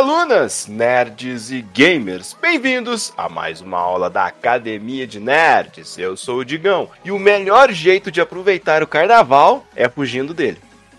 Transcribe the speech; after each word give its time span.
alunas, 0.00 0.66
nerds 0.66 1.50
e 1.50 1.60
gamers, 1.60 2.34
bem-vindos 2.40 3.12
a 3.18 3.28
mais 3.28 3.60
uma 3.60 3.76
aula 3.76 4.08
da 4.08 4.24
Academia 4.24 5.06
de 5.06 5.20
Nerds. 5.20 5.98
Eu 5.98 6.16
sou 6.16 6.38
o 6.38 6.44
Digão 6.44 6.88
e 7.04 7.12
o 7.12 7.18
melhor 7.18 7.70
jeito 7.70 8.10
de 8.10 8.18
aproveitar 8.18 8.82
o 8.82 8.86
carnaval 8.86 9.62
é 9.76 9.90
fugindo 9.90 10.32
dele. 10.32 10.56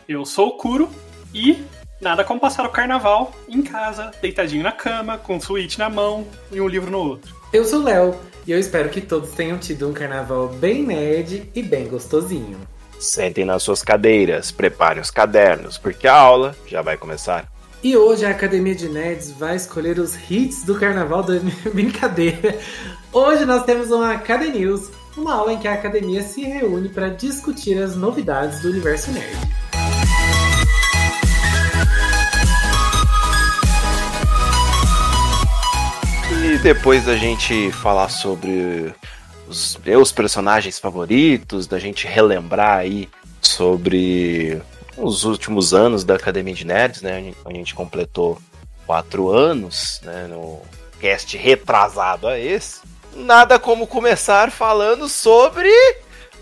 Eu 0.07 0.23
sou 0.23 0.49
o 0.49 0.51
Kuro 0.51 0.87
e 1.33 1.63
nada 1.99 2.23
como 2.23 2.39
passar 2.39 2.63
o 2.63 2.69
carnaval 2.69 3.33
em 3.49 3.63
casa, 3.63 4.11
deitadinho 4.21 4.61
na 4.61 4.71
cama, 4.71 5.17
com 5.17 5.37
um 5.37 5.41
Switch 5.41 5.79
na 5.79 5.89
mão 5.89 6.27
e 6.51 6.61
um 6.61 6.67
livro 6.67 6.91
no 6.91 6.99
outro. 6.99 7.35
Eu 7.51 7.65
sou 7.65 7.79
o 7.79 7.83
Léo 7.83 8.15
e 8.45 8.51
eu 8.51 8.59
espero 8.59 8.89
que 8.89 9.01
todos 9.01 9.31
tenham 9.31 9.57
tido 9.57 9.89
um 9.89 9.93
carnaval 9.93 10.47
bem 10.47 10.83
nerd 10.83 11.49
e 11.55 11.63
bem 11.63 11.87
gostosinho. 11.87 12.59
Sentem 12.99 13.45
nas 13.45 13.63
suas 13.63 13.81
cadeiras, 13.81 14.51
preparem 14.51 15.01
os 15.01 15.09
cadernos, 15.09 15.75
porque 15.75 16.07
a 16.07 16.13
aula 16.13 16.55
já 16.67 16.83
vai 16.83 16.97
começar. 16.97 17.51
E 17.83 17.97
hoje 17.97 18.23
a 18.23 18.29
Academia 18.29 18.75
de 18.75 18.87
Nerds 18.87 19.31
vai 19.31 19.55
escolher 19.55 19.97
os 19.97 20.15
hits 20.29 20.63
do 20.63 20.75
carnaval 20.75 21.23
da 21.23 21.39
brincadeira. 21.73 22.59
Hoje 23.11 23.43
nós 23.43 23.63
temos 23.63 23.89
uma 23.89 24.11
Academy 24.11 24.59
News, 24.59 24.91
uma 25.17 25.33
aula 25.33 25.53
em 25.53 25.57
que 25.57 25.67
a 25.67 25.73
academia 25.73 26.21
se 26.21 26.43
reúne 26.43 26.89
para 26.89 27.09
discutir 27.09 27.81
as 27.81 27.95
novidades 27.95 28.61
do 28.61 28.69
universo 28.69 29.11
nerd. 29.11 29.35
E 36.45 36.57
depois 36.59 37.05
da 37.05 37.15
gente 37.15 37.71
falar 37.71 38.09
sobre 38.09 38.93
os 39.47 39.75
meus 39.83 40.11
personagens 40.11 40.77
favoritos, 40.77 41.65
da 41.65 41.79
gente 41.79 42.05
relembrar 42.05 42.77
aí 42.77 43.09
sobre 43.41 44.61
os 45.01 45.23
últimos 45.23 45.73
anos 45.73 46.03
da 46.03 46.15
Academia 46.15 46.53
de 46.53 46.65
Nerds, 46.65 47.01
né? 47.01 47.33
A 47.45 47.53
gente 47.53 47.73
completou 47.73 48.39
quatro 48.85 49.29
anos, 49.29 49.99
né? 50.03 50.27
No 50.29 50.61
cast 50.99 51.35
retrasado 51.37 52.27
a 52.27 52.37
esse. 52.37 52.81
Nada 53.15 53.59
como 53.59 53.87
começar 53.87 54.51
falando 54.51 55.09
sobre 55.09 55.69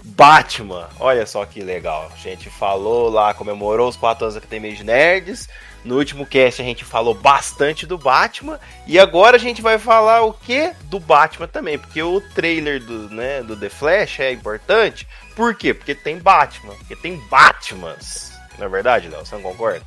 Batman. 0.04 0.90
Olha 1.00 1.26
só 1.26 1.46
que 1.46 1.62
legal. 1.62 2.12
A 2.14 2.18
gente 2.18 2.50
falou 2.50 3.10
lá, 3.10 3.34
comemorou 3.34 3.90
os 3.90 3.96
quatro 3.96 4.26
anos 4.26 4.36
da 4.36 4.40
Academia 4.40 4.76
de 4.76 4.84
Nerds. 4.84 5.48
No 5.84 5.98
último 5.98 6.26
cast 6.26 6.62
a 6.62 6.66
gente 6.66 6.84
falou 6.84 7.14
bastante 7.14 7.86
do 7.86 7.98
Batman 7.98 8.60
e 8.86 9.00
agora 9.00 9.38
a 9.38 9.40
gente 9.40 9.62
vai 9.62 9.80
falar 9.80 10.24
o 10.24 10.34
que 10.34 10.74
do 10.84 11.00
Batman 11.00 11.48
também, 11.48 11.80
porque 11.80 12.04
o 12.04 12.20
trailer 12.36 12.84
do, 12.84 13.10
né, 13.10 13.42
do 13.42 13.56
The 13.56 13.70
Flash 13.70 14.20
é 14.20 14.32
importante. 14.32 15.08
Por 15.36 15.56
quê? 15.56 15.74
Porque 15.74 15.96
tem 15.96 16.18
Batman, 16.18 16.76
porque 16.76 16.98
tem 16.98 17.18
Batmans. 17.30 18.29
Não 18.60 18.66
é 18.66 18.70
verdade, 18.70 19.08
Léo? 19.08 19.26
Você 19.26 19.36
não 19.36 19.42
concorda? 19.42 19.82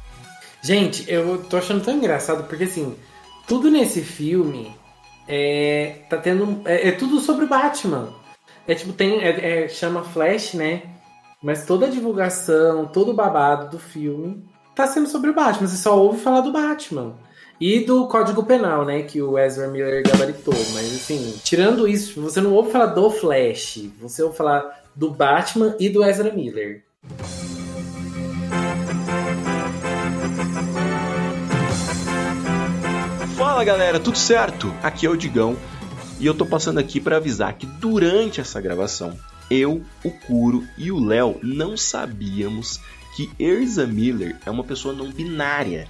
Gente, 0.62 1.04
eu 1.10 1.44
tô 1.44 1.56
achando 1.56 1.84
tão 1.84 1.94
engraçado 1.94 2.44
porque 2.44 2.64
assim, 2.64 2.96
tudo 3.46 3.70
nesse 3.70 4.00
filme 4.00 4.74
é 5.28 5.96
tá 6.08 6.16
tendo 6.16 6.62
é, 6.64 6.88
é 6.88 6.92
tudo 6.92 7.20
sobre 7.20 7.46
Batman. 7.46 8.14
É 8.66 8.74
tipo 8.74 8.92
tem 8.92 9.20
é, 9.20 9.64
é, 9.64 9.68
chama 9.68 10.04
Flash, 10.04 10.54
né? 10.54 10.82
Mas 11.42 11.66
toda 11.66 11.86
a 11.86 11.90
divulgação, 11.90 12.86
todo 12.86 13.10
o 13.10 13.14
babado 13.14 13.70
do 13.70 13.78
filme 13.78 14.44
tá 14.74 14.86
sendo 14.86 15.08
sobre 15.08 15.30
o 15.30 15.34
Batman. 15.34 15.66
Você 15.66 15.76
só 15.76 15.98
ouve 15.98 16.20
falar 16.20 16.40
do 16.40 16.52
Batman. 16.52 17.14
E 17.60 17.80
do 17.80 18.08
Código 18.08 18.44
Penal, 18.44 18.84
né? 18.84 19.02
Que 19.02 19.20
o 19.20 19.38
Ezra 19.38 19.68
Miller 19.68 20.02
gabaritou. 20.04 20.54
Mas 20.72 20.94
assim, 20.94 21.38
tirando 21.44 21.86
isso, 21.86 22.20
você 22.20 22.40
não 22.40 22.52
ouve 22.52 22.72
falar 22.72 22.86
do 22.86 23.10
Flash. 23.10 23.88
Você 24.00 24.22
ouve 24.22 24.36
falar 24.36 24.82
do 24.94 25.10
Batman 25.10 25.76
e 25.78 25.88
do 25.88 26.04
Ezra 26.04 26.32
Miller. 26.32 26.84
Fala 33.62 33.78
galera, 33.78 34.00
tudo 34.00 34.18
certo? 34.18 34.74
Aqui 34.82 35.06
é 35.06 35.08
o 35.08 35.16
Digão 35.16 35.56
e 36.18 36.26
eu 36.26 36.34
tô 36.34 36.44
passando 36.44 36.78
aqui 36.78 37.00
para 37.00 37.18
avisar 37.18 37.54
que 37.54 37.64
durante 37.64 38.40
essa 38.40 38.60
gravação 38.60 39.16
eu, 39.48 39.84
o 40.02 40.10
Kuro 40.10 40.66
e 40.76 40.90
o 40.90 40.98
Léo 40.98 41.38
não 41.44 41.76
sabíamos 41.76 42.80
que 43.14 43.30
Erza 43.38 43.86
Miller 43.86 44.36
é 44.44 44.50
uma 44.50 44.64
pessoa 44.64 44.92
não 44.92 45.12
binária 45.12 45.86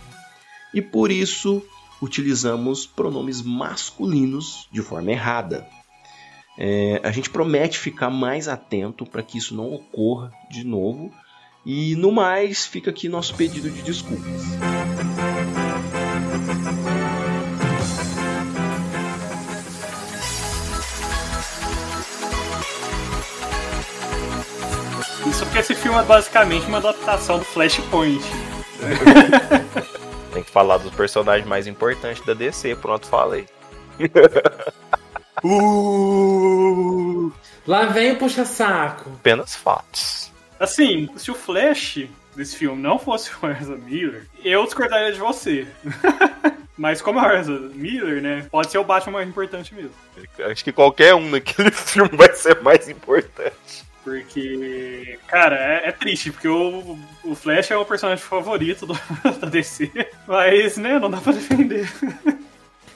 e 0.75 0.83
por 0.83 1.11
isso 1.11 1.63
utilizamos 2.03 2.85
pronomes 2.85 3.41
masculinos 3.41 4.69
de 4.71 4.83
forma 4.83 5.11
errada. 5.11 5.67
É, 6.59 7.01
a 7.03 7.11
gente 7.11 7.31
promete 7.31 7.79
ficar 7.79 8.11
mais 8.11 8.49
atento 8.49 9.07
para 9.07 9.23
que 9.23 9.39
isso 9.39 9.55
não 9.55 9.73
ocorra 9.73 10.31
de 10.51 10.63
novo 10.63 11.11
e 11.65 11.97
no 11.97 12.13
mais 12.13 12.67
fica 12.67 12.91
aqui 12.91 13.09
nosso 13.09 13.35
pedido 13.35 13.71
de 13.71 13.81
desculpas. 13.81 14.43
Porque 25.53 25.61
esse 25.61 25.75
filme 25.75 25.99
é 25.99 26.03
basicamente 26.03 26.65
uma 26.65 26.79
adaptação 26.79 27.39
do 27.39 27.45
Flashpoint. 27.45 28.25
Tem 30.33 30.43
que 30.43 30.51
falar 30.51 30.79
dos 30.79 30.95
personagens 30.95 31.47
mais 31.47 31.67
importantes 31.67 32.25
da 32.25 32.33
DC, 32.33 32.75
pronto, 32.77 33.07
falei. 33.07 33.47
uh! 35.45 37.31
Lá 37.67 37.85
vem 37.85 38.13
o 38.13 38.17
puxa-saco. 38.17 39.11
Apenas 39.11 39.55
fatos. 39.55 40.33
Assim, 40.59 41.11
se 41.19 41.31
o 41.31 41.35
Flash 41.35 42.07
desse 42.35 42.57
filme 42.57 42.81
não 42.81 42.99
fosse 42.99 43.31
o 43.43 43.47
Ezra 43.47 43.77
Miller, 43.77 44.27
eu 44.43 44.65
discordaria 44.65 45.13
de 45.13 45.21
você. 45.21 45.67
Mas 46.79 47.03
como 47.03 47.21
é 47.21 47.29
o 47.29 47.37
Ezra 47.39 47.59
Miller, 47.59 48.23
né? 48.23 48.47
Pode 48.51 48.71
ser 48.71 48.79
o 48.79 48.85
Batman 48.85 49.19
mais 49.19 49.29
importante 49.29 49.75
mesmo. 49.75 49.93
Acho 50.51 50.65
que 50.65 50.73
qualquer 50.73 51.15
um 51.15 51.29
naquele 51.29 51.71
filme 51.77 52.17
vai 52.17 52.33
ser 52.35 52.63
mais 52.63 52.89
importante. 52.89 53.92
Porque, 54.05 55.19
cara, 55.29 55.57
é, 55.57 55.89
é, 55.89 55.93
triste, 55.93 56.33
porque 56.33 56.49
o, 56.49 56.99
o 57.25 57.35
Flash 57.37 57.71
é 57.71 57.77
o 57.77 57.85
personagem 57.85 58.25
favorito 58.25 58.85
do, 58.85 58.95
da 59.41 59.49
DC, 59.49 59.91
mas, 60.27 60.77
né, 60.77 60.99
não 60.99 61.09
dá 61.09 61.19
pra 61.19 61.33
defender. 61.33 61.89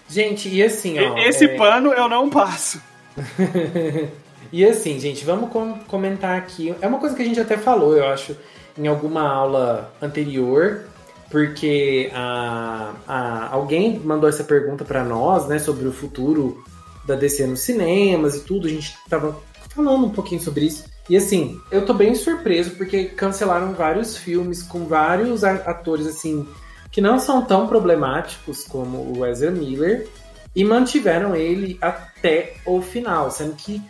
Gente, 0.08 0.48
e 0.48 0.62
assim, 0.62 0.98
ó. 0.98 1.16
Esse 1.18 1.44
é... 1.44 1.56
pano 1.56 1.92
eu 1.92 2.08
não 2.08 2.28
passo. 2.28 2.80
e 4.52 4.64
assim, 4.64 4.98
gente, 4.98 5.24
vamos 5.24 5.50
com 5.50 5.78
comentar 5.86 6.36
aqui. 6.36 6.74
É 6.80 6.88
uma 6.88 6.98
coisa 6.98 7.14
que 7.14 7.22
a 7.22 7.24
gente 7.24 7.40
até 7.40 7.56
falou, 7.56 7.96
eu 7.96 8.06
acho, 8.08 8.36
em 8.76 8.88
alguma 8.88 9.28
aula 9.28 9.94
anterior, 10.02 10.86
porque 11.30 12.10
a, 12.12 12.94
a, 13.06 13.48
alguém 13.52 13.98
mandou 14.00 14.28
essa 14.28 14.42
pergunta 14.42 14.84
para 14.84 15.04
nós, 15.04 15.46
né, 15.46 15.60
sobre 15.60 15.86
o 15.86 15.92
futuro 15.92 16.64
da 17.06 17.14
DC 17.14 17.46
nos 17.46 17.60
cinemas 17.60 18.34
e 18.34 18.40
tudo. 18.40 18.66
A 18.66 18.70
gente 18.70 18.96
tava 19.08 19.40
falando 19.70 20.06
um 20.06 20.10
pouquinho 20.10 20.40
sobre 20.40 20.64
isso. 20.64 20.95
E 21.08 21.16
assim, 21.16 21.60
eu 21.70 21.84
tô 21.86 21.94
bem 21.94 22.14
surpreso 22.14 22.72
porque 22.72 23.04
cancelaram 23.04 23.72
vários 23.72 24.16
filmes 24.16 24.62
com 24.62 24.86
vários 24.86 25.44
atores 25.44 26.06
assim 26.06 26.46
que 26.90 27.00
não 27.00 27.18
são 27.18 27.44
tão 27.44 27.66
problemáticos 27.66 28.64
como 28.64 29.16
o 29.16 29.26
Ezra 29.26 29.50
Miller 29.50 30.08
e 30.54 30.64
mantiveram 30.64 31.36
ele 31.36 31.78
até 31.80 32.54
o 32.64 32.80
final, 32.80 33.30
sendo 33.30 33.54
que 33.54 33.82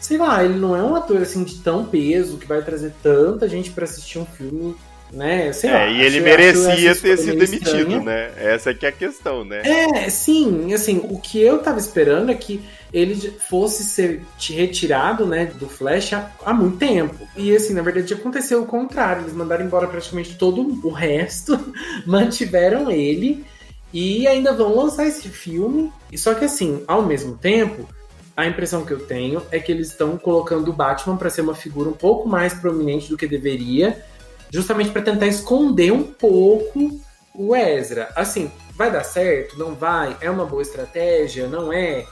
sei 0.00 0.16
lá, 0.16 0.44
ele 0.44 0.58
não 0.58 0.76
é 0.76 0.82
um 0.82 0.94
ator 0.94 1.20
assim 1.22 1.44
de 1.44 1.58
tão 1.58 1.84
peso 1.84 2.38
que 2.38 2.46
vai 2.46 2.62
trazer 2.62 2.92
tanta 3.02 3.48
gente 3.48 3.70
para 3.70 3.84
assistir 3.84 4.18
um 4.18 4.26
filme 4.26 4.76
né? 5.12 5.52
Sei 5.52 5.70
é, 5.70 5.72
lá, 5.72 5.86
e 5.86 6.02
ele 6.02 6.20
merecia 6.20 6.94
ter 6.94 7.16
sido 7.18 7.38
demitido, 7.38 8.00
né? 8.00 8.30
Essa 8.36 8.72
que 8.72 8.86
é 8.86 8.88
a 8.88 8.92
questão, 8.92 9.44
né? 9.44 9.62
É, 9.64 10.08
sim, 10.08 10.72
assim, 10.72 11.00
o 11.04 11.18
que 11.18 11.40
eu 11.40 11.58
tava 11.58 11.78
esperando 11.78 12.30
é 12.30 12.34
que 12.34 12.60
ele 12.92 13.14
fosse 13.38 13.84
ser 13.84 14.22
retirado, 14.48 15.24
né, 15.24 15.46
do 15.46 15.68
Flash 15.68 16.12
há, 16.12 16.30
há 16.44 16.52
muito 16.52 16.78
tempo. 16.78 17.26
E 17.36 17.54
assim, 17.54 17.72
na 17.72 17.82
verdade 17.82 18.12
aconteceu 18.12 18.62
o 18.62 18.66
contrário, 18.66 19.22
eles 19.22 19.32
mandaram 19.32 19.64
embora 19.64 19.86
praticamente 19.86 20.36
todo 20.36 20.60
o 20.84 20.90
resto, 20.90 21.58
mantiveram 22.04 22.90
ele 22.90 23.44
e 23.92 24.26
ainda 24.26 24.52
vão 24.52 24.74
lançar 24.74 25.06
esse 25.06 25.28
filme. 25.28 25.92
Só 26.16 26.34
que 26.34 26.44
assim, 26.44 26.82
ao 26.86 27.02
mesmo 27.02 27.36
tempo, 27.36 27.88
a 28.36 28.46
impressão 28.46 28.84
que 28.84 28.92
eu 28.92 29.00
tenho 29.00 29.42
é 29.50 29.60
que 29.60 29.70
eles 29.70 29.88
estão 29.88 30.16
colocando 30.16 30.70
o 30.70 30.72
Batman 30.72 31.16
para 31.16 31.30
ser 31.30 31.42
uma 31.42 31.54
figura 31.54 31.88
um 31.88 31.94
pouco 31.94 32.28
mais 32.28 32.54
prominente 32.54 33.08
do 33.08 33.16
que 33.16 33.26
deveria 33.26 34.04
justamente 34.50 34.90
para 34.90 35.02
tentar 35.02 35.26
esconder 35.26 35.92
um 35.92 36.02
pouco 36.02 37.00
o 37.34 37.54
Ezra. 37.54 38.10
Assim, 38.16 38.50
vai 38.74 38.90
dar 38.90 39.04
certo? 39.04 39.58
Não 39.58 39.74
vai? 39.74 40.16
É 40.20 40.30
uma 40.30 40.44
boa 40.44 40.62
estratégia? 40.62 41.46
Não 41.46 41.72
é? 41.72 42.04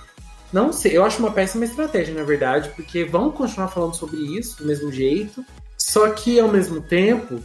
Não 0.52 0.72
sei, 0.72 0.96
eu 0.96 1.04
acho 1.04 1.18
uma 1.18 1.30
péssima 1.30 1.64
estratégia, 1.64 2.14
na 2.14 2.22
verdade, 2.22 2.70
porque 2.70 3.04
vão 3.04 3.30
continuar 3.30 3.68
falando 3.68 3.94
sobre 3.94 4.16
isso 4.16 4.58
do 4.58 4.66
mesmo 4.66 4.90
jeito, 4.90 5.44
só 5.76 6.08
que 6.10 6.40
ao 6.40 6.48
mesmo 6.48 6.80
tempo 6.80 7.42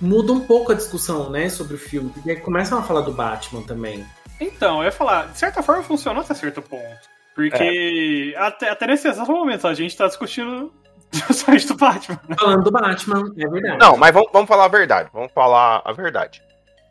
muda 0.00 0.32
um 0.32 0.40
pouco 0.40 0.72
a 0.72 0.74
discussão, 0.74 1.28
né, 1.28 1.50
sobre 1.50 1.74
o 1.74 1.78
filme, 1.78 2.10
porque 2.10 2.36
começam 2.36 2.78
a 2.78 2.82
falar 2.82 3.02
do 3.02 3.12
Batman 3.12 3.62
também. 3.62 4.06
Então, 4.40 4.78
eu 4.78 4.84
ia 4.84 4.92
falar, 4.92 5.32
de 5.32 5.38
certa 5.38 5.62
forma 5.62 5.82
funcionou 5.82 6.22
até 6.22 6.32
certo 6.32 6.62
ponto. 6.62 7.16
Porque 7.34 8.32
é. 8.34 8.38
até, 8.38 8.70
até 8.70 8.86
nesse 8.86 9.06
exato 9.06 9.30
momento 9.30 9.66
a 9.66 9.74
gente 9.74 9.94
tá 9.94 10.06
discutindo 10.06 10.72
Justamente 11.28 11.66
do 11.66 11.76
Batman. 11.76 12.20
Falando 12.38 12.64
do 12.64 12.70
Batman, 12.70 13.34
é 13.38 13.48
verdade. 13.48 13.78
Não, 13.78 13.96
mas 13.96 14.12
vamos, 14.12 14.30
vamos 14.32 14.48
falar 14.48 14.64
a 14.64 14.68
verdade. 14.68 15.10
Vamos 15.12 15.32
falar 15.32 15.82
a 15.84 15.92
verdade. 15.92 16.42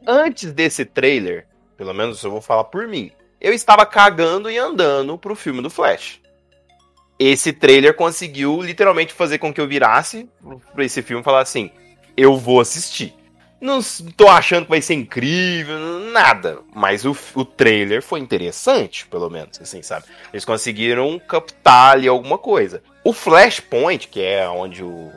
Antes 0.07 0.51
desse 0.51 0.85
trailer, 0.85 1.47
pelo 1.77 1.94
menos 1.94 2.23
eu 2.23 2.31
vou 2.31 2.41
falar 2.41 2.65
por 2.65 2.88
mim, 2.88 3.12
eu 3.39 3.53
estava 3.53 3.85
cagando 3.85 4.50
e 4.50 4.57
andando 4.57 5.17
pro 5.17 5.35
filme 5.35 5.62
do 5.62 5.69
Flash. 5.69 6.21
Esse 7.17 7.53
trailer 7.53 7.95
conseguiu 7.95 8.62
literalmente 8.62 9.13
fazer 9.13 9.38
com 9.38 9.53
que 9.53 9.62
eu 9.62 9.67
virasse 9.67 10.29
pra 10.73 10.83
esse 10.83 11.01
filme 11.01 11.21
e 11.21 11.23
falar 11.23 11.41
assim: 11.41 11.71
eu 12.17 12.38
vou 12.38 12.59
assistir. 12.59 13.15
Não 13.65 13.79
tô 14.15 14.27
achando 14.27 14.65
que 14.65 14.69
vai 14.69 14.81
ser 14.81 14.94
incrível, 14.94 15.79
nada. 16.12 16.59
Mas 16.71 17.03
o, 17.03 17.17
o 17.33 17.44
trailer 17.44 18.03
foi 18.03 18.19
interessante, 18.19 19.07
pelo 19.07 19.27
menos, 19.27 19.59
assim, 19.59 19.81
sabe? 19.81 20.06
Eles 20.31 20.45
conseguiram 20.45 21.19
captar 21.19 21.94
ali 21.94 22.07
alguma 22.07 22.38
coisa. 22.38 22.83
O 23.03 23.12
Flashpoint, 23.12 24.07
que 24.07 24.21
é 24.21 24.47
onde 24.47 24.83
o, 24.83 25.12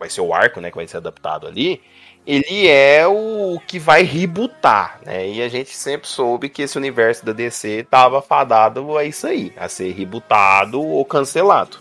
vai 0.00 0.10
ser 0.10 0.20
o 0.20 0.34
arco, 0.34 0.60
né, 0.60 0.70
que 0.70 0.76
vai 0.76 0.88
ser 0.88 0.96
adaptado 0.96 1.46
ali, 1.46 1.80
ele 2.26 2.66
é 2.66 3.06
o 3.06 3.60
que 3.68 3.78
vai 3.78 4.02
rebootar, 4.02 4.98
né? 5.06 5.28
E 5.28 5.40
a 5.40 5.48
gente 5.48 5.70
sempre 5.76 6.08
soube 6.08 6.48
que 6.48 6.62
esse 6.62 6.76
universo 6.76 7.24
da 7.24 7.32
DC 7.32 7.68
estava 7.68 8.20
fadado 8.20 8.98
a 8.98 9.04
isso 9.04 9.28
aí, 9.28 9.52
a 9.56 9.68
ser 9.68 9.92
rebootado 9.92 10.80
ou 10.80 11.04
cancelado. 11.04 11.78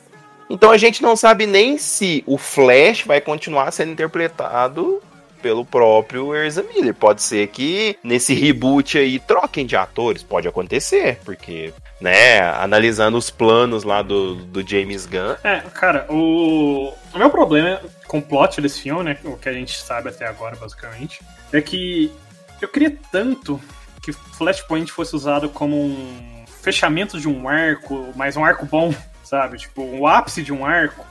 Então 0.48 0.70
a 0.70 0.78
gente 0.78 1.02
não 1.02 1.16
sabe 1.16 1.48
nem 1.48 1.80
se 1.80 2.24
o 2.28 2.38
Flash 2.38 3.06
vai 3.06 3.22
continuar 3.22 3.72
sendo 3.72 3.92
interpretado 3.92 5.02
pelo 5.42 5.66
próprio 5.66 6.34
Erza 6.36 6.64
Miller. 6.64 6.94
Pode 6.94 7.22
ser 7.22 7.48
que 7.48 7.98
nesse 8.04 8.34
reboot 8.34 8.98
aí 8.98 9.20
troquem 9.20 9.66
de 9.66 9.76
atores, 9.76 10.24
pode 10.24 10.48
acontecer, 10.48 11.20
porque, 11.26 11.74
né, 12.00 12.40
analisando 12.40 13.18
os 13.18 13.30
planos 13.30 13.84
lá 13.84 14.02
do, 14.02 14.36
do 14.36 14.68
James 14.68 15.06
Gunn. 15.06 15.36
É, 15.44 15.62
cara, 15.74 16.06
o, 16.10 16.94
o 17.14 17.18
meu 17.18 17.30
problema 17.30 17.82
com 18.08 18.20
o 18.20 18.22
plot 18.22 18.62
desse 18.62 18.82
filme, 18.82 19.04
né, 19.04 19.18
o 19.24 19.38
que 19.38 19.50
a 19.50 19.54
gente 19.54 19.78
sabe 19.78 20.10
até 20.10 20.28
agora, 20.28 20.56
basicamente, 20.56 21.22
é 21.52 21.62
que 21.62 22.12
eu 22.62 22.68
queria 22.68 22.96
tanto 23.12 23.60
que 24.02 24.12
Flashpoint 24.12 24.92
fosse 24.92 25.16
usado 25.16 25.50
como 25.50 25.78
um 25.78 26.46
fechamento 26.62 27.20
de 27.20 27.28
um 27.28 27.48
arco, 27.48 28.12
mas 28.16 28.36
um 28.36 28.44
arco 28.44 28.66
bom, 28.66 28.94
sabe? 29.24 29.58
Tipo, 29.58 29.84
o 29.84 30.08
ápice 30.08 30.44
de 30.44 30.52
um 30.52 30.66
arco 30.66 31.06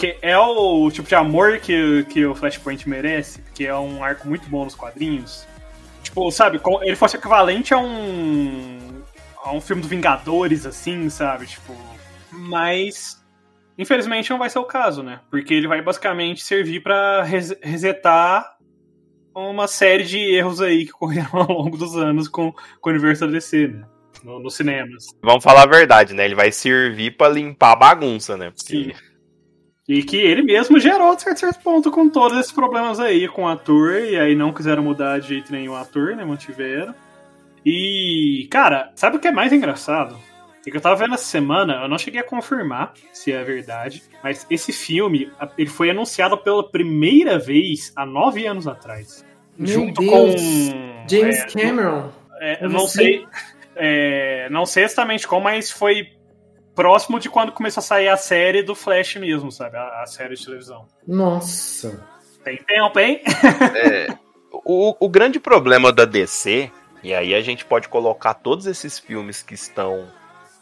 que 0.00 0.16
é 0.22 0.38
o 0.38 0.90
tipo 0.90 1.06
de 1.06 1.14
amor 1.14 1.58
que, 1.58 2.04
que 2.04 2.24
o 2.24 2.34
Flashpoint 2.34 2.88
merece, 2.88 3.44
que 3.54 3.66
é 3.66 3.76
um 3.76 4.02
arco 4.02 4.26
muito 4.26 4.48
bom 4.48 4.64
nos 4.64 4.74
quadrinhos. 4.74 5.46
Tipo, 6.02 6.30
sabe, 6.30 6.58
ele 6.80 6.96
fosse 6.96 7.18
equivalente 7.18 7.74
a 7.74 7.78
um. 7.78 9.02
a 9.44 9.52
um 9.52 9.60
filme 9.60 9.82
do 9.82 9.88
Vingadores, 9.88 10.64
assim, 10.64 11.10
sabe? 11.10 11.46
Tipo. 11.46 11.76
Mas. 12.32 13.22
Infelizmente 13.76 14.30
não 14.30 14.38
vai 14.38 14.48
ser 14.48 14.58
o 14.58 14.64
caso, 14.64 15.02
né? 15.02 15.20
Porque 15.30 15.52
ele 15.52 15.68
vai 15.68 15.82
basicamente 15.82 16.42
servir 16.42 16.80
para 16.80 17.22
res 17.22 17.54
resetar 17.62 18.56
uma 19.34 19.68
série 19.68 20.04
de 20.04 20.18
erros 20.18 20.62
aí 20.62 20.86
que 20.86 20.92
ocorreram 20.92 21.28
ao 21.40 21.52
longo 21.52 21.76
dos 21.76 21.94
anos 21.94 22.26
com, 22.26 22.52
com 22.52 22.88
o 22.88 22.92
universo 22.92 23.26
da 23.26 23.32
DC, 23.32 23.68
né? 23.68 23.84
Nos 24.24 24.42
no 24.42 24.50
cinemas. 24.50 25.04
Vamos 25.22 25.44
falar 25.44 25.64
a 25.64 25.66
verdade, 25.66 26.14
né? 26.14 26.24
Ele 26.24 26.34
vai 26.34 26.50
servir 26.50 27.18
para 27.18 27.34
limpar 27.34 27.72
a 27.72 27.76
bagunça, 27.76 28.38
né? 28.38 28.50
Porque... 28.50 28.94
Sim. 28.94 29.09
E 29.90 30.04
que 30.04 30.16
ele 30.16 30.42
mesmo 30.42 30.78
gerou, 30.78 31.16
de 31.16 31.22
certo, 31.22 31.40
certo 31.40 31.60
ponto, 31.64 31.90
com 31.90 32.08
todos 32.08 32.38
esses 32.38 32.52
problemas 32.52 33.00
aí 33.00 33.26
com 33.26 33.42
o 33.42 33.48
ator, 33.48 33.96
e 33.96 34.16
aí 34.16 34.36
não 34.36 34.52
quiseram 34.52 34.84
mudar 34.84 35.18
de 35.18 35.26
jeito 35.26 35.50
nenhum 35.50 35.72
o 35.72 35.76
ator, 35.76 36.14
né? 36.14 36.24
Mantiveram. 36.24 36.94
E, 37.66 38.46
cara, 38.52 38.92
sabe 38.94 39.16
o 39.16 39.18
que 39.18 39.26
é 39.26 39.32
mais 39.32 39.52
engraçado? 39.52 40.16
É 40.64 40.70
que 40.70 40.76
eu 40.76 40.80
tava 40.80 40.94
vendo 40.94 41.14
essa 41.14 41.24
semana, 41.24 41.80
eu 41.82 41.88
não 41.88 41.98
cheguei 41.98 42.20
a 42.20 42.24
confirmar 42.24 42.92
se 43.12 43.32
é 43.32 43.42
verdade, 43.42 44.00
mas 44.22 44.46
esse 44.48 44.72
filme, 44.72 45.28
ele 45.58 45.68
foi 45.68 45.90
anunciado 45.90 46.38
pela 46.38 46.62
primeira 46.70 47.36
vez 47.36 47.92
há 47.96 48.06
nove 48.06 48.46
anos 48.46 48.68
atrás. 48.68 49.26
Meu 49.58 49.66
junto 49.66 50.02
Deus. 50.02 50.12
com. 50.12 51.04
James 51.10 51.36
é, 51.36 51.46
Cameron. 51.46 52.12
É, 52.40 52.64
eu 52.64 52.70
não 52.70 52.86
sei. 52.86 53.26
É, 53.74 54.48
não 54.50 54.64
sei 54.64 54.84
exatamente 54.84 55.26
como, 55.26 55.42
mas 55.44 55.68
foi 55.68 56.12
próximo 56.80 57.20
de 57.20 57.28
quando 57.28 57.52
começou 57.52 57.82
a 57.82 57.84
sair 57.84 58.08
a 58.08 58.16
série 58.16 58.62
do 58.62 58.74
Flash 58.74 59.16
mesmo, 59.16 59.52
sabe? 59.52 59.76
A, 59.76 60.02
a 60.02 60.06
série 60.06 60.34
de 60.34 60.42
televisão. 60.42 60.86
Nossa. 61.06 62.02
Tem 62.42 62.56
tempo, 62.56 62.98
hein? 62.98 63.20
é, 63.76 64.16
o, 64.64 64.96
o 64.98 65.08
grande 65.10 65.38
problema 65.38 65.92
da 65.92 66.06
DC, 66.06 66.70
e 67.02 67.12
aí 67.12 67.34
a 67.34 67.42
gente 67.42 67.66
pode 67.66 67.86
colocar 67.86 68.32
todos 68.32 68.66
esses 68.66 68.98
filmes 68.98 69.42
que 69.42 69.52
estão 69.52 70.08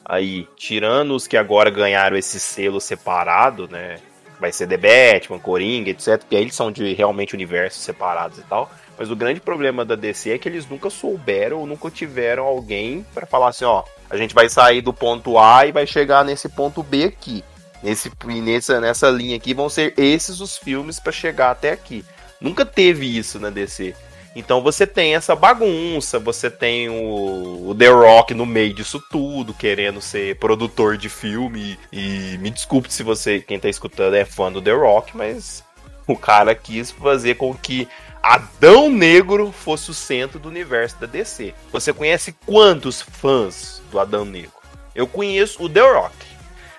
aí, 0.04 0.48
tirando 0.56 1.14
os 1.14 1.28
que 1.28 1.36
agora 1.36 1.70
ganharam 1.70 2.16
esse 2.16 2.40
selo 2.40 2.80
separado, 2.80 3.68
né? 3.68 3.98
Vai 4.40 4.50
ser 4.50 4.66
The 4.66 4.76
Batman, 4.76 5.38
Coringa, 5.38 5.90
etc. 5.90 6.20
Que 6.28 6.34
aí 6.34 6.42
eles 6.42 6.54
são 6.56 6.72
de 6.72 6.94
realmente 6.94 7.34
universos 7.34 7.84
separados 7.84 8.38
e 8.38 8.42
tal. 8.42 8.68
Mas 8.98 9.10
o 9.10 9.16
grande 9.16 9.40
problema 9.40 9.84
da 9.84 9.94
DC 9.94 10.30
é 10.30 10.38
que 10.38 10.48
eles 10.48 10.68
nunca 10.68 10.90
souberam 10.90 11.58
ou 11.58 11.66
nunca 11.66 11.88
tiveram 11.88 12.44
alguém 12.44 13.06
para 13.14 13.26
falar 13.26 13.48
assim, 13.48 13.64
ó, 13.64 13.84
a 14.10 14.16
gente 14.16 14.34
vai 14.34 14.48
sair 14.48 14.80
do 14.80 14.92
ponto 14.92 15.38
A 15.38 15.66
e 15.66 15.72
vai 15.72 15.86
chegar 15.86 16.24
nesse 16.24 16.48
ponto 16.48 16.82
B 16.82 17.04
aqui. 17.04 17.44
Nesse, 17.80 18.10
nessa, 18.26 18.80
nessa 18.80 19.08
linha 19.08 19.36
aqui 19.36 19.54
vão 19.54 19.68
ser 19.68 19.94
esses 19.96 20.40
os 20.40 20.56
filmes 20.56 20.98
para 20.98 21.12
chegar 21.12 21.52
até 21.52 21.70
aqui. 21.70 22.04
Nunca 22.40 22.66
teve 22.66 23.06
isso 23.16 23.38
na 23.38 23.50
DC. 23.50 23.94
Então 24.34 24.62
você 24.62 24.86
tem 24.86 25.14
essa 25.14 25.34
bagunça, 25.34 26.18
você 26.18 26.50
tem 26.50 26.88
o, 26.88 27.68
o, 27.68 27.74
The 27.74 27.88
Rock 27.88 28.34
no 28.34 28.46
meio 28.46 28.74
disso 28.74 29.02
tudo, 29.10 29.54
querendo 29.54 30.00
ser 30.00 30.36
produtor 30.36 30.96
de 30.96 31.08
filme. 31.08 31.78
E, 31.92 32.34
e 32.34 32.38
me 32.38 32.50
desculpe 32.50 32.92
se 32.92 33.02
você, 33.02 33.40
quem 33.40 33.58
tá 33.58 33.68
escutando, 33.68 34.14
é 34.14 34.24
fã 34.24 34.50
do 34.50 34.62
The 34.62 34.72
Rock, 34.72 35.16
mas 35.16 35.64
o 36.06 36.16
cara 36.16 36.54
quis 36.54 36.90
fazer 36.90 37.34
com 37.34 37.54
que 37.54 37.88
Adão 38.22 38.90
Negro 38.90 39.52
fosse 39.52 39.90
o 39.90 39.94
centro 39.94 40.38
do 40.38 40.48
universo 40.48 40.96
da 41.00 41.06
DC. 41.06 41.54
Você 41.72 41.92
conhece 41.92 42.34
quantos 42.44 43.02
fãs 43.02 43.82
do 43.90 43.98
Adão 43.98 44.24
Negro? 44.24 44.52
Eu 44.94 45.06
conheço 45.06 45.62
o 45.62 45.68
The 45.68 45.80
Rock. 45.80 46.14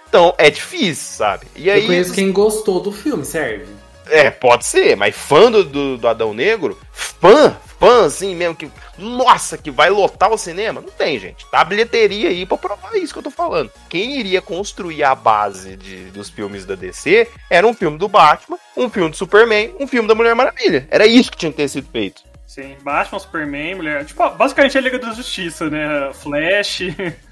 Então 0.08 0.34
é 0.38 0.50
difícil, 0.50 1.18
sabe? 1.18 1.48
E 1.56 1.70
aí, 1.70 1.82
Eu 1.82 1.88
conheço 1.88 2.14
quem 2.14 2.32
gostou 2.32 2.82
do 2.82 2.92
filme, 2.92 3.24
serve? 3.24 3.68
É, 4.08 4.32
pode 4.32 4.66
ser, 4.66 4.96
mas 4.98 5.16
fã 5.16 5.52
do, 5.52 5.64
do, 5.64 5.98
do 5.98 6.08
Adão 6.08 6.34
Negro, 6.34 6.78
fã, 6.92 7.56
fã 7.80 8.06
assim 8.06 8.36
mesmo, 8.36 8.56
que 8.56 8.70
nossa, 8.98 9.58
que 9.58 9.72
vai 9.72 9.90
lotar 9.90 10.32
o 10.32 10.38
cinema? 10.38 10.82
Não 10.82 10.92
tem, 10.92 11.18
gente. 11.18 11.46
Tá 11.50 11.62
a 11.62 11.66
bilheteria 11.66 12.30
aí 12.30 12.46
pra 12.46 12.58
provar 12.58 12.96
isso 12.96 13.14
que 13.14 13.20
eu 13.20 13.24
tô 13.24 13.32
falando. 13.32 13.72
Quem 13.88 14.20
iria 14.20 14.42
construir 14.42 15.04
a 15.04 15.16
base 15.16 15.78
de, 15.78 16.06
dos 16.12 16.30
filmes 16.30 16.66
da 16.66 16.76
DC 16.76 17.28
era 17.50 17.66
um 17.66 17.74
filme 17.74 17.98
do 17.98 18.08
Batman, 18.08 18.58
um 18.76 18.90
filme 18.90 19.10
do 19.10 19.16
Superman, 19.16 19.74
um 19.80 19.88
filme 19.88 20.08
da 20.08 20.16
Mulher 20.16 20.36
Maravilha. 20.36 20.88
Era 20.92 21.08
isso 21.08 21.32
que 21.32 21.38
tinha 21.38 21.52
que 21.52 21.58
ter 21.58 21.70
sido 21.70 21.88
feito. 21.90 22.22
Sim, 22.46 22.76
Batman, 22.84 23.20
Superman, 23.20 23.76
Mulher. 23.76 24.06
Tipo, 24.06 24.30
basicamente 24.32 24.78
a 24.78 24.82
Liga 24.82 25.00
da 25.00 25.14
Justiça, 25.14 25.70
né? 25.70 26.12
Flash. 26.14 26.82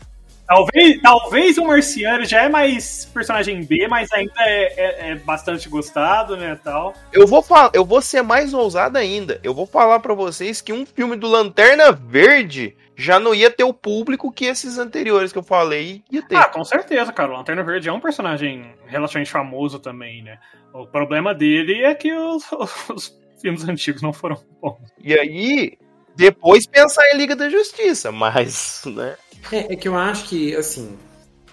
Talvez, 0.47 1.01
talvez 1.01 1.57
o 1.57 1.65
Marciano 1.65 2.23
já 2.23 2.43
é 2.43 2.49
mais 2.49 3.03
personagem 3.13 3.63
B, 3.65 3.85
mas 3.89 4.09
ainda 4.13 4.39
é, 4.39 4.63
é, 4.77 5.09
é, 5.09 5.15
bastante 5.15 5.67
gostado, 5.67 6.37
né, 6.37 6.57
tal. 6.63 6.93
Eu 7.11 7.27
vou 7.27 7.43
falar, 7.43 7.71
eu 7.73 7.83
vou 7.83 8.01
ser 8.01 8.21
mais 8.21 8.53
ousado 8.53 8.97
ainda. 8.97 9.41
Eu 9.43 9.53
vou 9.53 9.65
falar 9.65 9.99
para 9.99 10.13
vocês 10.13 10.61
que 10.61 10.71
um 10.71 10.85
filme 10.85 11.17
do 11.17 11.27
Lanterna 11.27 11.91
Verde 11.91 12.77
já 12.95 13.19
não 13.19 13.35
ia 13.35 13.51
ter 13.51 13.65
o 13.65 13.73
público 13.73 14.31
que 14.31 14.45
esses 14.45 14.77
anteriores 14.77 15.33
que 15.33 15.37
eu 15.37 15.43
falei 15.43 16.01
ia 16.09 16.21
ter. 16.21 16.37
Ah, 16.37 16.45
com 16.45 16.63
certeza, 16.63 17.11
cara. 17.11 17.33
O 17.33 17.37
Lanterna 17.37 17.63
Verde 17.63 17.89
é 17.89 17.93
um 17.93 17.99
personagem 17.99 18.73
relativamente 18.85 19.29
famoso 19.29 19.79
também, 19.79 20.23
né? 20.23 20.39
O 20.73 20.87
problema 20.87 21.35
dele 21.35 21.83
é 21.83 21.93
que 21.93 22.13
os, 22.13 22.43
os 22.89 23.19
filmes 23.41 23.67
antigos 23.67 24.01
não 24.01 24.13
foram 24.13 24.41
bons. 24.61 24.79
E 25.03 25.13
aí, 25.13 25.77
depois 26.15 26.65
pensar 26.65 27.07
em 27.11 27.17
Liga 27.17 27.35
da 27.35 27.49
Justiça, 27.49 28.11
mas, 28.11 28.83
né? 28.85 29.15
É, 29.51 29.73
é 29.73 29.75
que 29.75 29.87
eu 29.87 29.95
acho 29.95 30.25
que, 30.25 30.55
assim, 30.55 30.97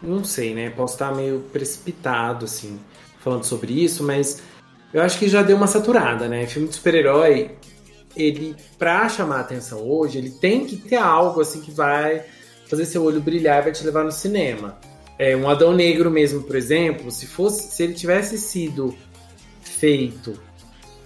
não 0.02 0.24
sei, 0.24 0.54
né? 0.54 0.70
Posso 0.70 0.94
estar 0.94 1.14
meio 1.14 1.40
precipitado, 1.52 2.44
assim, 2.44 2.78
falando 3.20 3.44
sobre 3.44 3.72
isso, 3.72 4.02
mas 4.02 4.42
eu 4.92 5.02
acho 5.02 5.18
que 5.18 5.28
já 5.28 5.42
deu 5.42 5.56
uma 5.56 5.66
saturada, 5.66 6.28
né? 6.28 6.46
Filme 6.46 6.68
de 6.68 6.74
super-herói, 6.74 7.52
ele, 8.16 8.54
pra 8.78 9.08
chamar 9.08 9.40
atenção 9.40 9.80
hoje, 9.80 10.18
ele 10.18 10.30
tem 10.30 10.66
que 10.66 10.76
ter 10.76 10.96
algo, 10.96 11.40
assim, 11.40 11.60
que 11.60 11.70
vai 11.70 12.24
fazer 12.68 12.84
seu 12.86 13.02
olho 13.02 13.20
brilhar 13.20 13.60
e 13.60 13.62
vai 13.62 13.72
te 13.72 13.84
levar 13.84 14.04
no 14.04 14.12
cinema. 14.12 14.78
É, 15.18 15.36
um 15.36 15.48
Adão 15.48 15.72
Negro 15.72 16.10
mesmo, 16.10 16.42
por 16.42 16.56
exemplo, 16.56 17.10
se 17.10 17.26
fosse, 17.26 17.74
se 17.74 17.82
ele 17.82 17.94
tivesse 17.94 18.36
sido 18.36 18.96
feito 19.60 20.40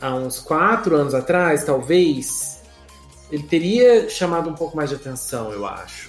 há 0.01 0.15
uns 0.15 0.39
quatro 0.39 0.97
anos 0.97 1.15
atrás, 1.15 1.65
talvez, 1.65 2.63
ele 3.31 3.43
teria 3.43 4.09
chamado 4.09 4.49
um 4.49 4.55
pouco 4.55 4.77
mais 4.77 4.89
de 4.91 4.97
atenção, 4.97 5.53
eu 5.53 5.67
acho. 5.67 6.08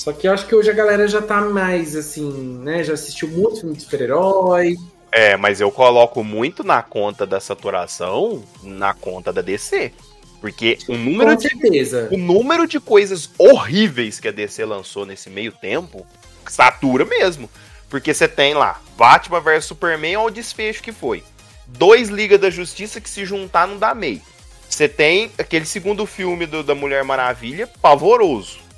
Só 0.00 0.14
que 0.14 0.26
eu 0.26 0.32
acho 0.32 0.46
que 0.46 0.54
hoje 0.54 0.70
a 0.70 0.72
galera 0.72 1.06
já 1.06 1.20
tá 1.20 1.42
mais 1.42 1.94
assim, 1.94 2.58
né? 2.62 2.82
Já 2.82 2.94
assistiu 2.94 3.28
muito 3.28 3.60
filme 3.60 3.76
de 3.76 3.82
super-herói. 3.82 4.74
É, 5.12 5.36
mas 5.36 5.60
eu 5.60 5.70
coloco 5.70 6.24
muito 6.24 6.64
na 6.64 6.82
conta 6.82 7.26
da 7.26 7.38
saturação 7.38 8.42
na 8.62 8.94
conta 8.94 9.30
da 9.30 9.42
DC. 9.42 9.92
Porque 10.40 10.78
o 10.88 10.96
número, 10.96 11.34
Com 11.34 11.40
certeza. 11.42 12.08
de, 12.08 12.14
o 12.14 12.18
número 12.18 12.66
de 12.66 12.80
coisas 12.80 13.28
horríveis 13.36 14.18
que 14.18 14.26
a 14.26 14.32
DC 14.32 14.64
lançou 14.64 15.04
nesse 15.04 15.28
meio 15.28 15.52
tempo 15.52 16.06
satura 16.48 17.04
mesmo. 17.04 17.50
Porque 17.90 18.14
você 18.14 18.26
tem 18.26 18.54
lá 18.54 18.80
Batman 18.96 19.40
vs 19.42 19.66
Superman, 19.66 20.16
olha 20.16 20.28
o 20.28 20.30
desfecho 20.30 20.82
que 20.82 20.92
foi. 20.92 21.22
Dois 21.66 22.08
Liga 22.08 22.38
da 22.38 22.48
Justiça 22.48 23.02
que 23.02 23.10
se 23.10 23.26
juntar 23.26 23.68
não 23.68 23.76
dá 23.76 23.94
meio. 23.94 24.22
Você 24.66 24.88
tem 24.88 25.30
aquele 25.36 25.66
segundo 25.66 26.06
filme 26.06 26.46
do, 26.46 26.62
da 26.62 26.74
Mulher 26.74 27.04
Maravilha, 27.04 27.66
pavoroso. 27.82 28.69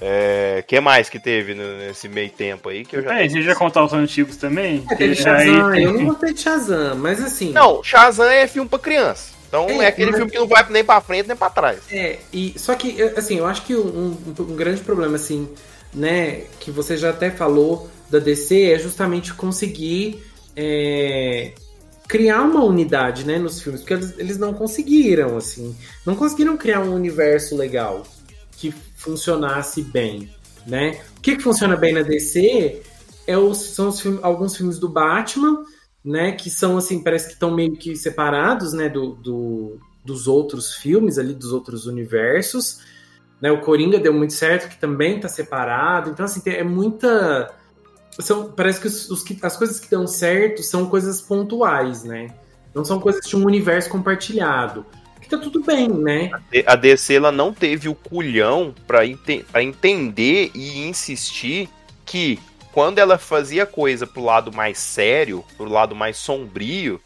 É, 0.00 0.62
que 0.66 0.80
mais 0.80 1.08
que 1.08 1.18
teve 1.18 1.54
nesse 1.54 2.08
meio 2.08 2.30
tempo 2.30 2.68
aí? 2.68 2.84
Que 2.84 2.96
eu 2.96 3.02
já 3.02 3.18
é, 3.18 3.24
a 3.24 3.28
gente 3.28 3.42
já 3.42 3.54
contar 3.54 3.84
os 3.84 3.92
antigos 3.92 4.36
também? 4.36 4.84
É, 4.90 4.94
teve 4.94 5.14
Shazam, 5.16 5.66
aí... 5.66 5.82
eu 5.82 5.92
não 5.92 6.06
gostei 6.06 6.32
de 6.32 6.40
Shazam, 6.40 6.96
mas 6.96 7.22
assim. 7.22 7.52
Não, 7.52 7.82
Shazam 7.82 8.26
é 8.26 8.46
filme 8.46 8.68
pra 8.68 8.78
criança. 8.78 9.32
Então 9.48 9.66
é, 9.68 9.84
é 9.84 9.86
aquele 9.88 10.10
mas... 10.10 10.16
filme 10.16 10.30
que 10.30 10.38
não 10.38 10.46
vai 10.46 10.64
nem 10.70 10.84
pra 10.84 11.00
frente 11.00 11.26
nem 11.26 11.36
pra 11.36 11.50
trás. 11.50 11.80
É, 11.90 12.18
e 12.32 12.54
só 12.56 12.74
que, 12.74 13.02
assim, 13.16 13.38
eu 13.38 13.46
acho 13.46 13.62
que 13.62 13.74
um, 13.74 14.16
um, 14.38 14.56
grande 14.56 14.82
problema, 14.82 15.16
assim, 15.16 15.48
né, 15.92 16.42
que 16.60 16.70
você 16.70 16.96
já 16.96 17.10
até 17.10 17.30
falou 17.30 17.90
da 18.08 18.18
DC 18.18 18.70
é 18.72 18.78
justamente 18.78 19.34
conseguir 19.34 20.22
é, 20.54 21.52
criar 22.06 22.42
uma 22.42 22.62
unidade, 22.62 23.26
né, 23.26 23.38
nos 23.38 23.60
filmes, 23.60 23.80
porque 23.80 23.94
eles, 23.94 24.14
eles 24.18 24.38
não 24.38 24.54
conseguiram, 24.54 25.36
assim, 25.36 25.74
não 26.06 26.14
conseguiram 26.14 26.56
criar 26.56 26.80
um 26.80 26.94
universo 26.94 27.56
legal 27.56 28.04
que 28.52 28.74
funcionasse 28.98 29.82
bem, 29.82 30.30
né? 30.66 31.00
O 31.16 31.20
que, 31.20 31.36
que 31.36 31.42
funciona 31.42 31.76
bem 31.76 31.92
na 31.94 32.02
DC 32.02 32.82
é 33.26 33.36
os, 33.38 33.58
são 33.58 33.88
os 33.88 34.00
filmes, 34.00 34.22
alguns 34.22 34.56
filmes 34.56 34.78
do 34.78 34.88
Batman, 34.88 35.64
né, 36.04 36.32
que 36.32 36.48
são 36.48 36.78
assim, 36.78 37.02
parece 37.02 37.28
que 37.28 37.32
estão 37.34 37.54
meio 37.54 37.76
que 37.76 37.94
separados, 37.96 38.72
né, 38.72 38.88
do, 38.88 39.14
do, 39.14 39.78
dos 40.04 40.26
outros 40.26 40.74
filmes 40.74 41.18
ali, 41.18 41.34
dos 41.34 41.52
outros 41.52 41.86
universos. 41.86 42.80
Né, 43.40 43.50
o 43.50 43.60
Coringa 43.60 43.98
deu 43.98 44.12
muito 44.12 44.32
certo, 44.32 44.68
que 44.68 44.80
também 44.80 45.16
está 45.16 45.28
separado. 45.28 46.10
Então, 46.10 46.24
assim, 46.24 46.40
é 46.46 46.64
muita 46.64 47.54
são, 48.20 48.50
parece 48.50 48.80
que, 48.80 48.88
os, 48.88 49.10
os, 49.10 49.24
as 49.42 49.56
coisas 49.56 49.78
que 49.78 49.90
dão 49.90 50.06
certo 50.06 50.62
são 50.62 50.86
coisas 50.86 51.20
pontuais, 51.20 52.02
né? 52.02 52.28
Não 52.74 52.84
são 52.84 53.00
coisas 53.00 53.24
de 53.26 53.36
um 53.36 53.44
universo 53.44 53.88
compartilhado. 53.88 54.84
Que 55.28 55.36
tá 55.36 55.42
tudo 55.42 55.62
bem, 55.62 55.88
né? 55.88 56.30
A 56.66 56.74
DC 56.74 57.14
ela 57.14 57.30
não 57.30 57.52
teve 57.52 57.86
o 57.86 57.94
culhão 57.94 58.74
para 58.86 59.04
ente 59.04 59.44
entender 59.54 60.50
e 60.54 60.86
insistir 60.88 61.68
que 62.06 62.38
quando 62.72 62.98
ela 62.98 63.18
fazia 63.18 63.66
coisa 63.66 64.06
pro 64.06 64.24
lado 64.24 64.50
mais 64.50 64.78
sério, 64.78 65.44
pro 65.56 65.68
lado 65.68 65.94
mais 65.94 66.16
sombrio, 66.16 66.98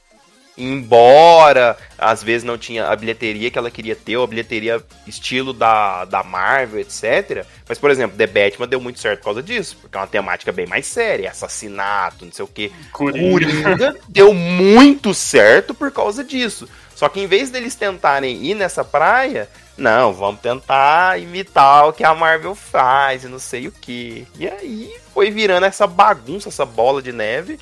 embora 0.56 1.76
às 1.98 2.22
vezes 2.22 2.44
não 2.44 2.58
tinha 2.58 2.86
a 2.86 2.94
bilheteria 2.94 3.50
que 3.50 3.58
ela 3.58 3.70
queria 3.70 3.96
ter, 3.96 4.16
ou 4.16 4.24
a 4.24 4.26
bilheteria 4.26 4.82
estilo 5.06 5.52
da, 5.52 6.04
da 6.04 6.22
Marvel, 6.22 6.80
etc. 6.80 7.44
Mas, 7.68 7.78
por 7.78 7.90
exemplo, 7.90 8.16
The 8.16 8.26
Batman 8.26 8.68
deu 8.68 8.80
muito 8.80 9.00
certo 9.00 9.20
por 9.20 9.24
causa 9.24 9.42
disso, 9.42 9.78
porque 9.80 9.96
é 9.96 10.00
uma 10.00 10.06
temática 10.06 10.52
bem 10.52 10.66
mais 10.66 10.86
séria, 10.86 11.30
assassinato, 11.30 12.24
não 12.24 12.32
sei 12.32 12.44
o 12.44 12.48
que. 12.48 12.70
Coringa. 12.92 13.30
Coringa 13.30 13.96
deu 14.08 14.34
muito 14.34 15.14
certo 15.14 15.74
por 15.74 15.90
causa 15.90 16.22
disso. 16.22 16.68
Só 17.02 17.08
que 17.08 17.18
em 17.18 17.26
vez 17.26 17.50
deles 17.50 17.74
tentarem 17.74 18.44
ir 18.44 18.54
nessa 18.54 18.84
praia, 18.84 19.48
não, 19.76 20.12
vamos 20.12 20.40
tentar 20.40 21.20
imitar 21.20 21.88
o 21.88 21.92
que 21.92 22.04
a 22.04 22.14
Marvel 22.14 22.54
faz 22.54 23.24
e 23.24 23.26
não 23.26 23.40
sei 23.40 23.66
o 23.66 23.72
que. 23.72 24.24
E 24.38 24.46
aí 24.46 24.94
foi 25.12 25.28
virando 25.28 25.66
essa 25.66 25.84
bagunça, 25.84 26.48
essa 26.48 26.64
bola 26.64 27.02
de 27.02 27.10
neve. 27.10 27.58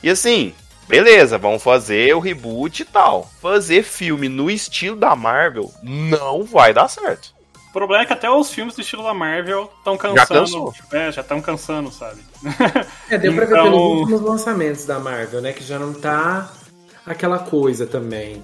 E 0.00 0.08
assim, 0.08 0.54
Beleza, 0.86 1.38
vamos 1.38 1.60
fazer 1.60 2.14
o 2.14 2.20
reboot 2.20 2.82
e 2.82 2.84
tal. 2.84 3.28
Fazer 3.42 3.82
filme 3.82 4.28
no 4.28 4.48
estilo 4.48 4.94
da 4.94 5.16
Marvel 5.16 5.72
não 5.82 6.44
vai 6.44 6.72
dar 6.72 6.86
certo. 6.86 7.34
O 7.70 7.72
problema 7.72 8.04
é 8.04 8.06
que 8.06 8.12
até 8.12 8.30
os 8.30 8.52
filmes 8.52 8.76
do 8.76 8.80
estilo 8.80 9.02
da 9.02 9.12
Marvel 9.12 9.72
estão 9.78 9.96
cansando. 9.96 10.72
Já 10.92 10.98
é, 11.00 11.10
já 11.10 11.20
estão 11.20 11.40
cansando, 11.40 11.90
sabe? 11.90 12.20
É, 13.10 13.18
deu 13.18 13.34
pra 13.34 13.44
ver 13.44 13.54
pelos 13.54 13.66
então- 13.66 13.80
últimos 13.80 14.20
lançamentos 14.20 14.86
da 14.86 15.00
Marvel, 15.00 15.40
né? 15.42 15.52
Que 15.52 15.64
já 15.64 15.80
não 15.80 15.92
tá 15.92 16.48
aquela 17.04 17.40
coisa 17.40 17.86
também. 17.86 18.40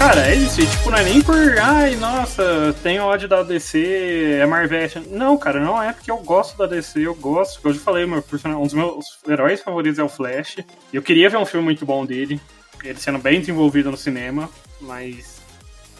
Cara, 0.00 0.28
é 0.30 0.34
isso. 0.34 0.66
tipo, 0.66 0.90
não 0.90 0.96
é 0.96 1.04
nem 1.04 1.20
por. 1.20 1.36
Ai, 1.58 1.94
nossa, 1.94 2.74
tem 2.82 2.98
ódio 2.98 3.28
da 3.28 3.42
DC, 3.42 4.38
é 4.40 4.46
Marvete. 4.46 4.98
Não, 4.98 5.36
cara, 5.36 5.60
não 5.60 5.80
é 5.80 5.92
porque 5.92 6.10
eu 6.10 6.16
gosto 6.16 6.56
da 6.56 6.64
DC, 6.64 7.00
eu 7.00 7.14
gosto. 7.14 7.56
Porque 7.56 7.68
eu 7.68 7.74
já 7.74 7.80
falei, 7.80 8.06
meu 8.06 8.24
um 8.58 8.62
dos 8.62 8.72
meus 8.72 9.18
heróis 9.28 9.60
favoritos 9.60 9.98
é 9.98 10.02
o 10.02 10.08
Flash. 10.08 10.56
Eu 10.90 11.02
queria 11.02 11.28
ver 11.28 11.36
um 11.36 11.44
filme 11.44 11.66
muito 11.66 11.84
bom 11.84 12.06
dele. 12.06 12.40
Ele 12.82 12.98
sendo 12.98 13.18
bem 13.18 13.40
desenvolvido 13.40 13.90
no 13.90 13.96
cinema, 13.98 14.48
mas. 14.80 15.42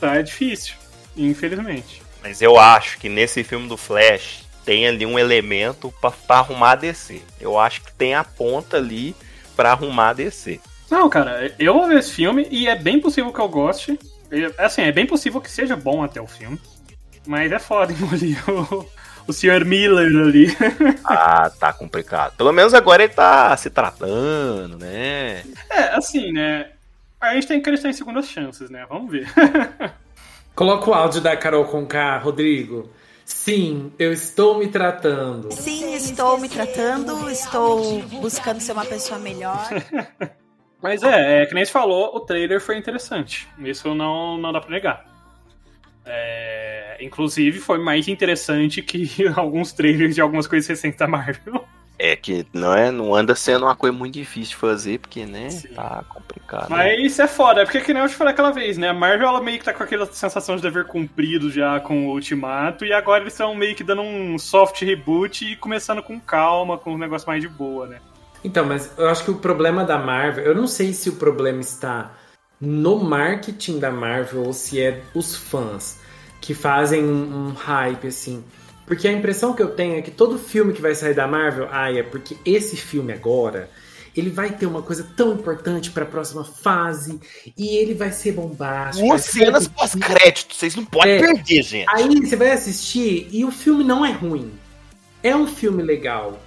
Tá, 0.01 0.15
é 0.15 0.23
difícil, 0.23 0.77
infelizmente. 1.15 2.03
Mas 2.23 2.41
eu 2.41 2.59
acho 2.59 2.99
que 2.99 3.11
nesse 3.11 3.45
filme 3.45 3.69
do 3.69 3.77
Flash 3.77 4.47
tem 4.65 4.89
ali 4.89 5.05
um 5.05 5.19
elemento 5.19 5.93
para 6.01 6.39
arrumar 6.39 6.71
a 6.71 6.77
DC. 6.77 7.21
Eu 7.39 7.59
acho 7.59 7.83
que 7.83 7.93
tem 7.93 8.15
a 8.15 8.25
ponta 8.25 8.79
ali 8.79 9.15
para 9.55 9.73
arrumar 9.73 10.09
a 10.09 10.15
DC. 10.15 10.59
Não, 10.91 11.09
cara, 11.09 11.55
eu 11.59 11.73
vou 11.73 11.87
ver 11.87 12.01
esse 12.01 12.11
filme 12.11 12.49
e 12.51 12.67
é 12.67 12.75
bem 12.75 13.01
possível 13.01 13.33
que 13.33 13.41
eu 13.41 13.49
goste. 13.49 13.99
É, 14.31 14.65
assim, 14.65 14.83
é 14.83 14.93
bem 14.93 15.07
possível 15.07 15.41
que 15.41 15.51
seja 15.51 15.77
bom 15.77 16.03
até 16.03 16.21
o 16.21 16.27
filme. 16.27 16.61
Mas 17.27 17.53
é 17.53 17.59
foda 17.59 17.93
engolir 17.95 18.43
o, 18.51 18.87
o 19.27 19.33
Sr. 19.33 19.65
Miller 19.65 20.07
ali. 20.07 20.47
ah, 21.05 21.51
tá 21.51 21.73
complicado. 21.73 22.37
Pelo 22.37 22.53
menos 22.53 22.75
agora 22.75 23.05
ele 23.05 23.13
tá 23.13 23.57
se 23.57 23.71
tratando, 23.71 24.79
né? 24.79 25.45
É, 25.71 25.95
assim, 25.95 26.33
né? 26.33 26.71
A 27.21 27.35
gente 27.35 27.47
tem 27.47 27.59
que 27.59 27.69
acreditar 27.69 27.89
em 27.89 27.93
segundas 27.93 28.27
chances, 28.27 28.69
né? 28.69 28.85
Vamos 28.89 29.11
ver. 29.13 29.29
Coloca 30.57 30.91
o 30.91 30.95
áudio 30.95 31.21
da 31.21 31.37
Carol 31.37 31.67
com 31.67 31.87
K, 31.87 32.19
Rodrigo. 32.19 32.91
Sim, 33.25 33.93
eu 33.99 34.13
estou 34.13 34.59
me 34.59 34.67
tratando. 34.67 35.53
Sim, 35.53 35.95
estou 35.95 36.37
me 36.39 36.49
tratando, 36.49 37.31
estou 37.31 38.03
buscando 38.21 38.61
ser 38.61 38.73
uma 38.73 38.85
pessoa 38.85 39.21
melhor. 39.21 39.69
Mas 40.83 41.03
é, 41.03 41.43
é, 41.43 41.47
que 41.47 41.55
nem 41.55 41.65
você 41.65 41.71
falou, 41.71 42.17
o 42.17 42.21
trailer 42.21 42.61
foi 42.61 42.77
interessante. 42.77 43.47
Isso 43.59 43.95
não, 43.95 44.39
não 44.39 44.53
dá 44.53 44.61
pra 44.61 44.71
negar. 44.71 45.05
É, 46.05 46.97
inclusive, 47.01 47.59
foi 47.59 47.79
mais 47.79 48.09
interessante 48.09 48.83
que 48.83 49.09
alguns 49.37 49.73
trailers 49.73 50.15
de 50.15 50.21
algumas 50.21 50.47
coisas 50.47 50.69
recentes 50.69 50.99
da 50.99 51.07
Marvel. 51.07 51.65
É 52.03 52.17
que 52.17 52.47
não 52.55 52.75
é, 52.75 52.91
não 52.91 53.15
anda 53.15 53.35
sendo 53.35 53.67
uma 53.67 53.77
coisa 53.77 53.95
muito 53.95 54.15
difícil 54.15 54.53
de 54.53 54.57
fazer, 54.57 54.99
porque, 54.99 55.27
né, 55.27 55.51
Sim. 55.51 55.69
tá 55.75 56.03
complicado. 56.09 56.71
Mas 56.71 56.99
isso 56.99 57.21
é 57.21 57.29
foda, 57.29 57.61
é 57.61 57.65
porque 57.67 57.83
que 57.83 57.93
nem 57.93 58.03
eu 58.03 58.09
te 58.09 58.15
falei 58.15 58.33
aquela 58.33 58.51
vez, 58.51 58.79
né, 58.79 58.89
a 58.89 58.95
Marvel, 58.95 59.29
ela 59.29 59.43
meio 59.43 59.59
que 59.59 59.67
tá 59.67 59.75
com 59.75 59.83
aquela 59.83 60.07
sensação 60.07 60.57
de 60.57 60.63
dever 60.63 60.87
cumprido 60.87 61.51
já 61.51 61.79
com 61.79 62.07
o 62.07 62.13
Ultimato, 62.13 62.87
e 62.87 62.93
agora 62.95 63.23
eles 63.23 63.35
estão 63.35 63.55
meio 63.55 63.77
que 63.77 63.85
dando 63.85 64.01
um 64.01 64.39
soft 64.39 64.81
reboot 64.81 65.45
e 65.45 65.57
começando 65.57 66.03
com 66.03 66.19
calma, 66.19 66.79
com 66.79 66.95
um 66.95 66.99
negócio 66.99 67.29
mais 67.29 67.43
de 67.43 67.51
boa, 67.51 67.87
né. 67.87 68.01
Então, 68.43 68.65
mas 68.65 68.91
eu 68.97 69.09
acho 69.09 69.25
que 69.25 69.31
o 69.31 69.37
problema 69.37 69.85
da 69.85 69.99
Marvel, 69.99 70.45
eu 70.45 70.55
não 70.55 70.67
sei 70.67 70.93
se 70.93 71.09
o 71.09 71.17
problema 71.17 71.61
está 71.61 72.15
no 72.61 72.99
marketing 72.99 73.79
da 73.79 73.91
Marvel 73.91 74.45
ou 74.45 74.53
se 74.53 74.81
é 74.81 75.03
os 75.15 75.35
fãs 75.35 75.99
que 76.41 76.55
fazem 76.55 77.05
um, 77.05 77.49
um 77.49 77.53
hype 77.53 78.07
assim. 78.07 78.43
Porque 78.87 79.07
a 79.07 79.13
impressão 79.13 79.53
que 79.53 79.63
eu 79.63 79.69
tenho 79.69 79.97
é 79.97 80.03
que 80.03 80.11
todo 80.11 80.39
filme 80.39 80.73
que 80.73 80.83
vai 80.83 80.95
sair 80.95 81.15
da 81.15 81.27
Marvel, 81.27 81.69
ai, 81.71 81.99
é 81.99 82.03
porque 82.03 82.37
esse 82.45 82.77
filme 82.77 83.13
agora, 83.13 83.71
ele 84.17 84.31
vai 84.31 84.51
ter 84.51 84.67
uma 84.67 84.83
coisa 84.83 85.07
tão 85.17 85.35
importante 85.35 85.91
para 85.91 86.03
a 86.03 86.07
próxima 86.07 86.45
fase 86.45 87.21
e 87.57 87.77
ele 87.77 87.95
vai 87.95 88.11
ser 88.11 88.33
bombástico. 88.33 89.07
Umas 89.07 89.23
cenas 89.23 89.69
pós-crédito, 89.69 90.55
vocês 90.55 90.75
não 90.75 90.85
podem 90.85 91.15
é, 91.15 91.19
perder, 91.21 91.63
gente. 91.63 91.87
Aí 91.89 92.21
você 92.21 92.37
vai 92.37 92.51
assistir 92.51 93.29
e 93.31 93.45
o 93.45 93.53
filme 93.53 93.85
não 93.85 94.05
é 94.05 94.11
ruim. 94.11 94.51
É 95.23 95.37
um 95.37 95.47
filme 95.47 95.83
legal. 95.83 96.41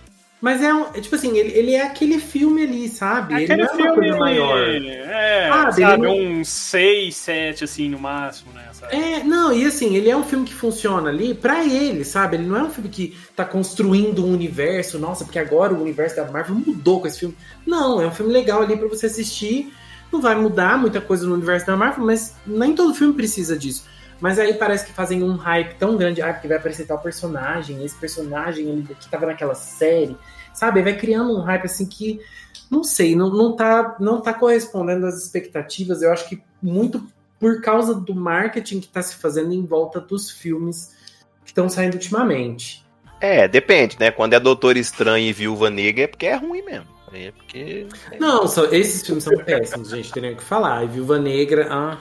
Mas 0.43 0.61
é, 0.61 0.73
um, 0.73 0.87
é 0.93 0.99
tipo 0.99 1.15
assim, 1.15 1.37
ele, 1.37 1.57
ele 1.57 1.73
é 1.73 1.83
aquele 1.83 2.19
filme 2.19 2.63
ali, 2.63 2.89
sabe? 2.89 3.33
Aquele 3.33 3.53
ele 3.53 3.63
não 3.63 3.69
é 3.69 3.75
filme, 3.77 3.87
uma 3.87 3.95
coisa 3.95 4.17
maior. 4.17 4.57
É, 4.59 5.49
ah, 5.49 5.71
sabe, 5.71 6.01
não... 6.05 6.17
um 6.17 6.43
6, 6.43 7.15
7, 7.15 7.63
assim, 7.63 7.87
no 7.87 7.97
máximo, 7.97 8.51
né? 8.51 8.65
Sabe? 8.73 8.93
É, 8.93 9.23
não, 9.23 9.53
e 9.53 9.65
assim, 9.65 9.95
ele 9.95 10.09
é 10.09 10.17
um 10.17 10.23
filme 10.25 10.43
que 10.43 10.53
funciona 10.53 11.07
ali 11.07 11.33
pra 11.33 11.63
ele, 11.63 12.03
sabe? 12.03 12.35
Ele 12.35 12.45
não 12.45 12.57
é 12.57 12.63
um 12.63 12.69
filme 12.69 12.89
que 12.89 13.17
tá 13.33 13.45
construindo 13.45 14.25
um 14.25 14.33
universo, 14.33 14.99
nossa, 14.99 15.23
porque 15.23 15.39
agora 15.39 15.73
o 15.73 15.81
universo 15.81 16.17
da 16.17 16.29
Marvel 16.29 16.55
mudou 16.55 16.99
com 16.99 17.07
esse 17.07 17.19
filme. 17.19 17.37
Não, 17.65 18.01
é 18.01 18.07
um 18.07 18.11
filme 18.11 18.33
legal 18.33 18.61
ali 18.61 18.75
para 18.75 18.89
você 18.89 19.05
assistir. 19.05 19.71
Não 20.11 20.19
vai 20.19 20.35
mudar 20.35 20.77
muita 20.77 20.99
coisa 20.99 21.25
no 21.25 21.35
universo 21.35 21.67
da 21.67 21.77
Marvel, 21.77 22.05
mas 22.05 22.35
nem 22.45 22.75
todo 22.75 22.93
filme 22.93 23.13
precisa 23.13 23.57
disso. 23.57 23.85
Mas 24.23 24.39
aí 24.39 24.53
parece 24.53 24.85
que 24.85 24.93
fazem 24.93 25.21
um 25.21 25.35
hype 25.35 25.75
tão 25.75 25.97
grande, 25.97 26.21
ah, 26.21 26.31
porque 26.31 26.47
vai 26.47 26.55
aparecer 26.55 26.87
tal 26.87 26.97
personagem, 26.97 27.83
esse 27.83 27.97
personagem 27.97 28.69
ele, 28.69 28.95
que 28.97 29.09
tava 29.09 29.25
naquela 29.25 29.53
série, 29.53 30.15
sabe? 30.53 30.81
Vai 30.81 30.95
criando 30.95 31.37
um 31.37 31.41
hype 31.41 31.65
assim 31.65 31.85
que, 31.85 32.21
não 32.71 32.85
sei, 32.85 33.17
não, 33.17 33.29
não, 33.29 33.53
tá, 33.53 33.97
não 33.99 34.21
tá 34.21 34.33
correspondendo 34.33 35.05
às 35.05 35.21
expectativas. 35.21 36.01
Eu 36.01 36.09
acho 36.09 36.29
que 36.29 36.41
muito 36.61 37.05
por 37.37 37.59
causa 37.59 37.93
do 37.93 38.15
marketing 38.15 38.79
que 38.79 38.87
tá 38.87 39.03
se 39.03 39.17
fazendo 39.17 39.51
em 39.51 39.65
volta 39.65 39.99
dos 39.99 40.31
filmes 40.31 40.95
que 41.43 41.51
estão 41.51 41.67
saindo 41.67 41.95
ultimamente. 41.95 42.87
É, 43.19 43.45
depende, 43.45 43.97
né? 43.99 44.09
Quando 44.09 44.35
é 44.35 44.39
Doutor 44.39 44.77
Estranho 44.77 45.27
e 45.27 45.33
Viúva 45.33 45.69
Negra 45.69 46.05
é 46.05 46.07
porque 46.07 46.27
é 46.27 46.35
ruim 46.35 46.61
mesmo. 46.61 46.87
É 47.11 47.29
porque. 47.31 47.87
Não, 48.21 48.47
só, 48.47 48.67
esses 48.67 49.05
filmes 49.05 49.25
são 49.25 49.35
péssimos, 49.43 49.89
gente. 49.89 50.13
Teria 50.13 50.33
que 50.33 50.41
falar. 50.41 50.85
E 50.85 50.87
Viúva 50.87 51.19
Negra. 51.19 51.67
Ah, 51.69 51.97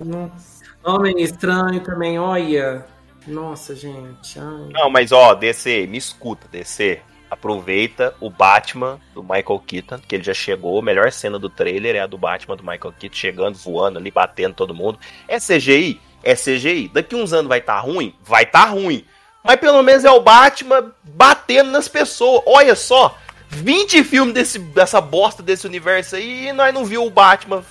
nossa. 0.00 0.55
Homem 0.86 1.20
Estranho 1.20 1.80
também, 1.80 2.16
olha. 2.16 2.86
Nossa, 3.26 3.74
gente. 3.74 4.38
Ai. 4.38 4.68
Não, 4.70 4.88
mas 4.88 5.10
ó, 5.10 5.34
DC, 5.34 5.84
me 5.88 5.98
escuta, 5.98 6.46
DC. 6.46 7.00
aproveita 7.28 8.14
o 8.20 8.30
Batman 8.30 9.00
do 9.12 9.20
Michael 9.20 9.60
Keaton, 9.66 9.98
que 9.98 10.14
ele 10.14 10.22
já 10.22 10.32
chegou. 10.32 10.78
A 10.78 10.82
melhor 10.82 11.10
cena 11.10 11.40
do 11.40 11.50
trailer 11.50 11.96
é 11.96 12.00
a 12.00 12.06
do 12.06 12.16
Batman 12.16 12.56
do 12.56 12.62
Michael 12.62 12.94
Keaton 12.98 13.16
chegando, 13.16 13.56
voando 13.56 13.98
ali, 13.98 14.12
batendo 14.12 14.54
todo 14.54 14.72
mundo. 14.72 14.96
É 15.26 15.38
CGI? 15.38 16.00
É 16.22 16.36
CGI. 16.36 16.88
Daqui 16.94 17.16
uns 17.16 17.32
anos 17.32 17.48
vai 17.48 17.58
estar 17.58 17.74
tá 17.74 17.80
ruim? 17.80 18.14
Vai 18.22 18.44
estar 18.44 18.66
tá 18.66 18.70
ruim. 18.70 19.04
Mas 19.42 19.56
pelo 19.56 19.82
menos 19.82 20.04
é 20.04 20.10
o 20.10 20.20
Batman 20.20 20.92
batendo 21.02 21.72
nas 21.72 21.88
pessoas. 21.88 22.42
Olha 22.46 22.76
só, 22.76 23.18
20 23.48 24.04
filmes 24.04 24.34
desse, 24.34 24.60
dessa 24.60 25.00
bosta 25.00 25.42
desse 25.42 25.66
universo 25.66 26.14
aí 26.14 26.48
e 26.48 26.52
nós 26.52 26.72
não 26.72 26.84
viu 26.84 27.04
o 27.04 27.10
Batman 27.10 27.64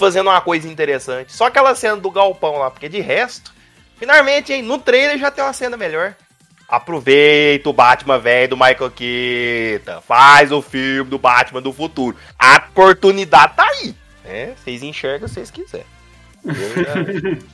fazendo 0.00 0.28
uma 0.28 0.40
coisa 0.40 0.66
interessante. 0.66 1.32
Só 1.32 1.46
aquela 1.46 1.74
cena 1.74 1.96
do 1.96 2.10
galpão 2.10 2.58
lá, 2.58 2.70
porque 2.70 2.88
de 2.88 3.00
resto, 3.00 3.52
finalmente, 3.96 4.52
hein, 4.52 4.62
no 4.62 4.78
trailer 4.78 5.18
já 5.18 5.30
tem 5.30 5.44
uma 5.44 5.52
cena 5.52 5.76
melhor. 5.76 6.16
Aproveita 6.66 7.68
o 7.68 7.72
Batman 7.72 8.18
velho 8.18 8.48
do 8.48 8.56
Michael 8.56 8.90
Keaton. 8.90 10.00
Faz 10.02 10.50
o 10.50 10.62
filme 10.62 11.10
do 11.10 11.18
Batman 11.18 11.60
do 11.60 11.72
futuro. 11.72 12.16
A 12.38 12.56
oportunidade 12.56 13.54
tá 13.54 13.68
aí. 13.68 13.94
É, 14.24 14.52
vocês 14.56 14.82
enxergam 14.82 15.28
se 15.28 15.34
vocês 15.34 15.50
quiserem. 15.50 15.86
Eu 16.44 16.54
já, 16.54 16.94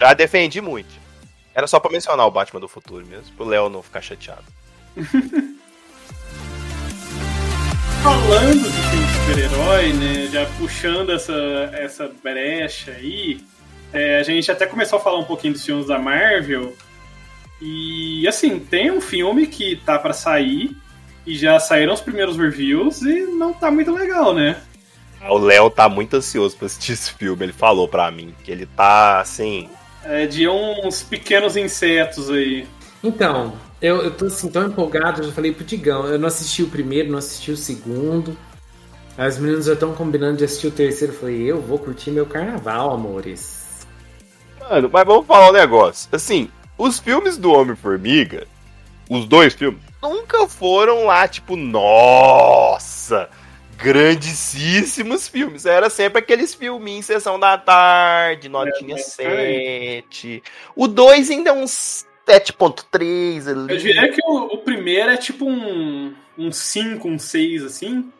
já 0.08 0.14
defendi 0.14 0.60
muito. 0.60 0.90
Era 1.54 1.66
só 1.66 1.80
pra 1.80 1.90
mencionar 1.90 2.26
o 2.26 2.30
Batman 2.30 2.60
do 2.60 2.68
futuro 2.68 3.06
mesmo, 3.06 3.34
pro 3.34 3.46
Léo 3.46 3.70
não 3.70 3.82
ficar 3.82 4.02
chateado. 4.02 4.44
Falando 8.02 8.70
de 8.70 8.82
filme 8.90 9.05
super-herói, 9.26 9.92
né? 9.92 10.28
Já 10.30 10.46
puxando 10.56 11.10
essa, 11.10 11.34
essa 11.72 12.10
brecha 12.22 12.92
aí, 12.92 13.40
é, 13.92 14.20
a 14.20 14.22
gente 14.22 14.52
até 14.52 14.66
começou 14.66 15.00
a 15.00 15.02
falar 15.02 15.18
um 15.18 15.24
pouquinho 15.24 15.52
dos 15.52 15.64
filmes 15.64 15.88
da 15.88 15.98
Marvel. 15.98 16.72
E 17.60 18.26
assim, 18.28 18.60
tem 18.60 18.88
um 18.90 19.00
filme 19.00 19.48
que 19.48 19.76
tá 19.84 19.98
para 19.98 20.12
sair 20.12 20.76
e 21.26 21.36
já 21.36 21.58
saíram 21.58 21.92
os 21.92 22.00
primeiros 22.00 22.36
reviews 22.36 23.02
e 23.02 23.26
não 23.26 23.52
tá 23.52 23.68
muito 23.68 23.92
legal, 23.92 24.32
né? 24.32 24.58
O 25.28 25.38
Léo 25.38 25.70
tá 25.70 25.88
muito 25.88 26.16
ansioso 26.16 26.56
pra 26.56 26.66
assistir 26.66 26.92
esse 26.92 27.12
filme. 27.12 27.46
Ele 27.46 27.52
falou 27.52 27.88
pra 27.88 28.08
mim 28.12 28.32
que 28.44 28.52
ele 28.52 28.64
tá 28.64 29.18
assim. 29.20 29.68
É 30.04 30.26
de 30.26 30.48
uns 30.48 31.02
pequenos 31.02 31.56
insetos 31.56 32.30
aí. 32.30 32.64
Então, 33.02 33.54
eu, 33.82 34.02
eu 34.02 34.10
tô 34.12 34.26
assim, 34.26 34.48
tão 34.48 34.66
empolgado, 34.66 35.20
eu 35.20 35.26
já 35.26 35.32
falei 35.32 35.50
pro 35.52 35.64
Digão, 35.64 36.06
eu 36.06 36.18
não 36.18 36.28
assisti 36.28 36.62
o 36.62 36.68
primeiro, 36.68 37.10
não 37.10 37.18
assisti 37.18 37.50
o 37.50 37.56
segundo. 37.56 38.36
As 39.18 39.38
meninas 39.38 39.64
já 39.64 39.72
estão 39.72 39.94
combinando 39.94 40.36
de 40.36 40.44
assistir 40.44 40.66
o 40.66 40.70
terceiro. 40.70 41.12
Eu 41.12 41.18
falei, 41.18 41.42
eu 41.42 41.60
vou 41.60 41.78
curtir 41.78 42.10
meu 42.10 42.26
carnaval, 42.26 42.92
amores. 42.92 43.86
Mano, 44.60 44.90
mas 44.92 45.04
vamos 45.06 45.26
falar 45.26 45.50
um 45.50 45.52
negócio. 45.52 46.08
Assim, 46.12 46.50
os 46.76 46.98
filmes 46.98 47.38
do 47.38 47.50
Homem-Formiga, 47.50 48.46
os 49.08 49.26
dois 49.26 49.54
filmes, 49.54 49.80
nunca 50.02 50.46
foram 50.46 51.06
lá, 51.06 51.26
tipo, 51.26 51.56
nossa, 51.56 53.30
grandíssimos 53.78 55.28
filmes. 55.28 55.64
Era 55.64 55.88
sempre 55.88 56.18
aqueles 56.18 56.54
filminhos, 56.54 57.06
Sessão 57.06 57.38
da 57.38 57.56
Tarde, 57.56 58.48
Notinha 58.48 58.96
é, 58.96 58.98
7. 58.98 60.42
O 60.74 60.86
2 60.86 61.30
ainda 61.30 61.50
é 61.50 61.52
uns 61.52 62.04
7.3 62.28 63.48
ali. 63.48 63.72
Eu 63.72 63.78
diria 63.78 64.12
que 64.12 64.20
o, 64.26 64.54
o, 64.54 64.58
primeiro 64.58 65.10
é 65.10 65.16
tipo 65.16 65.48
um, 65.48 66.14
um 66.36 66.52
5, 66.52 67.08
um 67.08 67.18
6, 67.18 67.64
assim. 67.64 68.12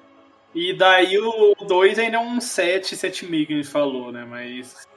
E 0.56 0.72
daí 0.72 1.18
o 1.18 1.54
2 1.54 1.98
ainda 1.98 2.16
é 2.16 2.20
um 2.20 2.40
7, 2.40 2.96
7,5 2.96 3.46
que 3.46 3.52
a 3.52 3.56
gente 3.56 3.68
falou, 3.68 4.10
né? 4.10 4.24
Mas. 4.26 4.88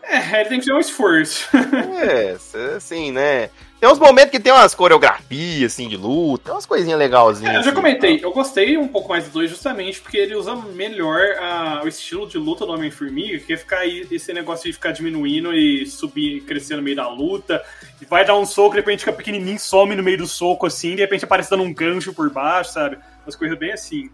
É, 0.00 0.40
ele 0.40 0.48
tem 0.48 0.60
que 0.60 0.66
ter 0.66 0.72
um 0.72 0.78
esforço. 0.78 1.48
É, 1.98 2.36
assim, 2.76 3.10
né? 3.10 3.50
Tem 3.78 3.88
uns 3.90 3.98
momentos 3.98 4.30
que 4.30 4.40
tem 4.40 4.52
umas 4.52 4.74
coreografias, 4.74 5.72
assim, 5.72 5.86
de 5.86 5.98
luta, 5.98 6.52
umas 6.52 6.64
coisinhas 6.64 6.98
legalzinhas. 6.98 7.54
É, 7.54 7.58
eu 7.58 7.62
já 7.62 7.70
assim, 7.70 7.76
comentei, 7.76 8.20
eu 8.22 8.32
gostei 8.32 8.78
um 8.78 8.88
pouco 8.88 9.10
mais 9.10 9.24
do 9.24 9.32
2 9.32 9.50
justamente 9.50 10.00
porque 10.00 10.16
ele 10.16 10.34
usa 10.34 10.56
melhor 10.56 11.20
a, 11.38 11.82
o 11.84 11.88
estilo 11.88 12.26
de 12.26 12.38
luta 12.38 12.64
do 12.64 12.72
Homem-Formiga, 12.72 13.38
que 13.38 13.52
é 13.52 13.56
ficar 13.56 13.80
aí, 13.80 14.06
esse 14.10 14.32
negócio 14.32 14.64
de 14.64 14.72
ficar 14.72 14.92
diminuindo 14.92 15.52
e 15.52 15.84
subir, 15.84 16.40
crescendo 16.42 16.78
no 16.78 16.84
meio 16.84 16.96
da 16.96 17.08
luta, 17.08 17.62
e 18.00 18.06
vai 18.06 18.24
dar 18.24 18.36
um 18.36 18.46
soco, 18.46 18.70
de 18.70 18.80
repente 18.80 19.00
fica 19.00 19.12
pequenininho, 19.12 19.58
some 19.58 19.94
no 19.94 20.02
meio 20.02 20.18
do 20.18 20.26
soco, 20.26 20.66
assim, 20.66 20.94
de 20.94 21.02
repente 21.02 21.26
aparece 21.26 21.50
dando 21.50 21.62
um 21.62 21.74
gancho 21.74 22.14
por 22.14 22.30
baixo, 22.30 22.72
sabe? 22.72 22.98
Umas 23.26 23.36
coisas 23.36 23.58
bem 23.58 23.72
assim. 23.72 24.10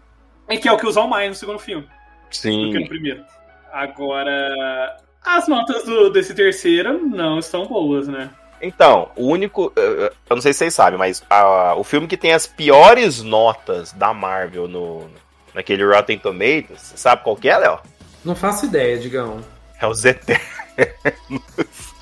E 0.49 0.57
que 0.57 0.67
é 0.67 0.73
o 0.73 0.77
que 0.77 0.85
usam 0.85 1.07
mais 1.07 1.29
no 1.29 1.35
segundo 1.35 1.59
filme. 1.59 1.87
Sim. 2.29 2.65
Do 2.65 2.71
que 2.73 2.79
no 2.79 2.87
primeiro. 2.89 3.23
Agora, 3.71 4.97
as 5.23 5.47
notas 5.47 5.83
do, 5.83 6.09
desse 6.09 6.33
terceiro 6.33 7.07
não 7.07 7.39
estão 7.39 7.65
boas, 7.65 8.09
né? 8.09 8.29
Então, 8.63 9.09
o 9.17 9.27
único. 9.27 9.73
Eu 9.75 10.11
não 10.29 10.41
sei 10.41 10.53
se 10.53 10.59
vocês 10.59 10.73
sabem, 10.73 10.97
mas 10.97 11.21
a, 11.29 11.75
o 11.75 11.83
filme 11.83 12.07
que 12.07 12.15
tem 12.15 12.31
as 12.31 12.47
piores 12.47 13.21
notas 13.21 13.91
da 13.91 14.13
Marvel 14.13 14.69
no, 14.69 15.09
naquele 15.53 15.83
Rotten 15.85 16.17
Tomatoes, 16.17 16.79
você 16.81 16.97
sabe 16.97 17.23
qual 17.23 17.35
que 17.35 17.49
é, 17.49 17.57
Léo? 17.57 17.79
Não 18.23 18.35
faço 18.35 18.65
ideia, 18.65 18.97
Digão. 18.97 19.41
É 19.81 19.85
os 19.85 20.05
Eternos. 20.05 20.41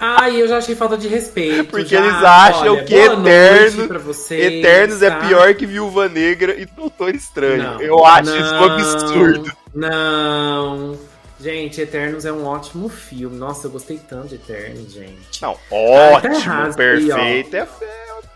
Ai, 0.00 0.40
eu 0.40 0.48
já 0.48 0.58
achei 0.58 0.74
falta 0.74 0.96
de 0.96 1.06
respeito. 1.06 1.70
Porque 1.70 1.84
já. 1.84 2.00
eles 2.00 2.14
acham 2.14 2.74
Olha, 2.74 2.84
que 2.84 2.94
Eternos, 2.94 4.30
Eternos 4.30 5.02
é 5.02 5.10
tá? 5.10 5.16
pior 5.26 5.54
que 5.54 5.64
Viúva 5.64 6.08
Negra 6.08 6.60
e 6.60 6.66
Doutor 6.66 7.14
Estranho. 7.14 7.62
Não, 7.62 7.80
eu 7.80 8.04
acho 8.04 8.30
não, 8.30 8.40
isso 8.40 8.54
um 8.54 8.64
absurdo. 8.64 9.52
Não. 9.72 10.98
Gente, 11.42 11.80
Eternos 11.80 12.24
é 12.24 12.32
um 12.32 12.46
ótimo 12.46 12.88
filme. 12.88 13.36
Nossa, 13.36 13.66
eu 13.66 13.70
gostei 13.72 13.98
tanto 13.98 14.28
de 14.28 14.36
Eternos, 14.36 14.92
gente. 14.92 15.42
Não, 15.42 15.58
ah, 15.72 15.74
ótimo, 15.74 16.36
ah, 16.46 16.72
perfeito. 16.72 17.56
é 17.56 17.68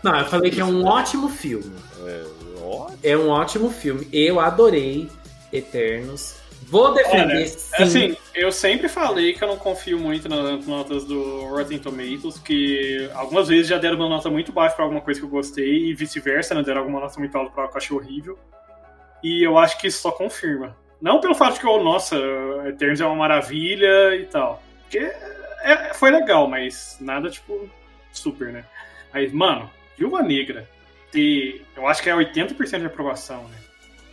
Não, 0.03 0.19
eu 0.19 0.25
falei 0.25 0.51
que 0.51 0.59
é 0.59 0.65
um 0.65 0.85
ótimo 0.85 1.29
filme. 1.29 1.73
É, 2.05 2.25
ótimo. 2.61 2.99
é 3.01 3.17
um 3.17 3.29
ótimo 3.29 3.69
filme. 3.69 4.05
Eu 4.11 4.41
adorei 4.41 5.09
Eternos. 5.53 6.35
Vou 6.63 6.93
defender 6.93 7.37
Olha, 7.37 7.47
sim. 7.47 7.81
Assim, 7.81 8.17
eu 8.35 8.51
sempre 8.51 8.89
falei 8.89 9.33
que 9.33 9.41
eu 9.41 9.47
não 9.47 9.55
confio 9.55 9.97
muito 9.97 10.27
nas 10.27 10.67
notas 10.67 11.05
do 11.05 11.45
Rotten 11.45 11.79
Tomatoes, 11.79 12.37
que 12.39 13.09
algumas 13.13 13.47
vezes 13.47 13.67
já 13.67 13.77
deram 13.77 13.95
uma 13.95 14.09
nota 14.09 14.29
muito 14.29 14.51
baixa 14.51 14.75
para 14.75 14.83
alguma 14.83 14.99
coisa 14.99 15.17
que 15.17 15.25
eu 15.25 15.29
gostei 15.29 15.85
e 15.85 15.93
vice-versa, 15.93 16.53
né? 16.53 16.61
Deram 16.61 16.81
alguma 16.81 16.99
nota 16.99 17.17
muito 17.17 17.37
alta 17.37 17.51
para 17.51 17.63
algo 17.63 17.71
que 17.71 17.77
eu 17.77 17.81
achei 17.81 17.95
horrível. 17.95 18.37
E 19.23 19.47
eu 19.47 19.57
acho 19.57 19.79
que 19.79 19.87
isso 19.87 20.01
só 20.01 20.11
confirma. 20.11 20.75
Não 21.01 21.19
pelo 21.19 21.35
fato 21.35 21.55
de 21.55 21.59
que, 21.59 21.67
oh, 21.67 21.83
nossa, 21.83 22.15
Eternos 22.67 23.01
é 23.01 23.05
uma 23.05 23.15
maravilha 23.15 24.15
e 24.15 24.25
tal. 24.25 24.61
Porque 24.81 24.99
é, 25.63 25.93
foi 25.93 26.11
legal, 26.11 26.47
mas 26.47 26.97
nada, 26.99 27.29
tipo, 27.29 27.69
super, 28.11 28.51
né? 28.51 28.65
Mas, 29.13 29.31
mano, 29.31 29.69
Viúva 29.97 30.21
Negra 30.21 30.67
ter, 31.11 31.65
eu 31.75 31.87
acho 31.87 32.01
que 32.01 32.09
é 32.09 32.15
80% 32.15 32.79
de 32.79 32.85
aprovação, 32.85 33.43
né? 33.43 33.57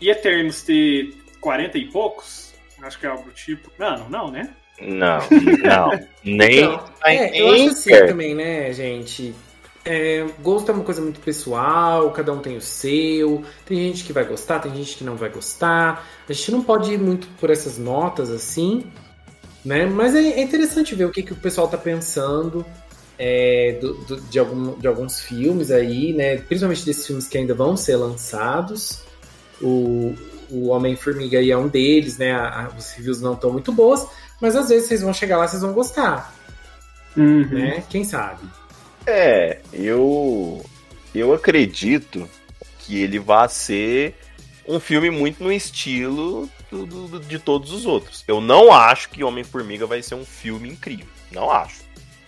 E 0.00 0.10
Eternos 0.10 0.62
ter 0.62 1.14
40 1.40 1.78
e 1.78 1.86
poucos, 1.86 2.54
acho 2.82 2.98
que 2.98 3.06
é 3.06 3.08
algo 3.08 3.24
do 3.24 3.30
tipo. 3.30 3.70
Mano, 3.78 4.06
não, 4.08 4.30
né? 4.30 4.50
Não, 4.80 5.18
não. 5.62 5.90
nem. 6.24 6.64
Então, 6.64 6.84
é, 7.04 7.40
eu 7.40 7.52
acho 7.52 7.70
assim 7.70 8.06
também, 8.06 8.34
né, 8.34 8.72
gente? 8.72 9.34
É, 9.84 10.26
gosto 10.42 10.70
é 10.70 10.74
uma 10.74 10.82
coisa 10.82 11.02
muito 11.02 11.20
pessoal, 11.20 12.10
cada 12.12 12.32
um 12.32 12.38
tem 12.38 12.56
o 12.56 12.60
seu. 12.60 13.44
Tem 13.66 13.76
gente 13.76 14.04
que 14.04 14.12
vai 14.12 14.24
gostar, 14.24 14.60
tem 14.60 14.74
gente 14.74 14.96
que 14.96 15.04
não 15.04 15.14
vai 15.14 15.28
gostar. 15.28 16.06
A 16.26 16.32
gente 16.32 16.52
não 16.52 16.62
pode 16.62 16.92
ir 16.92 16.98
muito 16.98 17.26
por 17.38 17.50
essas 17.50 17.76
notas 17.76 18.30
assim, 18.30 18.84
né? 19.64 19.84
Mas 19.84 20.14
é, 20.14 20.20
é 20.20 20.42
interessante 20.42 20.94
ver 20.94 21.04
o 21.04 21.10
que, 21.10 21.22
que 21.22 21.32
o 21.32 21.36
pessoal 21.36 21.68
tá 21.68 21.76
pensando 21.76 22.64
é, 23.18 23.78
do, 23.78 23.94
do, 24.04 24.20
de, 24.22 24.38
algum, 24.38 24.78
de 24.78 24.86
alguns 24.86 25.20
filmes 25.20 25.70
aí, 25.70 26.14
né? 26.14 26.38
Principalmente 26.38 26.84
desses 26.86 27.06
filmes 27.06 27.28
que 27.28 27.36
ainda 27.36 27.54
vão 27.54 27.76
ser 27.76 27.96
lançados. 27.96 29.02
O, 29.60 30.14
o 30.50 30.68
Homem-Formiga 30.68 31.38
aí 31.38 31.50
é 31.50 31.58
um 31.58 31.68
deles, 31.68 32.16
né? 32.16 32.32
A, 32.32 32.64
a, 32.64 32.68
os 32.68 32.92
reviews 32.92 33.20
não 33.20 33.34
estão 33.34 33.52
muito 33.52 33.70
boas, 33.70 34.06
mas 34.40 34.56
às 34.56 34.70
vezes 34.70 34.88
vocês 34.88 35.02
vão 35.02 35.12
chegar 35.12 35.36
lá, 35.36 35.46
vocês 35.46 35.60
vão 35.60 35.74
gostar. 35.74 36.34
Uhum. 37.14 37.46
Né? 37.48 37.84
Quem 37.90 38.02
sabe? 38.02 38.40
É, 39.06 39.60
eu 39.72 40.64
eu 41.14 41.32
acredito 41.32 42.28
que 42.80 43.00
ele 43.00 43.18
vai 43.18 43.48
ser 43.48 44.14
um 44.66 44.80
filme 44.80 45.10
muito 45.10 45.42
no 45.42 45.52
estilo 45.52 46.48
do, 46.70 46.86
do, 46.86 47.20
de 47.20 47.38
todos 47.38 47.72
os 47.72 47.86
outros. 47.86 48.24
Eu 48.26 48.40
não 48.40 48.72
acho 48.72 49.10
que 49.10 49.22
Homem-Formiga 49.22 49.86
vai 49.86 50.02
ser 50.02 50.14
um 50.14 50.24
filme 50.24 50.68
incrível. 50.68 51.06
Não 51.30 51.50
acho. 51.50 51.82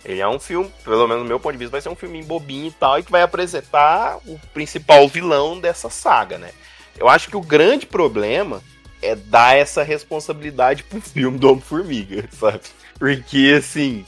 Ele 0.05 0.21
é 0.21 0.27
um 0.27 0.39
filme, 0.39 0.71
pelo 0.83 1.07
menos 1.07 1.23
do 1.23 1.27
meu 1.27 1.39
ponto 1.39 1.53
de 1.53 1.57
vista, 1.57 1.71
vai 1.71 1.81
ser 1.81 1.89
um 1.89 1.95
filme 1.95 2.23
bobinho 2.23 2.67
e 2.67 2.71
tal, 2.71 2.97
e 2.97 3.03
que 3.03 3.11
vai 3.11 3.23
apresentar 3.23 4.17
o 4.25 4.39
principal 4.53 5.07
vilão 5.07 5.59
dessa 5.59 5.89
saga, 5.89 6.37
né? 6.37 6.51
Eu 6.97 7.09
acho 7.09 7.29
que 7.29 7.35
o 7.35 7.41
grande 7.41 7.85
problema 7.85 8.61
é 9.01 9.15
dar 9.15 9.57
essa 9.57 9.83
responsabilidade 9.83 10.83
pro 10.83 11.01
filme 11.01 11.37
do 11.37 11.49
Homem-Formiga, 11.49 12.27
sabe? 12.31 12.61
Porque, 12.97 13.53
assim, 13.57 14.05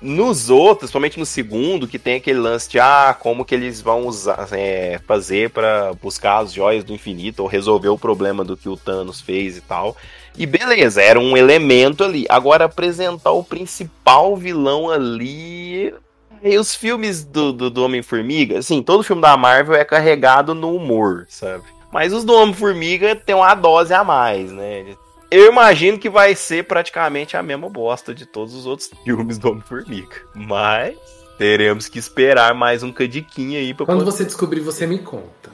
nos 0.00 0.50
outros, 0.50 0.90
somente 0.90 1.18
no 1.18 1.26
segundo, 1.26 1.88
que 1.88 1.98
tem 1.98 2.16
aquele 2.16 2.38
lance 2.38 2.68
de 2.68 2.78
ah, 2.78 3.16
como 3.18 3.44
que 3.44 3.54
eles 3.54 3.80
vão 3.80 4.06
usar, 4.06 4.48
é, 4.52 5.00
fazer 5.06 5.50
para 5.50 5.92
buscar 5.94 6.38
as 6.38 6.52
joias 6.52 6.84
do 6.84 6.92
infinito 6.92 7.40
ou 7.40 7.48
resolver 7.48 7.88
o 7.88 7.98
problema 7.98 8.44
do 8.44 8.56
que 8.56 8.68
o 8.68 8.76
Thanos 8.76 9.20
fez 9.20 9.56
e 9.56 9.60
tal. 9.60 9.96
E 10.36 10.44
beleza, 10.44 11.02
era 11.02 11.18
um 11.18 11.36
elemento 11.36 12.04
ali. 12.04 12.26
Agora 12.28 12.66
apresentar 12.66 13.30
o 13.30 13.42
principal 13.42 14.36
vilão 14.36 14.90
ali, 14.90 15.94
E 16.42 16.58
os 16.58 16.74
filmes 16.74 17.24
do, 17.24 17.52
do, 17.52 17.70
do 17.70 17.82
Homem-Formiga, 17.84 18.58
assim, 18.58 18.82
todo 18.82 19.02
filme 19.02 19.22
da 19.22 19.36
Marvel 19.36 19.74
é 19.74 19.84
carregado 19.84 20.54
no 20.54 20.74
humor, 20.74 21.26
sabe? 21.28 21.64
Mas 21.90 22.12
os 22.12 22.24
do 22.24 22.34
Homem-Formiga 22.34 23.16
tem 23.16 23.34
uma 23.34 23.54
dose 23.54 23.94
a 23.94 24.04
mais, 24.04 24.52
né? 24.52 24.84
Eu 25.30 25.50
imagino 25.50 25.98
que 25.98 26.08
vai 26.08 26.34
ser 26.34 26.64
praticamente 26.64 27.36
a 27.36 27.42
mesma 27.42 27.68
bosta 27.68 28.14
de 28.14 28.24
todos 28.26 28.54
os 28.54 28.66
outros 28.66 28.90
filmes 29.04 29.38
do 29.38 29.50
Homem-Formiga. 29.50 30.16
Mas 30.34 30.96
teremos 31.36 31.88
que 31.88 31.98
esperar 31.98 32.54
mais 32.54 32.82
um 32.82 32.92
cadiquinho 32.92 33.58
aí 33.58 33.74
pra 33.74 33.86
Quando 33.86 33.98
poder... 34.04 34.10
você 34.10 34.24
descobrir, 34.24 34.60
você 34.60 34.86
me 34.86 34.98
conta. 34.98 35.50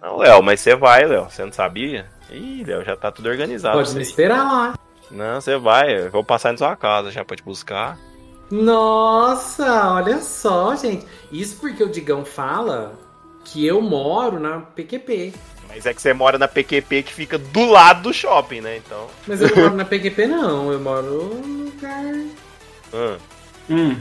Não, 0.00 0.18
Léo, 0.18 0.42
mas 0.42 0.60
você 0.60 0.76
vai, 0.76 1.04
Léo. 1.04 1.24
Você 1.24 1.44
não 1.44 1.52
sabia? 1.52 2.06
Ih, 2.30 2.64
Léo, 2.64 2.84
já 2.84 2.96
tá 2.96 3.10
tudo 3.10 3.28
organizado. 3.28 3.76
Pode 3.76 3.94
me 3.94 4.02
esperar 4.02 4.44
lá. 4.44 4.74
Não, 5.10 5.40
você 5.40 5.56
vai. 5.56 6.06
Eu 6.06 6.10
vou 6.10 6.22
passar 6.22 6.52
na 6.52 6.58
sua 6.58 6.76
casa 6.76 7.10
já 7.10 7.24
pra 7.24 7.36
te 7.36 7.42
buscar. 7.42 7.98
Nossa, 8.50 9.92
olha 9.92 10.20
só, 10.20 10.74
gente. 10.76 11.06
Isso 11.30 11.56
porque 11.60 11.82
o 11.82 11.90
Digão 11.90 12.24
fala 12.24 12.94
que 13.44 13.66
eu 13.66 13.80
moro 13.80 14.38
na 14.38 14.60
PQP. 14.60 15.34
Mas 15.68 15.86
é 15.86 15.94
que 15.94 16.00
você 16.02 16.12
mora 16.12 16.38
na 16.38 16.48
PQP 16.48 17.02
que 17.04 17.12
fica 17.12 17.38
do 17.38 17.66
lado 17.66 18.02
do 18.04 18.12
shopping, 18.12 18.60
né? 18.60 18.76
Então. 18.78 19.06
Mas 19.26 19.40
eu 19.40 19.48
não 19.50 19.56
moro 19.64 19.76
na 19.76 19.84
PQP, 19.84 20.26
não. 20.26 20.72
Eu 20.72 20.80
moro 20.80 21.40
num 21.44 21.64
lugar. 21.66 22.14
hum. 22.94 23.16
Hum, 23.70 23.96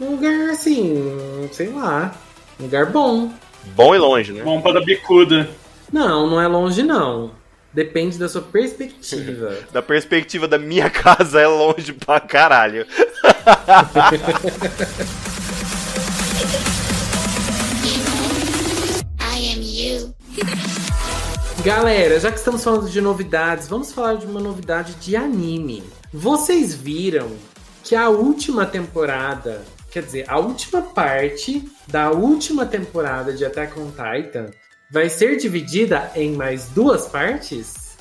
Num 0.00 0.10
lugar 0.16 0.50
assim, 0.50 1.48
sei 1.52 1.68
lá. 1.68 2.12
Um 2.58 2.64
lugar 2.64 2.86
bom. 2.86 3.32
Bom 3.76 3.94
e 3.94 3.98
longe, 3.98 4.32
né? 4.32 4.42
bom 4.42 4.60
para 4.60 4.80
da 4.80 4.84
bicuda. 4.84 5.48
Não, 5.92 6.26
não 6.28 6.40
é 6.40 6.48
longe, 6.48 6.82
não. 6.82 7.30
Depende 7.72 8.18
da 8.18 8.28
sua 8.28 8.42
perspectiva. 8.42 9.56
Da 9.72 9.80
perspectiva 9.80 10.48
da 10.48 10.58
minha 10.58 10.90
casa 10.92 11.40
é 11.40 11.46
longe 11.46 11.92
pra 11.92 12.18
caralho. 12.20 12.84
Galera, 21.64 22.18
já 22.18 22.32
que 22.32 22.38
estamos 22.38 22.64
falando 22.64 22.90
de 22.90 23.00
novidades, 23.00 23.68
vamos 23.68 23.92
falar 23.92 24.16
de 24.16 24.26
uma 24.26 24.40
novidade 24.40 24.94
de 24.94 25.14
anime. 25.14 25.84
Vocês 26.12 26.74
viram 26.74 27.30
que 27.84 27.94
a 27.94 28.08
última 28.08 28.66
temporada, 28.66 29.62
quer 29.88 30.02
dizer, 30.02 30.24
a 30.26 30.40
última 30.40 30.82
parte 30.82 31.62
da 31.86 32.10
última 32.10 32.66
temporada 32.66 33.32
de 33.32 33.44
Attack 33.44 33.78
on 33.78 33.92
Titan 33.92 34.46
vai 34.90 35.08
ser 35.08 35.36
dividida 35.36 36.10
em 36.16 36.32
mais 36.32 36.66
duas 36.70 37.06
partes? 37.06 37.96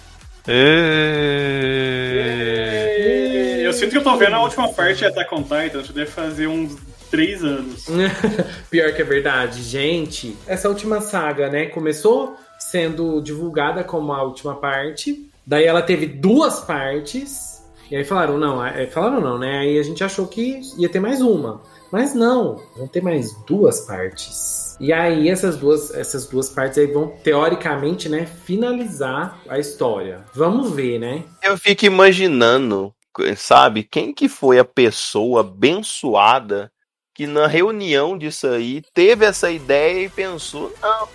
Eu 3.64 3.74
sinto 3.74 3.92
que 3.92 3.98
eu 4.00 4.04
tô 4.04 4.18
vendo 4.18 4.38
a 4.38 4.42
última 4.42 4.74
parte 4.74 4.98
de 4.98 5.06
Attack 5.06 5.36
on 5.36 5.44
Titan, 5.44 5.84
já 5.84 5.94
deve 5.94 6.10
fazer 6.10 6.48
uns 6.48 6.76
três 7.12 7.44
anos. 7.44 7.86
Pior 8.72 8.94
que 8.94 9.02
é 9.02 9.06
verdade, 9.06 9.62
gente. 9.62 10.36
Essa 10.48 10.70
última 10.70 11.02
saga, 11.02 11.50
né, 11.50 11.66
começou 11.68 12.38
sendo 12.58 13.22
divulgada 13.22 13.84
como 13.84 14.14
a 14.14 14.24
última 14.24 14.56
parte. 14.56 15.30
Daí 15.46 15.66
ela 15.66 15.82
teve 15.82 16.08
duas 16.08 16.62
partes. 16.62 17.62
E 17.90 17.96
aí 17.96 18.06
falaram, 18.06 18.38
não, 18.38 18.66
é, 18.66 18.88
falaram 18.88 19.20
não, 19.20 19.38
né? 19.38 19.60
Aí 19.60 19.78
a 19.78 19.84
gente 19.84 20.02
achou 20.02 20.26
que 20.26 20.62
ia 20.78 20.88
ter 20.88 21.02
mais 21.02 21.22
uma. 21.22 21.62
Mas 21.92 22.14
não, 22.16 22.64
vão 22.78 22.88
ter 22.88 23.04
mais 23.04 23.36
duas 23.46 23.82
partes. 23.82 24.78
E 24.80 24.94
aí 24.94 25.28
essas 25.28 25.58
duas, 25.58 25.94
essas 25.94 26.26
duas 26.26 26.48
partes 26.48 26.78
aí 26.78 26.88
vão, 26.88 27.10
teoricamente, 27.22 28.08
né, 28.08 28.26
finalizar 28.26 29.42
a 29.50 29.60
história. 29.60 30.24
Vamos 30.34 30.72
ver, 30.72 31.00
né? 31.00 31.26
Eu 31.44 31.58
fico 31.58 31.86
imaginando, 31.86 32.94
sabe, 33.36 33.84
quem 33.84 34.14
que 34.14 34.30
foi 34.30 34.58
a 34.58 34.64
pessoa 34.64 35.42
abençoada 35.42 36.72
que 37.14 37.28
na 37.28 37.48
reunião 37.48 38.18
disso 38.18 38.48
aí 38.48 38.82
teve 38.94 39.26
essa 39.26 39.52
ideia 39.52 40.06
e 40.06 40.10
pensou, 40.10 40.74
não, 40.82 41.08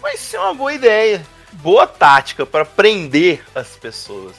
vai 0.00 0.16
ser 0.16 0.38
uma 0.38 0.54
boa 0.54 0.72
ideia, 0.72 1.24
boa 1.54 1.86
tática 1.86 2.44
pra 2.44 2.64
prender 2.64 3.42
as 3.54 3.76
pessoas. 3.76 4.36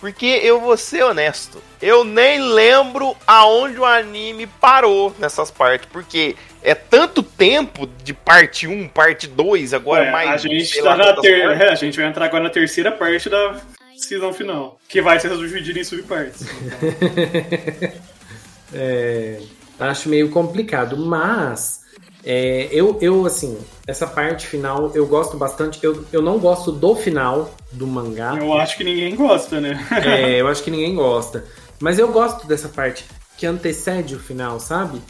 Porque 0.00 0.26
eu 0.26 0.60
vou 0.60 0.76
ser 0.76 1.04
honesto, 1.04 1.62
eu 1.80 2.02
nem 2.02 2.40
lembro 2.42 3.16
aonde 3.24 3.78
o 3.78 3.84
anime 3.84 4.48
parou 4.48 5.14
nessas 5.16 5.48
partes, 5.48 5.88
porque 5.92 6.34
é 6.60 6.74
tanto 6.74 7.22
tempo 7.22 7.88
de 8.02 8.12
parte 8.12 8.66
1, 8.66 8.88
parte 8.88 9.28
2, 9.28 9.72
agora 9.72 10.06
É, 10.06 10.10
mais 10.10 10.30
a 10.30 10.36
gente 10.38 10.82
tá 10.82 10.96
lá 10.96 10.96
na 10.96 11.20
ter... 11.20 11.50
é, 11.52 11.70
a 11.70 11.74
gente 11.76 11.96
vai 11.96 12.08
entrar 12.08 12.24
agora 12.24 12.42
na 12.42 12.50
terceira 12.50 12.90
parte 12.90 13.30
da 13.30 13.60
season 13.96 14.32
final, 14.32 14.80
que 14.88 15.00
vai 15.00 15.20
ser 15.20 15.36
dividida 15.36 15.78
em 15.78 15.84
subpartes. 15.84 16.46
É, 18.74 19.38
acho 19.90 20.08
meio 20.08 20.30
complicado, 20.30 20.96
mas 20.96 21.82
é, 22.24 22.68
eu, 22.70 22.98
eu, 23.00 23.26
assim, 23.26 23.58
essa 23.86 24.06
parte 24.06 24.46
final 24.46 24.92
eu 24.94 25.06
gosto 25.06 25.36
bastante. 25.36 25.82
Eu, 25.82 26.04
eu 26.12 26.22
não 26.22 26.38
gosto 26.38 26.70
do 26.70 26.94
final 26.94 27.52
do 27.72 27.86
mangá. 27.86 28.36
Eu 28.40 28.52
acho 28.54 28.76
que 28.76 28.84
ninguém 28.84 29.14
gosta, 29.14 29.60
né? 29.60 29.84
É, 30.04 30.40
eu 30.40 30.48
acho 30.48 30.62
que 30.62 30.70
ninguém 30.70 30.94
gosta. 30.94 31.44
Mas 31.80 31.98
eu 31.98 32.08
gosto 32.12 32.46
dessa 32.46 32.68
parte 32.68 33.04
que 33.36 33.46
antecede 33.46 34.14
o 34.14 34.20
final, 34.20 34.60
sabe? 34.60 35.00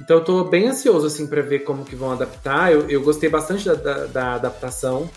Então 0.00 0.16
eu 0.16 0.24
tô 0.24 0.44
bem 0.44 0.68
ansioso, 0.68 1.06
assim, 1.06 1.26
pra 1.26 1.40
ver 1.40 1.60
como 1.60 1.84
que 1.84 1.94
vão 1.94 2.12
adaptar. 2.12 2.72
Eu, 2.72 2.90
eu 2.90 3.00
gostei 3.02 3.30
bastante 3.30 3.64
da, 3.64 3.74
da, 3.74 4.06
da 4.06 4.34
adaptação 4.34 5.08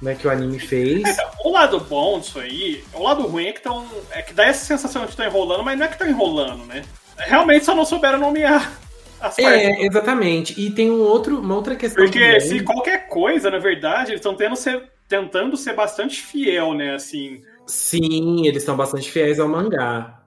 né, 0.00 0.14
que 0.14 0.26
o 0.26 0.30
anime 0.30 0.58
fez. 0.58 1.02
O 1.44 1.50
lado 1.50 1.80
bom 1.80 2.18
disso 2.18 2.38
aí, 2.38 2.82
o 2.92 3.02
lado 3.02 3.26
ruim 3.26 3.46
é 3.46 3.52
que 3.52 3.60
tão, 3.60 3.86
é 4.10 4.22
que 4.22 4.34
dá 4.34 4.44
essa 4.44 4.64
sensação 4.64 5.04
de 5.04 5.10
estão 5.10 5.26
enrolando, 5.26 5.62
mas 5.62 5.78
não 5.78 5.84
é 5.84 5.88
que 5.88 5.94
estão 5.94 6.08
enrolando, 6.08 6.64
né? 6.64 6.82
Realmente 7.18 7.64
só 7.64 7.74
não 7.74 7.84
souberam 7.84 8.18
nomear 8.18 8.78
as. 9.20 9.38
É, 9.38 9.84
exatamente. 9.84 10.58
E 10.60 10.70
tem 10.70 10.90
um 10.90 11.00
outro, 11.00 11.40
uma 11.40 11.54
outra 11.54 11.74
questão 11.76 12.04
Porque 12.04 12.18
também. 12.18 12.40
se 12.40 12.62
qualquer 12.62 13.08
coisa, 13.08 13.50
na 13.50 13.58
verdade, 13.58 14.12
eles 14.12 14.24
estão 14.24 14.56
ser, 14.56 14.84
tentando 15.08 15.56
ser 15.56 15.74
bastante 15.74 16.20
fiel, 16.20 16.74
né? 16.74 16.94
Assim, 16.94 17.42
Sim, 17.66 18.46
eles 18.46 18.62
estão 18.62 18.76
bastante 18.76 19.10
fiéis 19.10 19.40
ao 19.40 19.48
mangá. 19.48 20.20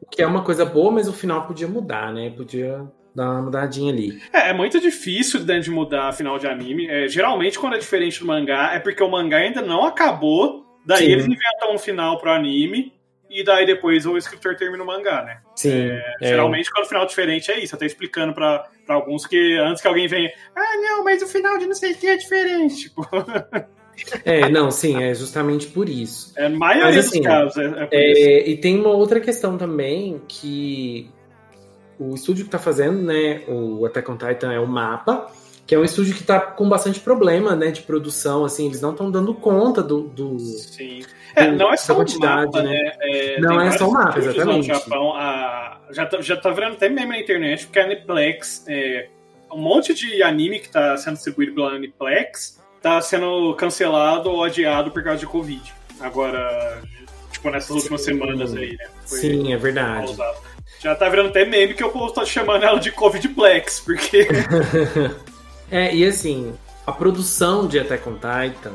O 0.00 0.06
que 0.06 0.22
é 0.22 0.26
uma 0.26 0.42
coisa 0.42 0.64
boa, 0.64 0.90
mas 0.90 1.08
o 1.08 1.12
final 1.12 1.46
podia 1.46 1.66
mudar, 1.66 2.12
né? 2.12 2.30
Podia 2.30 2.84
dar 3.14 3.30
uma 3.30 3.42
mudadinha 3.42 3.92
ali. 3.92 4.20
é, 4.32 4.50
é 4.50 4.52
muito 4.52 4.80
difícil 4.80 5.40
né, 5.44 5.58
de 5.58 5.70
mudar 5.70 6.12
final 6.12 6.38
de 6.38 6.46
anime. 6.46 6.86
É, 6.88 7.08
geralmente, 7.08 7.58
quando 7.58 7.76
é 7.76 7.78
diferente 7.78 8.20
do 8.20 8.26
mangá, 8.26 8.72
é 8.74 8.78
porque 8.78 9.02
o 9.02 9.10
mangá 9.10 9.38
ainda 9.38 9.62
não 9.62 9.84
acabou. 9.84 10.66
Daí 10.84 11.06
Sim. 11.06 11.12
eles 11.12 11.24
inventam 11.24 11.74
um 11.74 11.78
final 11.78 12.18
pro 12.18 12.30
anime. 12.30 12.92
E 13.32 13.42
daí 13.44 13.64
depois 13.64 14.04
o 14.04 14.16
escritor 14.16 14.56
termina 14.56 14.82
o 14.82 14.86
mangá, 14.86 15.22
né? 15.24 15.38
Sim. 15.56 15.70
é. 15.90 16.02
Geralmente, 16.20 16.70
quando 16.70 16.84
o 16.84 16.88
final 16.88 17.02
é 17.04 17.06
diferente, 17.06 17.50
é 17.50 17.58
isso. 17.58 17.74
Até 17.74 17.86
explicando 17.86 18.34
pra, 18.34 18.68
pra 18.84 18.94
alguns 18.96 19.26
que 19.26 19.56
antes 19.58 19.80
que 19.80 19.88
alguém 19.88 20.06
venha, 20.06 20.30
ah, 20.54 20.76
não, 20.82 21.02
mas 21.04 21.22
o 21.22 21.26
final 21.26 21.56
de 21.58 21.66
não 21.66 21.74
sei 21.74 21.92
o 21.92 21.96
que 21.96 22.06
é 22.06 22.16
diferente. 22.16 22.76
Tipo, 22.84 23.06
É, 24.24 24.48
não, 24.48 24.70
sim, 24.70 25.02
é 25.02 25.14
justamente 25.14 25.66
por 25.66 25.86
isso. 25.88 26.32
é 26.36 26.46
a 26.46 26.48
maioria 26.48 26.84
Mas, 26.96 27.06
assim, 27.06 27.18
dos 27.18 27.26
casos 27.26 27.56
é, 27.58 27.64
é 27.66 27.68
por 27.86 27.98
isso. 27.98 28.20
É, 28.28 28.48
e 28.48 28.56
tem 28.56 28.80
uma 28.80 28.88
outra 28.90 29.20
questão 29.20 29.58
também 29.58 30.20
que 30.26 31.10
o 31.98 32.14
estúdio 32.14 32.44
que 32.46 32.50
tá 32.50 32.58
fazendo, 32.58 33.02
né, 33.02 33.42
o 33.46 33.84
Attack 33.84 34.10
on 34.10 34.16
Titan 34.16 34.50
é 34.52 34.58
o 34.58 34.66
Mapa, 34.66 35.30
que 35.66 35.74
é 35.74 35.78
um 35.78 35.84
estúdio 35.84 36.14
que 36.14 36.24
tá 36.24 36.40
com 36.40 36.68
bastante 36.68 37.00
problema, 37.00 37.54
né, 37.54 37.70
de 37.70 37.82
produção, 37.82 38.44
assim, 38.46 38.66
eles 38.66 38.80
não 38.80 38.92
estão 38.92 39.10
dando 39.10 39.34
conta 39.34 39.82
do, 39.82 40.02
do- 40.08 40.38
Sim. 40.38 41.02
É, 41.34 41.46
do- 41.50 41.56
não 41.56 41.68
é 41.68 41.70
da 41.72 41.76
só 41.76 41.92
o 41.92 41.96
quantidade, 41.96 42.44
mapa, 42.46 42.62
né? 42.62 42.70
né? 42.70 42.92
É, 43.02 43.40
Não 43.40 43.60
é 43.60 43.70
só 43.72 43.86
vários 43.88 43.92
mapa, 44.06 44.18
exatamente. 44.18 44.68
No 44.68 44.74
Japão, 44.74 45.14
a- 45.14 45.80
já, 45.90 46.06
tá, 46.06 46.20
já 46.20 46.36
tá 46.36 46.50
virando 46.50 46.74
até 46.74 46.88
meme 46.88 47.08
na 47.12 47.18
internet, 47.18 47.66
porque 47.66 47.78
a 47.80 47.84
Aniplex, 47.84 48.64
é, 48.68 49.08
um 49.52 49.58
monte 49.58 49.94
de 49.94 50.22
anime 50.22 50.58
que 50.60 50.68
tá 50.70 50.96
sendo 50.96 51.14
distribuído 51.14 51.54
pela 51.54 51.70
Aniplex 51.72 52.60
tá 52.80 53.00
sendo 53.00 53.54
cancelado 53.54 54.30
ou 54.30 54.42
adiado 54.42 54.90
por 54.90 55.02
causa 55.04 55.20
de 55.20 55.26
Covid. 55.26 55.72
Agora, 56.00 56.82
tipo, 57.30 57.48
nessas 57.50 57.70
últimas 57.70 58.02
semanas 58.02 58.54
aí, 58.54 58.76
né? 58.76 58.86
Foi 59.06 59.18
Sim, 59.18 59.52
é 59.52 59.56
verdade. 59.56 60.06
pausado. 60.06 60.38
Já 60.80 60.94
tá 60.96 61.08
virando 61.08 61.28
até 61.28 61.44
meme 61.44 61.74
que 61.74 61.84
o 61.84 61.90
povo 61.90 62.10
tá 62.12 62.24
chamando 62.24 62.64
ela 62.64 62.80
de 62.80 62.90
Covidplex, 62.90 63.78
porque 63.80 64.26
É, 65.70 65.94
e 65.94 66.04
assim, 66.04 66.52
a 66.86 66.92
produção 66.92 67.66
de 67.68 67.78
Attack 67.78 68.08
on 68.08 68.14
Titan 68.14 68.72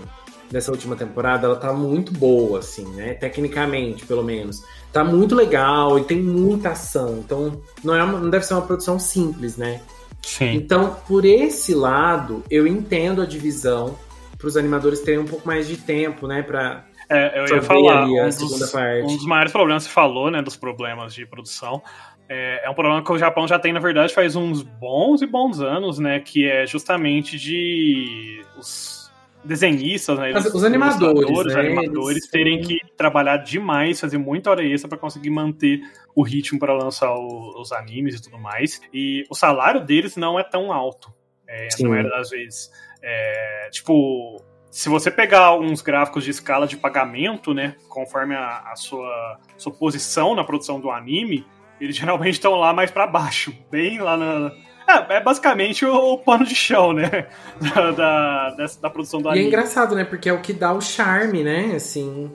dessa 0.50 0.72
última 0.72 0.96
temporada, 0.96 1.46
ela 1.48 1.56
tá 1.56 1.74
muito 1.74 2.12
boa, 2.14 2.60
assim, 2.60 2.86
né? 2.94 3.14
Tecnicamente, 3.16 4.06
pelo 4.06 4.24
menos. 4.24 4.64
Tá 4.94 5.04
muito 5.04 5.36
legal 5.36 6.00
e 6.00 6.04
tem 6.04 6.22
muita 6.22 6.70
ação. 6.70 7.18
Então, 7.20 7.62
não, 7.84 7.94
é 7.96 8.04
uma- 8.04 8.20
não 8.20 8.30
deve 8.30 8.46
ser 8.46 8.54
uma 8.54 8.62
produção 8.64 8.98
simples, 8.98 9.58
né? 9.58 9.82
Sim. 10.22 10.54
Então, 10.56 10.96
por 11.08 11.26
esse 11.26 11.74
lado, 11.74 12.44
eu 12.50 12.66
entendo 12.68 13.22
a 13.22 13.26
divisão 13.26 13.98
para 14.38 14.48
os 14.48 14.56
animadores 14.58 15.02
terem 15.02 15.20
um 15.20 15.26
pouco 15.26 15.48
mais 15.48 15.68
de 15.68 15.78
tempo, 15.78 16.28
né? 16.28 16.42
Pra, 16.44 16.86
É, 17.10 17.40
eu 17.40 17.56
ia 17.56 17.62
falar, 17.62 18.06
um 18.06 18.32
segunda 18.32 18.58
dos, 18.60 18.72
parte. 18.72 19.04
um 19.04 19.16
dos 19.18 19.26
maiores 19.26 19.52
problemas 19.52 19.84
que 19.84 19.90
você 19.90 19.94
falou, 19.96 20.30
né, 20.30 20.42
dos 20.42 20.56
problemas 20.58 21.14
de 21.14 21.26
produção, 21.26 21.82
é, 22.30 22.66
é 22.66 22.70
um 22.70 22.74
problema 22.74 23.02
que 23.04 23.12
o 23.12 23.18
Japão 23.18 23.48
já 23.48 23.58
tem, 23.58 23.72
na 23.72 23.80
verdade, 23.80 24.14
faz 24.14 24.36
uns 24.36 24.62
bons 24.62 25.22
e 25.22 25.26
bons 25.26 25.62
anos, 25.62 25.98
né, 26.00 26.20
que 26.20 26.46
é 26.46 26.66
justamente 26.68 27.38
de 27.38 28.42
os, 28.60 28.97
desenhistas, 29.44 30.18
né? 30.20 30.32
Os, 30.38 30.46
os 30.54 30.64
animadores, 30.64 31.22
ilustradores, 31.30 31.54
né? 31.56 31.62
animadores 31.62 32.18
Eles 32.18 32.30
terem 32.30 32.62
que 32.62 32.80
trabalhar 32.98 33.38
demais, 33.38 34.00
fazer 34.00 34.18
muita 34.18 34.50
hora 34.52 34.64
extra 34.64 34.90
para 34.90 34.98
conseguir 34.98 35.30
manter 35.30 35.80
o 36.16 36.24
ritmo 36.24 36.60
para 36.60 36.74
lançar 36.74 37.14
o- 37.14 37.60
os 37.62 37.72
animes 37.72 38.16
e 38.16 38.22
tudo 38.22 38.38
mais. 38.38 38.82
E 38.94 39.24
o 39.30 39.36
salário 39.36 39.86
deles 39.86 40.16
não 40.18 40.40
é 40.40 40.44
tão 40.44 40.72
alto, 40.74 41.14
é, 41.48 41.70
Sim. 41.72 41.84
na 41.84 41.90
maioria 41.90 42.12
das 42.12 42.30
vezes. 42.30 42.70
É, 43.02 43.70
tipo, 43.72 44.42
se 44.70 44.90
você 44.90 45.10
pegar 45.10 45.58
uns 45.58 45.82
gráficos 45.82 46.24
de 46.24 46.32
escala 46.32 46.68
de 46.68 46.76
pagamento, 46.76 47.54
né, 47.54 47.76
conforme 47.88 48.36
a, 48.36 48.64
a 48.72 48.76
sua, 48.76 49.40
sua 49.58 49.72
posição 49.74 50.36
na 50.36 50.44
produção 50.44 50.80
do 50.80 50.92
anime, 50.92 51.46
eles 51.80 51.96
geralmente 51.98 52.34
estão 52.34 52.56
lá 52.56 52.74
mais 52.74 52.92
para 52.92 53.08
baixo, 53.08 53.54
bem 53.72 54.00
lá 54.00 54.18
na. 54.18 54.52
É, 54.88 55.16
é 55.18 55.20
basicamente 55.22 55.86
o, 55.86 56.14
o 56.14 56.18
pano 56.18 56.46
de 56.46 56.56
chão, 56.56 56.94
né? 56.94 57.28
Da, 57.76 57.92
da, 57.92 58.50
dessa- 58.52 58.80
da 58.82 58.90
produção 58.90 59.22
do 59.22 59.28
E 59.28 59.30
é 59.30 59.32
anime. 59.34 59.48
engraçado, 59.48 59.96
né? 59.96 60.04
Porque 60.06 60.30
é 60.30 60.34
o 60.34 60.42
que 60.42 60.54
dá 60.54 60.72
o 60.74 60.80
charme, 60.82 61.44
né? 61.44 61.74
Assim. 61.76 62.32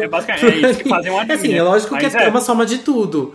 É 0.00 0.06
basicamente 0.08 0.46
é 0.46 0.56
isso 0.70 0.78
que 0.82 0.88
fazem 0.88 1.10
um 1.12 1.18
anime. 1.18 1.34
Assim, 1.34 1.48
né? 1.48 1.56
é 1.58 1.62
lógico 1.62 1.94
Mas 1.94 2.14
que 2.14 2.16
é 2.22 2.28
uma 2.28 2.40
soma 2.40 2.64
de 2.64 2.78
tudo. 2.78 3.34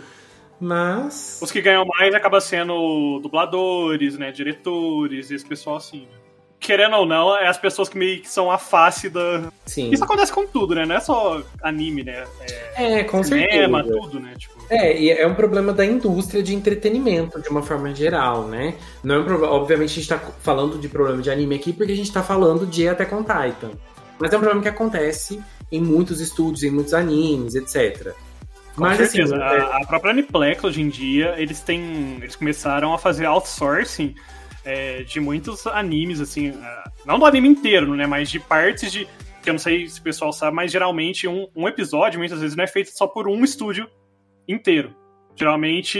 Mas. 0.59 1.39
Os 1.41 1.51
que 1.51 1.61
ganham 1.61 1.85
mais 1.85 2.13
acaba 2.15 2.39
sendo 2.39 3.19
dubladores, 3.21 4.17
né? 4.17 4.31
Diretores, 4.31 5.29
esse 5.29 5.45
pessoal 5.45 5.75
assim. 5.75 6.01
né? 6.01 6.22
Querendo 6.63 6.95
ou 6.95 7.05
não, 7.05 7.35
é 7.37 7.47
as 7.49 7.57
pessoas 7.57 7.89
que 7.89 7.97
meio 7.97 8.21
que 8.21 8.29
são 8.29 8.49
a 8.49 8.57
face 8.57 9.09
da. 9.09 9.51
Sim. 9.65 9.91
Isso 9.91 10.01
acontece 10.03 10.31
com 10.31 10.47
tudo, 10.47 10.73
né? 10.73 10.85
Não 10.85 10.95
é 10.95 10.99
só 11.01 11.41
anime, 11.61 12.03
né? 12.03 12.23
É 12.75 12.99
É, 12.99 13.03
com 13.03 13.21
cinema, 13.21 13.83
certeza. 13.83 13.99
tudo, 14.01 14.19
né? 14.21 14.33
Tipo, 14.37 14.53
É, 14.69 14.97
e 14.97 15.11
é 15.11 15.27
um 15.27 15.35
problema 15.35 15.73
da 15.73 15.85
indústria 15.85 16.41
de 16.41 16.55
entretenimento, 16.55 17.41
de 17.41 17.49
uma 17.49 17.61
forma 17.61 17.93
geral, 17.93 18.45
né? 18.47 18.75
Não 19.03 19.15
é 19.15 19.19
um 19.19 19.25
problema. 19.25 19.53
Obviamente, 19.53 19.91
a 19.91 19.95
gente 19.95 20.07
tá 20.07 20.19
falando 20.41 20.77
de 20.79 20.87
problema 20.87 21.21
de 21.21 21.29
anime 21.29 21.55
aqui 21.55 21.73
porque 21.73 21.91
a 21.91 21.95
gente 21.97 22.11
tá 22.13 22.23
falando 22.23 22.65
de 22.65 22.87
Attack 22.87 23.13
on 23.13 23.23
Titan. 23.23 23.71
Mas 24.17 24.31
é 24.31 24.37
um 24.37 24.39
problema 24.39 24.61
que 24.61 24.69
acontece 24.69 25.41
em 25.69 25.81
muitos 25.81 26.21
estúdios, 26.21 26.63
em 26.63 26.69
muitos 26.71 26.93
animes, 26.93 27.55
etc. 27.55 28.13
Com 28.75 28.81
Mas 28.81 28.97
certeza. 28.97 29.35
assim, 29.35 29.55
é- 29.55 29.59
a, 29.59 29.77
a 29.83 29.85
própria 29.85 30.11
Aniplex, 30.11 30.63
hoje 30.63 30.81
em 30.81 30.87
dia, 30.87 31.35
eles 31.37 31.59
têm. 31.59 32.19
Eles 32.21 32.35
começaram 32.37 32.93
a 32.93 32.97
fazer 32.97 33.25
outsourcing 33.25 34.15
é, 34.65 35.03
de 35.03 35.19
muitos 35.19 35.65
animes, 35.67 36.19
assim. 36.21 36.49
é, 36.49 36.83
não 37.05 37.19
do 37.19 37.25
anime 37.25 37.47
inteiro, 37.49 37.95
né? 37.95 38.05
Mas 38.07 38.29
de 38.29 38.39
partes 38.39 38.91
de. 38.91 39.07
Que 39.41 39.49
eu 39.49 39.53
não 39.53 39.59
sei 39.59 39.87
se 39.89 39.99
o 39.99 40.03
pessoal 40.03 40.31
sabe, 40.31 40.55
mas 40.55 40.71
geralmente 40.71 41.27
um, 41.27 41.47
um 41.55 41.67
episódio, 41.67 42.17
muitas 42.17 42.39
vezes, 42.39 42.55
não 42.55 42.63
é 42.63 42.67
feito 42.67 42.91
só 42.91 43.05
por 43.07 43.27
um 43.27 43.43
estúdio 43.43 43.89
inteiro. 44.47 44.95
Geralmente, 45.35 45.99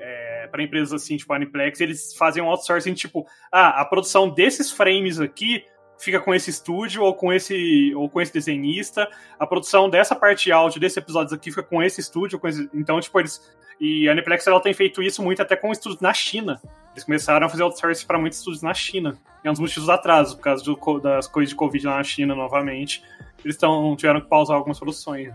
é, 0.00 0.48
para 0.50 0.62
empresas 0.62 0.92
assim, 1.02 1.16
tipo 1.16 1.32
Aniplex, 1.32 1.80
eles 1.80 2.14
fazem 2.16 2.42
um 2.42 2.46
outsourcing, 2.48 2.94
tipo, 2.94 3.26
ah, 3.50 3.80
a 3.80 3.84
produção 3.84 4.28
desses 4.28 4.70
frames 4.70 5.18
aqui 5.20 5.64
fica 5.98 6.20
com 6.20 6.34
esse 6.34 6.50
estúdio 6.50 7.02
ou 7.02 7.14
com 7.14 7.32
esse 7.32 7.92
ou 7.94 8.10
com 8.10 8.20
esse 8.20 8.32
desenhista 8.32 9.08
a 9.38 9.46
produção 9.46 9.88
dessa 9.88 10.14
parte 10.14 10.50
áudio 10.50 10.80
desse 10.80 10.98
episódio 10.98 11.34
aqui 11.36 11.50
fica 11.50 11.62
com 11.62 11.80
esse 11.82 12.00
estúdio, 12.00 12.38
com 12.38 12.48
esse- 12.48 12.68
então, 12.74 13.00
tipo, 13.00 13.18
eles. 13.18 13.40
E 13.80 14.08
a 14.08 14.12
Aniplex 14.12 14.46
ela 14.46 14.60
tem 14.60 14.72
feito 14.72 15.02
isso 15.02 15.22
muito 15.22 15.42
até 15.42 15.56
com 15.56 15.72
estúdios 15.72 16.00
na 16.00 16.12
China. 16.14 16.60
Eles 16.92 17.04
começaram 17.04 17.46
a 17.46 17.48
fazer 17.48 17.62
outsourcing 17.64 18.06
para 18.06 18.18
muitos 18.18 18.38
estúdios 18.38 18.62
na 18.62 18.72
China. 18.72 19.18
E 19.42 19.48
é 19.48 19.50
um 19.50 19.52
dos 19.52 19.60
motivos 19.60 19.84
dos 19.84 19.90
atrasos, 19.90 20.34
por 20.34 20.42
causa 20.42 20.64
do 20.64 21.00
das 21.00 21.26
coisas 21.26 21.50
de 21.50 21.56
Covid 21.56 21.86
lá 21.86 21.96
na 21.96 22.04
China 22.04 22.34
novamente. 22.34 23.02
Eles 23.44 23.56
tão, 23.56 23.94
tiveram 23.96 24.20
que 24.20 24.28
pausar 24.28 24.56
algumas 24.56 24.78
produções. 24.78 25.28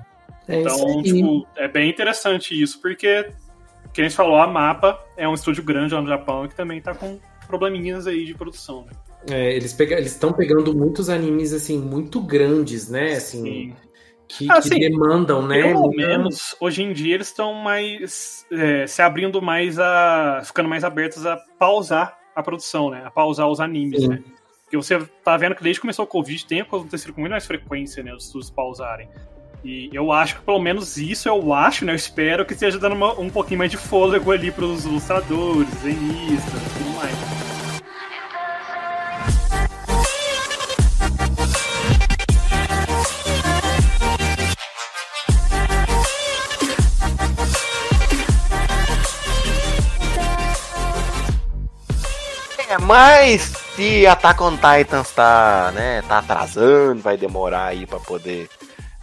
é 0.47 0.62
Então, 0.62 1.04
tipo, 1.04 1.45
é 1.56 1.67
bem 1.67 1.89
interessante 1.89 2.60
isso, 2.60 2.82
porque, 2.82 3.30
que 3.93 4.02
a 4.02 4.04
gente 4.04 4.15
falou, 4.15 4.38
a 4.38 4.47
Mapa 4.47 4.99
é 5.15 5.28
um 5.28 5.34
estúdio 5.34 5.63
grande 5.63 5.93
lá 5.93 6.02
no 6.02 6.08
Japão 6.08 6.47
que 6.47 6.56
também 6.56 6.82
tá 6.82 6.95
com 6.95 7.19
probleminhas 7.45 8.08
aí 8.08 8.25
de 8.25 8.34
produção. 8.34 8.86
Né? 8.86 8.91
É, 9.30 9.54
eles 9.56 9.73
pega- 9.73 9.97
eles 9.97 10.13
estão 10.13 10.32
pegando 10.32 10.73
muitos 10.73 11.10
animes, 11.10 11.52
assim, 11.54 11.78
muito 11.78 12.21
grandes, 12.21 12.89
né? 12.89 13.13
Assim, 13.13 13.43
Sim. 13.43 13.75
Que, 14.30 14.48
Ah, 14.50 14.62
que 14.62 14.70
demandam, 14.70 15.46
né? 15.46 15.63
Pelo 15.63 15.89
menos, 15.89 16.56
hoje 16.60 16.84
em 16.84 16.94
dia, 16.94 17.15
eles 17.15 17.28
estão 17.28 17.54
mais 17.56 18.46
é, 18.52 18.86
se 18.88 19.02
abrindo 19.02 19.42
mais 19.42 19.78
a. 19.80 20.42
ficando 20.46 20.70
mais 20.70 20.84
abertos 20.84 21.26
a 21.26 21.36
pausar 21.58 22.18
a 22.36 22.42
produção, 22.44 22.89
né? 22.92 23.02
A 23.04 23.12
pausar 23.12 23.48
os 23.50 23.60
animes, 23.60 24.02
Sim. 24.04 24.08
né? 24.10 24.24
Porque 24.63 24.78
você 24.78 25.00
tá 25.24 25.36
vendo 25.36 25.56
que 25.56 25.63
desde 25.63 25.80
que 25.80 25.82
começou 25.82 26.06
o 26.06 26.08
Covid 26.08 26.46
tem 26.46 26.62
acontecido 26.62 27.12
com 27.12 27.22
muito 27.22 27.32
mais 27.32 27.46
frequência, 27.48 28.04
né? 28.04 28.13
Os 28.13 28.26
estudos 28.28 28.52
pausarem. 28.52 29.10
E 29.65 29.89
eu 29.92 30.12
acho 30.12 30.36
que 30.38 30.42
pelo 30.44 30.60
menos 30.60 30.96
isso 30.96 31.28
eu 31.28 31.52
acho, 31.52 31.84
né? 31.84 31.92
Eu 31.92 31.96
espero 31.98 32.46
que 32.46 32.54
esteja 32.54 32.78
dando 32.78 32.94
uma- 32.96 33.20
um 33.20 33.30
pouquinho 33.30 33.58
mais 33.58 33.72
de 33.72 33.78
fôlego 33.78 34.32
ali 34.32 34.52
pros 34.52 34.86
ilustradores, 34.86 35.68
desenhistas 35.82 36.54
e 36.62 36.78
tudo 36.78 36.89
mais. 36.96 37.29
Mas 52.89 53.41
se 53.75 54.08
Attack 54.08 54.41
on 54.41 54.58
Titans 54.58 55.12
tá, 55.12 55.71
né, 55.75 56.02
tá 56.08 56.17
atrasando, 56.17 56.99
vai 57.04 57.15
demorar 57.15 57.65
aí 57.65 57.86
pra 57.86 57.99
poder 57.99 58.49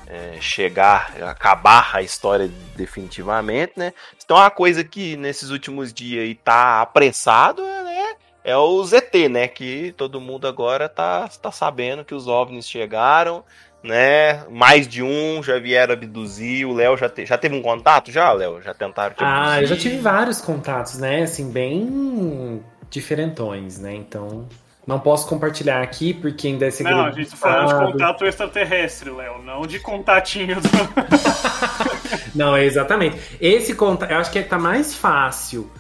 é, 0.09 0.39
chegar, 0.41 1.15
acabar 1.23 1.91
a 1.95 2.03
história 2.03 2.51
definitivamente, 2.75 3.75
né? 3.77 3.93
Então 4.25 4.39
uma 4.39 4.51
coisa 4.51 4.83
que 4.83 5.17
nesses 5.17 5.51
últimos 5.51 5.93
dias 5.93 6.25
aí 6.25 6.35
tá 6.35 6.83
apressado, 6.83 7.63
né? 7.63 8.15
É 8.43 8.57
o 8.57 8.83
ZT, 8.85 9.29
né? 9.29 9.47
Que 9.47 9.95
todo 9.97 10.21
mundo 10.21 10.49
agora 10.49 10.89
tá, 10.89 11.29
tá 11.41 11.53
sabendo 11.53 12.05
que 12.05 12.15
os 12.15 12.27
OVNIs 12.27 12.69
chegaram, 12.69 13.45
né? 13.85 14.45
Mais 14.51 14.89
de 14.89 15.01
um 15.01 15.41
já 15.45 15.61
vieram 15.61 15.93
abduzir. 15.95 16.67
O 16.67 16.75
Léo 16.75 16.97
já, 16.97 17.09
te- 17.09 17.25
já 17.25 17.39
teve 17.39 17.55
um 17.55 17.63
contato 17.63 18.11
já, 18.11 18.33
Léo? 18.33 18.61
Já 18.63 18.75
tentaram 18.75 19.15
te 19.15 19.23
Ah, 19.25 19.61
eu 19.63 19.67
já 19.69 19.77
tive 19.77 19.99
vários 19.99 20.41
contatos, 20.41 20.99
né? 20.99 21.23
Assim, 21.23 21.51
bem 21.53 22.65
diferentões, 22.91 23.79
né? 23.79 23.95
Então, 23.95 24.47
não 24.87 24.99
posso 25.01 25.27
compartilhar 25.29 25.83
aqui 25.83 26.15
porque 26.15 26.49
ainda 26.49 26.67
é 26.67 26.71
segredo. 26.71 26.99
Não, 26.99 27.07
a 27.07 27.11
gente 27.11 27.31
tá 27.31 27.37
falando 27.37 27.69
de 27.87 27.93
contato 27.93 28.25
extraterrestre, 28.25 29.11
Léo, 29.11 29.43
não 29.43 29.67
de 29.67 29.79
contatinho 29.81 30.57
do. 30.61 30.69
Não, 32.35 32.55
é 32.55 32.65
exatamente. 32.65 33.19
Esse 33.41 33.75
contato, 33.75 34.11
eu 34.11 34.19
acho 34.19 34.31
que 34.31 34.43
tá 34.43 34.59
mais 34.59 34.95
fácil 34.95 35.71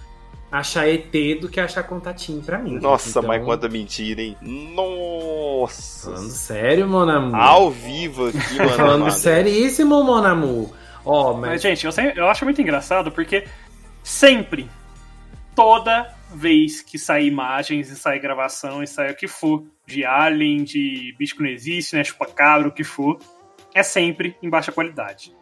achar 0.51 0.89
ET 0.89 1.13
do 1.41 1.49
que 1.49 1.61
achar 1.61 1.83
contatinho 1.83 2.43
pra 2.43 2.59
mim. 2.59 2.79
Nossa, 2.79 3.11
Então, 3.11 3.23
mas 3.23 3.45
quanta 3.45 3.69
mentira, 3.69 4.23
hein? 4.23 4.37
Nossa. 4.43 6.11
Falando 6.11 6.31
sério, 6.31 6.89
Monamu. 6.89 7.37
Ao 7.37 7.71
vivo 7.71 8.29
aqui, 8.29 8.39
mano. 8.59 8.71
Falando 8.71 9.11
seríssimo, 9.11 10.03
Monamu. 10.03 10.73
Ó, 11.05 11.35
Mas, 11.35 11.51
mas. 11.51 11.63
gente, 11.63 11.85
eu, 11.87 11.93
sempre- 11.93 12.19
eu 12.19 12.29
acho 12.29 12.45
muito 12.45 12.61
engraçado 12.61 13.13
porque 13.13 13.45
sempre, 14.03 14.69
toda 15.55 16.13
vez 16.37 16.83
que 16.83 16.99
sai 16.99 17.25
imagens 17.25 17.91
e 17.91 17.97
sai 17.97 18.19
gravação 18.19 18.83
e 18.83 18.87
sai 18.87 19.11
o 19.11 19.17
que 19.17 19.27
for, 19.27 19.65
de 19.87 20.05
alien, 20.05 20.65
de 20.65 21.15
bicho 21.19 21.37
que 21.37 21.43
não 21.43 21.51
existe, 21.51 21.97
né, 21.97 22.05
chupacabra, 22.05 22.69
o 22.69 22.73
que 22.73 22.85
for, 22.85 23.19
é 23.75 23.83
sempre 23.83 24.37
em 24.43 24.49
baixa 24.49 24.73
qualidade. 24.73 25.35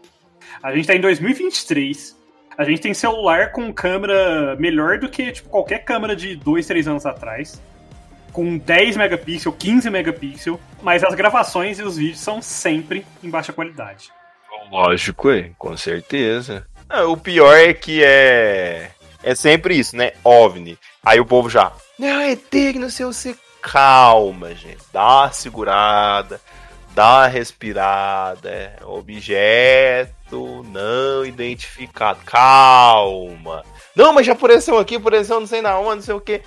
A 0.63 0.75
gente 0.75 0.87
tá 0.87 0.95
em 0.95 1.01
2023, 1.01 2.17
a 2.57 2.65
gente 2.65 2.81
tem 2.81 2.95
celular 2.95 3.53
com 3.53 3.73
câmera 3.73 4.57
melhor 4.57 4.99
do 4.99 5.09
que 5.09 5.33
tipo, 5.33 5.49
qualquer 5.49 5.85
câmera 5.85 6.15
de 6.15 6.37
2, 6.37 6.67
3 6.67 6.89
anos 6.89 7.07
atrás. 7.07 7.61
Com 8.33 8.59
10 8.59 8.97
megapixels, 8.97 9.55
15 9.57 9.91
megapixels, 9.91 10.59
mas 10.83 11.05
as 11.05 11.15
gravações 11.15 11.79
e 11.79 11.83
os 11.83 11.97
vídeos 11.97 12.19
são 12.19 12.43
sempre 12.43 13.07
em 13.23 13.31
baixa 13.31 13.53
qualidade. 13.53 14.11
Lógico, 14.71 15.29
com 15.57 15.77
certeza. 15.77 16.67
Ah, 16.89 17.05
o 17.05 17.17
pior 17.17 17.57
é 17.57 17.73
que 17.73 18.03
é. 18.05 18.91
É 19.25 19.35
sempre 19.35 19.77
isso, 19.77 19.97
né? 19.97 20.13
OVNI. 20.23 20.79
Aí 21.03 21.19
o 21.19 21.25
povo 21.25 21.49
já. 21.49 21.73
Não, 21.99 22.21
é 22.21 22.37
que 22.37 22.79
não 22.79 22.91
sei 22.91 23.07
o 23.07 23.13
que. 23.13 23.37
Calma, 23.63 24.55
gente. 24.55 24.83
Dá 24.93 25.23
uma 25.23 25.33
segurada. 25.33 26.41
Dá 26.95 27.21
uma 27.21 27.27
respirada. 27.27 28.77
Objeto 28.83 30.63
não 30.71 31.25
identificado. 31.25 32.21
Calma. 32.27 33.65
Não, 33.97 34.13
mas 34.13 34.27
já 34.27 34.33
apareceu 34.33 34.79
aqui, 34.79 34.97
apareceu 34.97 35.41
não 35.41 35.47
sei 35.47 35.63
na 35.63 35.79
onde, 35.79 35.97
não 35.97 36.03
sei 36.03 36.15
o 36.15 36.21
que. 36.21 36.43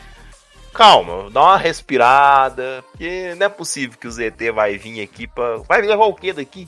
Calma, 0.71 1.31
dá 1.31 1.41
uma 1.41 1.57
respirada. 1.57 2.83
Porque 2.91 3.33
não 3.35 3.47
é 3.47 3.49
possível 3.49 3.97
que 3.99 4.07
o 4.07 4.11
ZT 4.11 4.51
vai 4.53 4.77
vir 4.77 5.01
aqui 5.01 5.25
pra. 5.25 5.57
Vai 5.67 5.81
levar 5.81 6.05
o 6.05 6.13
que 6.13 6.31
daqui? 6.31 6.67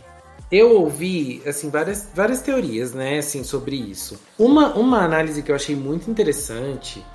Eu 0.51 0.81
ouvi, 0.81 1.41
assim, 1.45 1.69
várias, 1.69 2.09
várias 2.13 2.41
teorias, 2.41 2.93
né, 2.93 3.19
assim, 3.19 3.43
sobre 3.43 3.75
isso. 3.75 4.19
Uma, 4.37 4.73
uma 4.73 5.03
análise 5.03 5.43
que 5.43 5.51
eu 5.51 5.55
achei 5.55 5.75
muito 5.75 6.09
interessante 6.09 7.05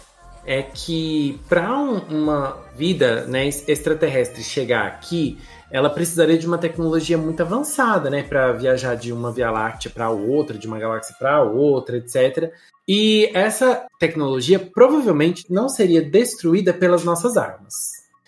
é 0.46 0.62
que 0.62 1.40
para 1.48 1.72
uma 1.72 2.62
vida 2.76 3.26
né, 3.26 3.46
extraterrestre 3.46 4.42
chegar 4.42 4.86
aqui, 4.86 5.38
ela 5.70 5.90
precisaria 5.90 6.38
de 6.38 6.46
uma 6.46 6.58
tecnologia 6.58 7.18
muito 7.18 7.40
avançada, 7.40 8.08
né, 8.08 8.22
para 8.22 8.52
viajar 8.52 8.94
de 8.94 9.12
uma 9.12 9.32
Via 9.32 9.50
Láctea 9.50 9.90
para 9.90 10.10
outra, 10.10 10.56
de 10.56 10.66
uma 10.66 10.78
galáxia 10.78 11.16
para 11.18 11.42
outra, 11.42 11.96
etc. 11.96 12.52
E 12.86 13.30
essa 13.34 13.86
tecnologia 13.98 14.58
provavelmente 14.58 15.46
não 15.50 15.68
seria 15.68 16.02
destruída 16.02 16.72
pelas 16.72 17.02
nossas 17.02 17.36
armas. 17.36 17.74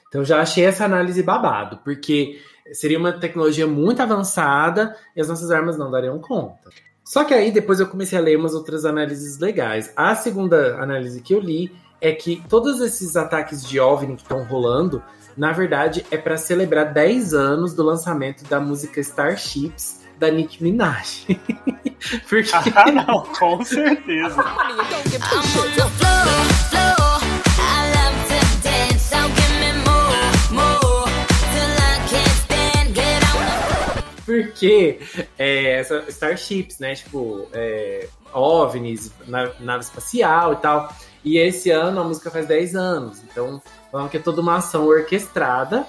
Então 0.09 0.25
já 0.25 0.41
achei 0.41 0.65
essa 0.65 0.85
análise 0.85 1.23
babado, 1.23 1.79
porque 1.85 2.41
seria 2.73 2.99
uma 2.99 3.13
tecnologia 3.13 3.67
muito 3.67 4.01
avançada 4.01 4.97
e 5.15 5.21
as 5.21 5.29
nossas 5.29 5.51
armas 5.51 5.77
não 5.77 5.91
dariam 5.91 6.19
conta. 6.19 6.71
Só 7.05 7.25
que 7.25 7.33
aí 7.33 7.53
depois 7.53 7.79
eu 7.79 7.87
comecei 7.87 8.19
a 8.19 8.21
ler 8.21 8.37
umas 8.37 8.55
outras 8.55 8.85
análises 8.85 9.39
legais. 9.39 9.93
A 9.97 10.15
segunda 10.17 10.77
análise 10.83 11.21
que 11.21 11.33
eu 11.33 11.41
li 11.41 11.73
é 12.01 12.13
que 12.13 12.43
todos 12.49 12.81
esses 12.81 13.17
ataques 13.17 13.67
de 13.67 13.79
OVNI 13.79 14.17
que 14.17 14.23
estão 14.23 14.43
rolando, 14.45 15.03
na 15.37 15.53
verdade, 15.53 16.05
é 16.11 16.17
para 16.17 16.37
celebrar 16.37 16.93
10 16.93 17.33
anos 17.33 17.75
do 17.75 17.83
lançamento 17.83 18.45
da 18.49 18.59
música 18.59 19.01
Starships 19.01 20.05
da 20.19 20.31
Nicki 20.31 20.63
Minaj. 20.63 21.27
Porque... 22.29 22.51
Ah, 22.75 22.91
não, 22.91 23.23
com 23.39 23.65
certeza. 23.65 24.45
Porque 34.43 34.99
é, 35.39 35.81
Starships, 36.09 36.79
né? 36.79 36.95
Tipo, 36.95 37.49
é, 37.53 38.09
OVNIs, 38.33 39.11
nave 39.27 39.83
espacial 39.83 40.53
e 40.53 40.57
tal. 40.57 40.93
E 41.25 41.39
esse 41.39 41.71
ano 41.71 42.01
a 42.01 42.05
música 42.05 42.31
faz 42.31 42.47
10 42.47 42.77
anos. 42.77 43.23
Então, 43.25 43.63
falando 43.91 44.11
que 44.11 44.17
é 44.17 44.21
toda 44.21 44.41
uma 44.41 44.57
ação 44.57 44.87
orquestrada 44.87 45.87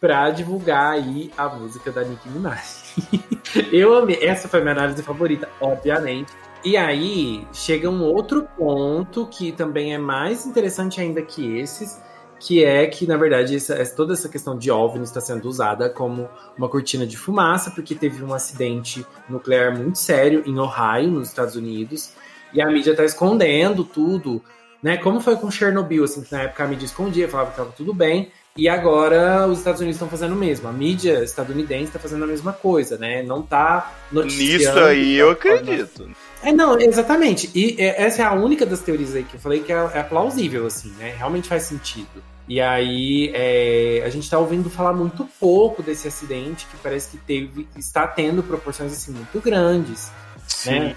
para 0.00 0.30
divulgar 0.30 0.92
aí 0.92 1.30
a 1.36 1.48
música 1.48 1.90
da 1.90 2.02
Nicki 2.02 2.28
Minaj. 2.28 2.94
eu 3.72 3.96
amei. 3.96 4.18
Essa 4.22 4.48
foi 4.48 4.60
minha 4.60 4.72
análise 4.72 5.02
favorita, 5.02 5.48
obviamente. 5.60 6.32
E 6.64 6.76
aí 6.76 7.44
chega 7.52 7.90
um 7.90 8.02
outro 8.04 8.48
ponto 8.56 9.26
que 9.26 9.50
também 9.50 9.94
é 9.94 9.98
mais 9.98 10.46
interessante 10.46 11.00
ainda 11.00 11.20
que 11.20 11.58
esses, 11.58 12.00
que 12.44 12.64
é 12.64 12.84
que, 12.88 13.06
na 13.06 13.16
verdade, 13.16 13.54
essa, 13.54 13.86
toda 13.94 14.14
essa 14.14 14.28
questão 14.28 14.58
de 14.58 14.68
OVNI 14.68 15.04
está 15.04 15.20
sendo 15.20 15.48
usada 15.48 15.88
como 15.88 16.28
uma 16.58 16.68
cortina 16.68 17.06
de 17.06 17.16
fumaça, 17.16 17.70
porque 17.70 17.94
teve 17.94 18.24
um 18.24 18.34
acidente 18.34 19.06
nuclear 19.28 19.78
muito 19.78 19.96
sério 19.96 20.42
em 20.44 20.58
Ohio, 20.58 21.08
nos 21.08 21.28
Estados 21.28 21.54
Unidos, 21.54 22.10
e 22.52 22.60
a 22.60 22.66
mídia 22.66 22.90
está 22.90 23.04
escondendo 23.04 23.84
tudo, 23.84 24.42
né? 24.82 24.96
Como 24.96 25.20
foi 25.20 25.36
com 25.36 25.52
Chernobyl, 25.52 26.02
assim, 26.02 26.22
que 26.22 26.32
na 26.32 26.42
época 26.42 26.64
a 26.64 26.66
mídia 26.66 26.84
escondia, 26.84 27.28
falava 27.28 27.50
que 27.50 27.54
estava 27.60 27.72
tudo 27.76 27.94
bem, 27.94 28.32
e 28.56 28.68
agora 28.68 29.46
os 29.46 29.58
Estados 29.58 29.80
Unidos 29.80 29.94
estão 29.94 30.08
fazendo 30.08 30.32
o 30.32 30.36
mesmo. 30.36 30.68
A 30.68 30.72
mídia 30.72 31.22
estadunidense 31.22 31.84
está 31.84 32.00
fazendo 32.00 32.24
a 32.24 32.26
mesma 32.26 32.52
coisa, 32.52 32.98
né? 32.98 33.22
Não 33.22 33.40
está 33.40 33.94
noticiando. 34.10 34.58
Nisso 34.58 34.78
aí 34.80 35.14
eu 35.16 35.30
acredito. 35.30 36.10
É, 36.42 36.50
não, 36.50 36.76
exatamente. 36.78 37.48
E 37.54 37.80
é, 37.80 38.02
essa 38.02 38.22
é 38.22 38.24
a 38.24 38.32
única 38.32 38.66
das 38.66 38.80
teorias 38.80 39.14
aí 39.14 39.22
que 39.22 39.36
eu 39.36 39.40
falei 39.40 39.60
que 39.60 39.72
é, 39.72 39.90
é 39.94 40.02
plausível, 40.02 40.66
assim, 40.66 40.90
né? 40.98 41.14
Realmente 41.16 41.48
faz 41.48 41.62
sentido. 41.62 42.31
E 42.48 42.60
aí 42.60 43.30
é, 43.34 44.02
a 44.04 44.10
gente 44.10 44.24
está 44.24 44.38
ouvindo 44.38 44.68
falar 44.68 44.92
muito 44.92 45.24
pouco 45.38 45.82
desse 45.82 46.08
acidente 46.08 46.66
que 46.66 46.76
parece 46.78 47.10
que 47.10 47.18
teve, 47.18 47.68
está 47.76 48.06
tendo 48.06 48.42
proporções 48.42 48.92
assim 48.92 49.12
muito 49.12 49.40
grandes, 49.40 50.10
Sim. 50.46 50.80
né? 50.80 50.96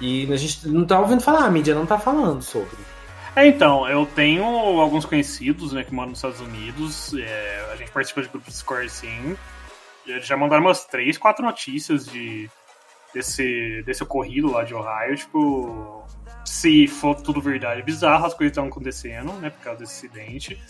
E 0.00 0.32
a 0.32 0.36
gente 0.36 0.68
não 0.68 0.82
está 0.82 0.98
ouvindo 0.98 1.20
falar, 1.20 1.44
a 1.44 1.50
mídia 1.50 1.74
não 1.74 1.84
está 1.84 1.98
falando 1.98 2.42
sobre. 2.42 2.76
É, 3.36 3.46
então, 3.46 3.88
eu 3.88 4.06
tenho 4.06 4.44
alguns 4.44 5.04
conhecidos, 5.04 5.72
né, 5.72 5.82
que 5.82 5.92
moram 5.92 6.10
nos 6.10 6.18
Estados 6.18 6.40
Unidos. 6.40 7.12
É, 7.14 7.68
a 7.72 7.76
gente 7.76 7.90
participa 7.90 8.22
de 8.22 8.28
grupos 8.28 8.52
de 8.52 8.58
Discord, 8.58 8.88
sim. 8.90 9.36
Eles 10.06 10.26
já 10.26 10.36
mandaram 10.36 10.62
umas 10.62 10.84
três, 10.84 11.18
quatro 11.18 11.44
notícias 11.44 12.06
de 12.06 12.48
desse, 13.12 13.82
desse 13.84 14.02
ocorrido 14.02 14.50
lá 14.50 14.62
de 14.62 14.74
Ohio. 14.74 15.16
Tipo, 15.16 16.04
se 16.44 16.86
for 16.86 17.14
tudo 17.16 17.40
verdade, 17.40 17.82
bizarro, 17.82 18.26
as 18.26 18.34
coisas 18.34 18.52
estão 18.52 18.66
acontecendo, 18.66 19.32
né, 19.34 19.50
por 19.50 19.62
causa 19.62 19.80
desse 19.80 20.06
acidente. 20.06 20.60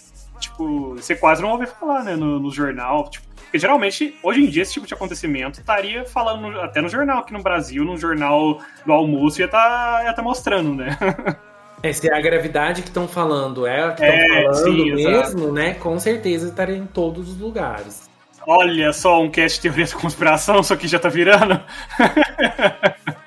Tipo, 0.44 0.94
você 0.94 1.14
quase 1.14 1.42
não 1.42 1.50
ouve 1.50 1.66
falar, 1.66 2.04
né, 2.04 2.16
no, 2.16 2.38
no 2.38 2.50
jornal. 2.50 3.09
Tipo, 3.11 3.26
porque 3.54 3.59
geralmente, 3.59 4.16
hoje 4.20 4.42
em 4.42 4.46
dia, 4.48 4.62
esse 4.62 4.72
tipo 4.72 4.87
de 4.87 4.94
acontecimento 4.94 5.61
estaria 5.61 6.04
falando 6.04 6.61
até 6.61 6.80
no 6.80 6.88
jornal 6.88 7.18
aqui 7.18 7.33
no 7.33 7.42
Brasil, 7.42 7.85
no 7.85 7.96
jornal 7.96 8.59
do 8.85 8.92
almoço, 8.92 9.40
ia 9.40 9.44
estar 9.44 9.98
tá, 9.98 10.04
ia 10.04 10.12
tá 10.12 10.22
mostrando, 10.22 10.74
né? 10.74 10.96
É, 11.83 11.92
se 11.92 12.09
é 12.09 12.16
a 12.16 12.20
gravidade 12.20 12.80
que 12.80 12.88
estão 12.88 13.07
falando 13.07 13.66
é 13.66 13.83
a 13.83 13.92
que 13.92 14.02
estão 14.02 14.18
é, 14.18 14.42
falando 14.44 14.64
sim, 14.64 14.94
mesmo, 14.94 15.11
exato. 15.11 15.52
né? 15.52 15.74
Com 15.74 15.98
certeza 15.98 16.48
estaria 16.48 16.78
em 16.78 16.87
todos 16.87 17.28
os 17.28 17.38
lugares. 17.38 18.09
Olha 18.46 18.90
só 18.94 19.20
um 19.20 19.30
cast 19.30 19.59
de 19.59 19.62
teoria 19.68 19.85
da 19.85 20.00
conspiração, 20.00 20.61
isso 20.61 20.72
aqui 20.72 20.88
já 20.88 20.98
tá 20.98 21.11
virando. 21.11 21.61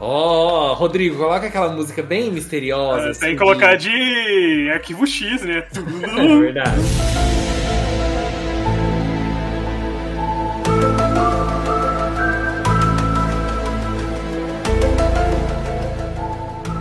Ó, 0.00 0.70
oh, 0.70 0.74
Rodrigo, 0.74 1.16
coloca 1.16 1.48
aquela 1.48 1.70
música 1.70 2.02
bem 2.02 2.30
misteriosa. 2.30 3.08
É, 3.08 3.10
assim, 3.10 3.20
tem 3.20 3.30
que 3.30 3.36
colocar 3.36 3.74
de 3.74 4.70
arquivo 4.72 5.04
X, 5.04 5.42
né? 5.42 5.64
é 5.74 6.38
verdade. 6.38 6.76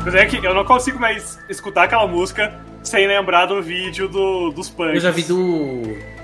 Mas 0.06 0.16
é 0.16 0.26
que 0.26 0.38
eu 0.38 0.54
não 0.54 0.64
consigo 0.64 1.00
mais 1.00 1.40
escutar 1.50 1.84
aquela 1.84 2.08
música 2.08 2.54
sem 2.84 3.08
lembrar 3.08 3.48
do 3.48 3.62
vídeo 3.64 4.08
do, 4.08 4.52
dos 4.52 4.70
punks. 4.70 4.94
Eu 4.94 5.02
já 5.02 5.12
vi 5.12 5.24
do. 5.24 6.17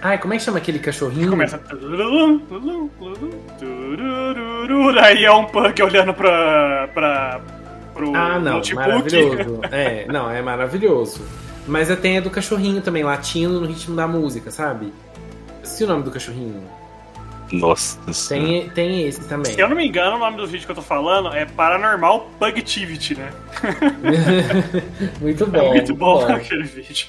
Ai, 0.00 0.18
como 0.18 0.34
é 0.34 0.36
que 0.36 0.42
chama 0.42 0.58
aquele 0.58 0.78
cachorrinho? 0.78 1.30
Começa. 1.30 1.60
Aí 5.02 5.24
é 5.24 5.32
um 5.32 5.44
punk 5.46 5.82
olhando 5.82 6.14
pra. 6.14 6.88
pra 6.94 7.40
pro 7.98 8.14
ah, 8.14 8.38
não, 8.38 8.54
notebook. 8.54 8.74
maravilhoso. 8.74 9.60
É, 9.72 10.06
não, 10.06 10.30
é 10.30 10.40
maravilhoso. 10.40 11.20
Mas 11.66 11.94
tem 11.98 12.16
a 12.16 12.20
do 12.20 12.30
cachorrinho 12.30 12.80
também, 12.80 13.02
latindo 13.02 13.60
no 13.60 13.66
ritmo 13.66 13.94
da 13.94 14.06
música, 14.06 14.50
sabe? 14.50 14.92
Se 15.62 15.84
o 15.84 15.86
nome 15.86 16.04
do 16.04 16.10
cachorrinho. 16.10 16.62
Nossa 17.50 17.98
tem, 18.28 18.68
tem 18.70 19.08
esse 19.08 19.26
também. 19.26 19.52
Se 19.52 19.60
eu 19.60 19.68
não 19.68 19.76
me 19.76 19.86
engano, 19.86 20.16
o 20.16 20.18
nome 20.18 20.36
do 20.36 20.46
vídeo 20.46 20.66
que 20.66 20.70
eu 20.70 20.76
tô 20.76 20.82
falando 20.82 21.32
é 21.34 21.46
Paranormal 21.46 22.28
Pugtivity, 22.38 23.14
né? 23.14 23.32
muito 25.20 25.46
bom. 25.46 25.58
É 25.58 25.68
muito 25.70 25.94
bom, 25.94 26.26
bom 26.26 26.32
aquele 26.32 26.64
vídeo. 26.64 27.08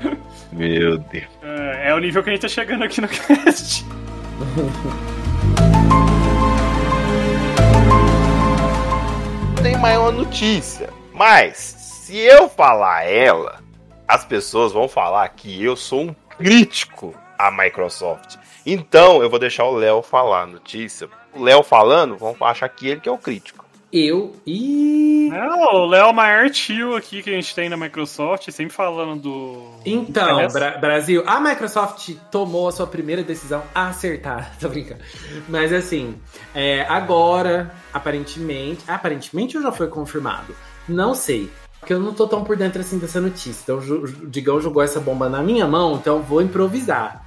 Meu 0.52 0.98
Deus. 0.98 1.28
É, 1.42 1.90
é, 1.90 1.94
o 1.94 1.98
nível 1.98 2.22
que 2.22 2.30
a 2.30 2.32
gente 2.32 2.42
tá 2.42 2.48
chegando 2.48 2.84
aqui 2.84 3.00
no 3.00 3.08
cast. 3.08 3.84
Tem 9.62 9.76
mais 9.78 9.98
uma 9.98 10.10
notícia. 10.10 10.88
Mas, 11.12 11.56
se 11.56 12.16
eu 12.16 12.48
falar 12.48 13.04
ela, 13.04 13.60
as 14.08 14.24
pessoas 14.24 14.72
vão 14.72 14.88
falar 14.88 15.28
que 15.28 15.62
eu 15.62 15.76
sou 15.76 16.00
um 16.02 16.14
crítico 16.38 17.14
à 17.38 17.50
Microsoft. 17.50 18.36
Então, 18.64 19.22
eu 19.22 19.30
vou 19.30 19.38
deixar 19.38 19.64
o 19.64 19.76
Léo 19.76 20.02
falar 20.02 20.42
a 20.42 20.46
notícia. 20.46 21.08
O 21.34 21.42
Léo 21.42 21.62
falando, 21.62 22.16
vão 22.16 22.34
achar 22.40 22.68
que 22.68 22.88
ele 22.88 23.00
que 23.00 23.08
é 23.08 23.12
o 23.12 23.18
crítico. 23.18 23.64
Eu 23.92 24.32
e. 24.46 25.28
Não, 25.32 25.82
o 25.82 25.86
Léo 25.86 26.08
é 26.08 26.12
maior 26.12 26.50
tio 26.50 26.94
aqui 26.94 27.22
que 27.22 27.30
a 27.30 27.32
gente 27.32 27.52
tem 27.54 27.68
na 27.68 27.76
Microsoft, 27.76 28.48
sempre 28.50 28.72
falando 28.72 29.20
do. 29.20 29.70
Então, 29.84 30.46
Bra 30.48 30.78
Brasil, 30.78 31.24
a 31.26 31.40
Microsoft 31.40 32.14
tomou 32.30 32.68
a 32.68 32.72
sua 32.72 32.86
primeira 32.86 33.24
decisão 33.24 33.64
acertada. 33.74 34.48
Tô 34.60 34.68
brincando. 34.68 35.00
Mas 35.48 35.72
assim, 35.72 36.14
é, 36.54 36.82
agora, 36.82 37.74
aparentemente. 37.92 38.84
Aparentemente 38.86 39.56
ou 39.56 39.62
já 39.62 39.72
foi 39.72 39.88
confirmado? 39.88 40.54
Não 40.88 41.12
sei. 41.12 41.50
Porque 41.80 41.92
eu 41.92 41.98
não 41.98 42.12
tô 42.12 42.28
tão 42.28 42.44
por 42.44 42.56
dentro 42.56 42.80
assim 42.80 42.98
dessa 42.98 43.20
notícia. 43.20 43.62
Então 43.62 43.78
o 43.78 44.06
Digão 44.28 44.60
jogou 44.60 44.82
essa 44.82 45.00
bomba 45.00 45.28
na 45.28 45.42
minha 45.42 45.66
mão, 45.66 45.94
então 45.94 46.20
vou 46.22 46.42
improvisar. 46.42 47.24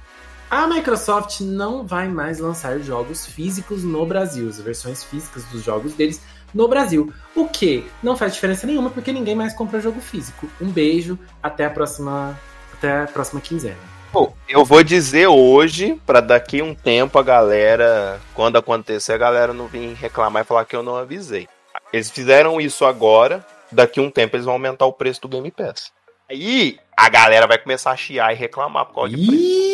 A 0.48 0.68
Microsoft 0.68 1.40
não 1.40 1.84
vai 1.84 2.06
mais 2.06 2.38
lançar 2.38 2.78
jogos 2.78 3.26
físicos 3.26 3.82
no 3.82 4.06
Brasil, 4.06 4.48
as 4.48 4.60
versões 4.60 5.02
físicas 5.02 5.44
dos 5.46 5.64
jogos 5.64 5.94
deles 5.94 6.20
no 6.54 6.68
Brasil. 6.68 7.12
O 7.34 7.48
que 7.48 7.84
não 8.02 8.16
faz 8.16 8.34
diferença 8.34 8.66
nenhuma 8.66 8.90
porque 8.90 9.12
ninguém 9.12 9.34
mais 9.34 9.54
compra 9.54 9.80
jogo 9.80 10.00
físico. 10.00 10.48
Um 10.60 10.70
beijo, 10.70 11.18
até 11.42 11.64
a 11.64 11.70
próxima, 11.70 12.38
até 12.72 13.02
a 13.02 13.06
próxima 13.06 13.40
quinzena. 13.40 13.94
Bom, 14.12 14.32
eu 14.48 14.64
vou 14.64 14.84
dizer 14.84 15.26
hoje, 15.26 16.00
para 16.06 16.20
daqui 16.20 16.62
um 16.62 16.72
tempo 16.72 17.18
a 17.18 17.22
galera, 17.22 18.20
quando 18.32 18.56
acontecer, 18.56 19.12
a 19.12 19.18
galera 19.18 19.52
não 19.52 19.66
vir 19.66 19.92
reclamar 19.94 20.42
e 20.42 20.46
falar 20.46 20.64
que 20.64 20.76
eu 20.76 20.84
não 20.84 20.94
avisei. 20.94 21.48
Eles 21.92 22.10
fizeram 22.10 22.60
isso 22.60 22.84
agora, 22.84 23.44
daqui 23.72 24.00
um 24.00 24.08
tempo 24.10 24.36
eles 24.36 24.44
vão 24.44 24.54
aumentar 24.54 24.86
o 24.86 24.92
preço 24.92 25.20
do 25.22 25.28
Game 25.28 25.50
Pass. 25.50 25.90
Aí 26.30 26.78
a 26.96 27.08
galera 27.08 27.48
vai 27.48 27.58
começar 27.58 27.90
a 27.90 27.96
chiar 27.96 28.32
e 28.32 28.36
reclamar 28.36 28.86
por 28.86 28.94
causa 28.94 29.16
de 29.16 29.26
preço. 29.26 29.73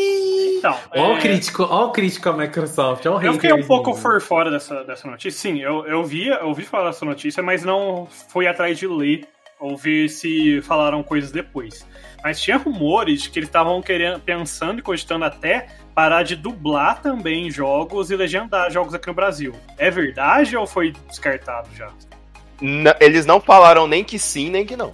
Então, 0.61 0.77
ó, 0.95 1.13
é... 1.13 1.17
o 1.17 1.19
crítico, 1.19 1.63
ó 1.63 1.87
o 1.87 1.91
crítico 1.91 2.29
à 2.29 2.33
Microsoft, 2.35 3.07
ó 3.07 3.17
o 3.17 3.23
Eu 3.23 3.33
fiquei 3.33 3.53
um 3.53 3.67
pouco 3.67 3.99
por 3.99 4.21
fora 4.21 4.51
dessa, 4.51 4.85
dessa 4.85 5.09
notícia. 5.09 5.41
Sim, 5.41 5.59
eu, 5.59 5.87
eu, 5.87 6.05
vi, 6.05 6.29
eu 6.29 6.49
ouvi 6.49 6.65
falar 6.65 6.91
dessa 6.91 7.05
notícia, 7.05 7.43
mas 7.43 7.65
não 7.65 8.07
fui 8.29 8.47
atrás 8.47 8.79
de 8.79 8.87
ler 8.87 9.27
ou 9.59 9.77
ver 9.77 10.09
se 10.09 10.61
falaram 10.63 11.03
coisas 11.03 11.33
depois. 11.33 11.87
Mas 12.23 12.41
tinha 12.41 12.59
rumores 12.59 13.27
que 13.27 13.39
eles 13.39 13.49
estavam 13.49 13.81
querendo, 13.81 14.21
pensando 14.21 14.79
e 14.79 14.83
cogitando 14.83 15.25
até 15.25 15.69
parar 15.95 16.23
de 16.23 16.37
dublar 16.37 17.01
também 17.01 17.51
jogos 17.51 18.11
e 18.11 18.17
legendar 18.17 18.71
jogos 18.71 18.95
aqui 18.95 19.07
no 19.07 19.15
Brasil. 19.15 19.55
É 19.79 19.91
verdade 19.91 20.57
ou 20.57 20.67
foi 20.67 20.93
descartado 21.09 21.69
já? 21.75 21.91
N 22.61 22.95
eles 23.01 23.25
não 23.25 23.41
falaram 23.41 23.87
nem 23.87 24.05
que 24.05 24.19
sim, 24.19 24.51
nem 24.51 24.67
que 24.67 24.77
não. 24.77 24.93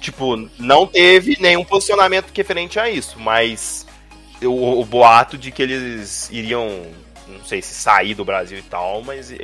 Tipo, 0.00 0.36
não 0.58 0.86
teve 0.86 1.36
nenhum 1.40 1.64
posicionamento 1.64 2.30
referente 2.32 2.78
a 2.78 2.88
isso, 2.88 3.18
mas 3.18 3.85
o, 4.42 4.80
o 4.80 4.84
boato 4.84 5.38
de 5.38 5.50
que 5.50 5.62
eles 5.62 6.28
iriam, 6.30 6.86
não 7.28 7.44
sei 7.44 7.62
se 7.62 7.74
sair 7.74 8.14
do 8.14 8.24
Brasil 8.24 8.58
e 8.58 8.62
tal, 8.62 9.02
mas 9.02 9.30
é, 9.30 9.36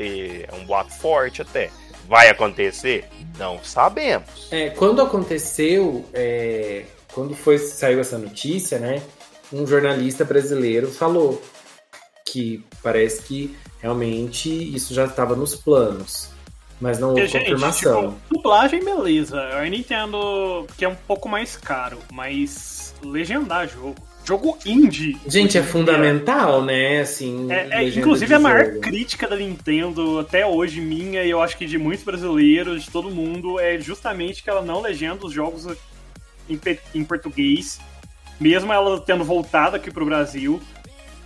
é 0.49 0.49
um 0.55 0.65
boato 0.65 0.93
forte 0.93 1.43
até. 1.43 1.71
Vai 2.09 2.29
acontecer? 2.29 3.05
Não 3.39 3.63
sabemos. 3.63 4.49
É, 4.51 4.71
quando 4.71 5.01
aconteceu, 5.01 6.05
é, 6.13 6.85
quando 7.13 7.35
foi 7.35 7.59
saiu 7.59 8.01
essa 8.01 8.19
notícia, 8.19 8.79
né? 8.79 9.03
Um 9.53 9.67
jornalista 9.67 10.25
brasileiro 10.25 10.91
falou 10.91 11.41
que 12.27 12.65
parece 12.83 13.23
que 13.23 13.57
realmente 13.81 14.49
isso 14.75 14.95
já 14.95 15.05
estava 15.05 15.37
nos 15.37 15.55
planos. 15.55 16.31
Mas 16.81 16.99
não 16.99 17.11
houve 17.11 17.23
Porque, 17.23 17.39
confirmação. 17.39 18.03
Gente, 18.03 18.15
tipo, 18.15 18.35
dublagem, 18.35 18.85
beleza. 18.85 19.37
Eu 19.37 19.59
ainda 19.59 19.77
entendo 19.77 20.67
que 20.77 20.85
é 20.85 20.89
um 20.89 20.97
pouco 20.97 21.29
mais 21.29 21.57
caro, 21.57 21.99
mas 22.13 22.93
legendar 23.05 23.69
jogo. 23.69 23.95
Jogo 24.25 24.57
indie. 24.65 25.19
Gente, 25.27 25.59
é 25.59 25.63
fundamental, 25.63 26.63
né? 26.63 27.01
Assim. 27.01 27.51
É, 27.51 27.83
é, 27.83 27.89
inclusive, 27.89 28.33
a 28.33 28.39
maior 28.39 28.67
jogo. 28.67 28.81
crítica 28.81 29.27
da 29.27 29.37
Nintendo 29.37 30.21
até 30.21 30.47
hoje, 30.47 30.81
minha, 30.81 31.25
e 31.25 31.31
eu 31.31 31.43
acho 31.43 31.57
que 31.57 31.67
de 31.67 31.77
muitos 31.77 32.05
brasileiros, 32.05 32.85
de 32.85 32.91
todo 32.91 33.11
mundo, 33.11 33.59
é 33.59 33.79
justamente 33.79 34.43
que 34.43 34.49
ela 34.49 34.63
não 34.63 34.81
legenda 34.81 35.27
os 35.27 35.33
jogos 35.33 35.67
em, 36.49 36.61
em 36.95 37.05
português, 37.05 37.81
mesmo 38.41 38.73
ela 38.73 39.01
tendo 39.01 39.25
voltado 39.25 39.77
aqui 39.77 39.91
pro 39.91 40.07
Brasil. 40.07 40.61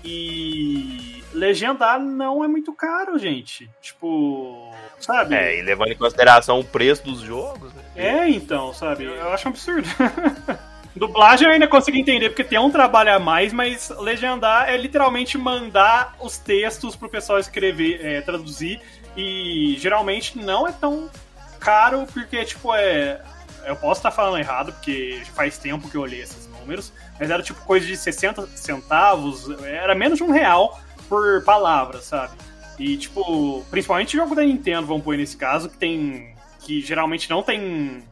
E 0.08 1.22
legendar 1.34 1.98
não 1.98 2.44
é 2.44 2.48
muito 2.48 2.72
caro, 2.72 3.18
gente. 3.18 3.68
Tipo, 3.82 4.72
sabe? 5.00 5.34
É, 5.34 5.58
e 5.58 5.62
levando 5.62 5.90
em 5.90 5.96
consideração 5.96 6.60
o 6.60 6.64
preço 6.64 7.04
dos 7.04 7.20
jogos, 7.20 7.72
né? 7.74 7.82
É, 7.96 8.28
então, 8.30 8.72
sabe? 8.72 9.04
Eu, 9.04 9.14
eu 9.14 9.32
acho 9.32 9.48
um 9.48 9.50
absurdo. 9.50 9.88
Dublagem 10.96 11.46
eu 11.46 11.52
ainda 11.52 11.68
consigo 11.68 11.98
entender, 11.98 12.30
porque 12.30 12.42
tem 12.42 12.58
um 12.58 12.70
trabalho 12.70 13.14
a 13.14 13.18
mais, 13.18 13.52
mas 13.52 13.90
legendar 13.98 14.70
é 14.70 14.76
literalmente 14.78 15.36
mandar 15.36 16.16
os 16.18 16.38
textos 16.38 16.96
pro 16.96 17.06
pessoal 17.06 17.38
escrever, 17.38 18.00
é, 18.02 18.22
traduzir, 18.22 18.80
e 19.14 19.76
geralmente 19.78 20.38
não 20.38 20.66
é 20.66 20.72
tão 20.72 21.10
caro, 21.60 22.06
porque, 22.12 22.44
tipo, 22.44 22.74
é. 22.74 23.20
Eu 23.66 23.74
posso 23.74 23.98
estar 23.98 24.12
falando 24.12 24.38
errado, 24.38 24.72
porque 24.72 25.20
faz 25.34 25.58
tempo 25.58 25.90
que 25.90 25.96
eu 25.96 26.00
olhei 26.00 26.20
esses 26.20 26.46
números, 26.46 26.92
mas 27.18 27.28
era 27.28 27.42
tipo 27.42 27.60
coisa 27.62 27.84
de 27.84 27.96
60 27.96 28.46
centavos, 28.54 29.50
era 29.60 29.92
menos 29.92 30.18
de 30.18 30.22
um 30.22 30.30
real 30.30 30.80
por 31.08 31.42
palavra, 31.42 32.00
sabe? 32.00 32.36
E, 32.78 32.96
tipo, 32.96 33.64
principalmente 33.68 34.16
jogo 34.16 34.36
da 34.36 34.44
Nintendo, 34.44 34.86
vamos 34.86 35.02
pôr 35.02 35.16
nesse 35.16 35.36
caso, 35.36 35.68
que 35.68 35.76
tem. 35.76 36.36
que 36.60 36.80
geralmente 36.80 37.28
não 37.28 37.42
tem 37.42 38.04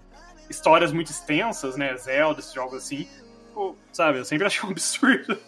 histórias 0.49 0.93
muito 0.93 1.11
extensas, 1.11 1.77
né? 1.77 1.97
Zelda, 1.97 2.41
esses 2.41 2.53
jogos 2.53 2.85
assim. 2.85 3.09
Tipo, 3.49 3.77
sabe, 3.93 4.19
eu 4.19 4.25
sempre 4.25 4.47
achei 4.47 4.69
um 4.69 4.73
absurdo 4.73 5.39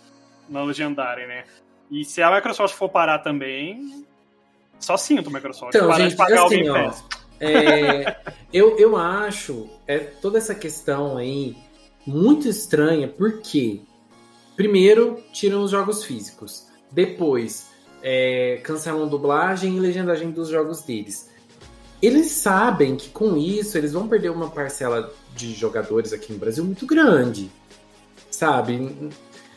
não 0.48 0.64
legendarem, 0.64 1.26
né? 1.26 1.44
E 1.90 2.04
se 2.04 2.22
a 2.22 2.34
Microsoft 2.34 2.74
for 2.74 2.88
parar 2.88 3.20
também. 3.20 4.04
Só 4.78 4.96
sinto, 4.96 5.30
Microsoft. 5.30 5.74
Então, 5.74 5.88
parar 5.88 6.00
gente, 6.00 6.10
de 6.10 6.16
pagar 6.16 6.44
assim, 6.44 6.56
Game 6.56 6.70
ó. 6.70 6.92
É, 7.40 8.16
eu, 8.52 8.78
eu 8.78 8.96
acho 8.96 9.68
é, 9.86 9.98
toda 9.98 10.38
essa 10.38 10.54
questão 10.54 11.16
aí 11.16 11.56
muito 12.06 12.48
estranha, 12.48 13.08
porque 13.08 13.80
primeiro 14.54 15.22
tiram 15.32 15.62
os 15.62 15.70
jogos 15.70 16.04
físicos, 16.04 16.68
depois 16.90 17.70
é, 18.02 18.60
cancelam 18.62 19.08
dublagem 19.08 19.76
e 19.76 19.80
legendagem 19.80 20.30
dos 20.30 20.48
jogos 20.48 20.82
deles. 20.82 21.30
Eles 22.06 22.30
sabem 22.30 22.94
que 22.94 23.08
com 23.08 23.36
isso 23.36 23.76
eles 23.76 23.92
vão 23.92 24.06
perder 24.06 24.30
uma 24.30 24.48
parcela 24.48 25.12
de 25.34 25.52
jogadores 25.52 26.12
aqui 26.12 26.32
no 26.32 26.38
Brasil 26.38 26.64
muito 26.64 26.86
grande, 26.86 27.50
sabe? 28.30 29.10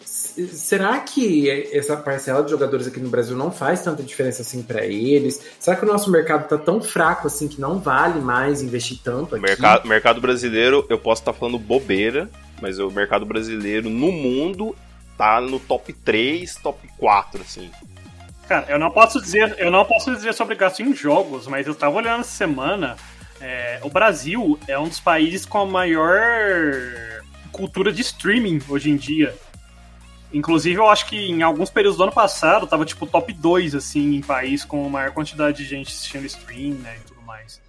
Será 0.04 0.98
que 1.00 1.48
essa 1.72 1.96
parcela 1.96 2.44
de 2.44 2.50
jogadores 2.50 2.88
aqui 2.88 3.00
no 3.00 3.08
Brasil 3.08 3.38
não 3.38 3.52
faz 3.52 3.84
tanta 3.84 4.02
diferença 4.02 4.42
assim 4.42 4.64
pra 4.64 4.84
eles? 4.84 5.40
Será 5.60 5.78
que 5.78 5.86
o 5.86 5.88
nosso 5.88 6.10
mercado 6.10 6.50
tá 6.50 6.58
tão 6.58 6.82
fraco 6.82 7.28
assim 7.28 7.48
que 7.48 7.62
não 7.62 7.78
vale 7.78 8.20
mais 8.20 8.64
investir 8.64 8.98
tanto 9.04 9.36
aqui? 9.36 9.44
mercado, 9.44 9.88
mercado 9.88 10.20
brasileiro, 10.20 10.84
eu 10.90 10.98
posso 10.98 11.22
estar 11.22 11.34
falando 11.34 11.60
bobeira, 11.60 12.28
mas 12.60 12.80
o 12.80 12.90
mercado 12.90 13.28
brasileiro 13.28 13.92
no 13.92 14.12
mundo 14.12 14.76
tá 15.16 15.40
no 15.40 15.60
top 15.60 15.94
3, 15.94 16.56
top 16.56 16.90
4, 16.98 17.42
assim. 17.42 17.70
Cara, 18.50 18.66
eu 18.68 18.80
não 18.80 18.90
posso 18.90 19.22
dizer, 19.22 19.54
eu 19.60 19.70
não 19.70 19.86
posso 19.86 20.12
dizer 20.12 20.34
sobre 20.34 20.56
gasto 20.56 20.80
em 20.80 20.92
jogos, 20.92 21.46
mas 21.46 21.68
eu 21.68 21.76
tava 21.76 21.98
olhando 21.98 22.22
essa 22.22 22.32
semana. 22.32 22.98
é, 23.40 23.80
o 23.84 23.92
Brasil 23.92 24.60
é 24.68 24.78
um 24.80 24.88
dos 24.88 25.00
países 25.00 25.46
com 25.46 25.60
a 25.60 25.66
maior 25.68 27.22
cultura 27.52 27.92
de 27.92 28.02
streaming 28.02 28.60
hoje 28.68 28.90
em 28.90 28.98
dia. 28.98 29.36
Inclusive, 30.34 30.80
eu 30.80 30.90
acho 30.90 31.06
que 31.06 31.30
em 31.30 31.44
alguns 31.44 31.70
períodos 31.70 31.98
do 31.98 32.04
ano 32.04 32.12
passado 32.12 32.66
tava 32.66 32.86
tipo 32.86 33.06
top 33.06 33.32
2, 33.32 33.76
assim, 33.76 34.16
em 34.16 34.22
país 34.22 34.66
com 34.66 34.84
a 34.84 34.90
maior 34.90 35.12
quantidade 35.12 35.58
de 35.58 35.66
gente 35.66 35.90
assistindo 35.90 36.26
stream, 36.26 36.74
né, 36.74 36.98
e 37.00 37.08
tudo 37.08 37.22
mais. 37.22 37.62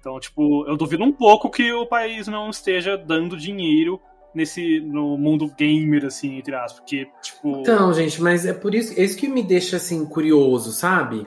Então, 0.00 0.20
tipo, 0.20 0.66
eu 0.68 0.76
duvido 0.76 1.02
um 1.02 1.12
pouco 1.12 1.48
que 1.48 1.72
o 1.72 1.86
país 1.86 2.28
não 2.28 2.50
esteja 2.50 2.94
dando 2.98 3.38
dinheiro 3.38 3.98
nesse 4.36 4.80
no 4.80 5.16
mundo 5.16 5.50
gamer, 5.56 6.04
assim, 6.04 6.38
entre 6.38 6.54
aspas, 6.54 6.80
porque, 6.80 7.08
tipo... 7.22 7.60
Então, 7.60 7.92
gente, 7.94 8.20
mas 8.20 8.44
é 8.44 8.52
por 8.52 8.74
isso, 8.74 8.92
é 8.98 9.02
isso 9.02 9.16
que 9.16 9.26
me 9.26 9.42
deixa 9.42 9.78
assim 9.78 10.04
curioso, 10.04 10.72
sabe? 10.72 11.26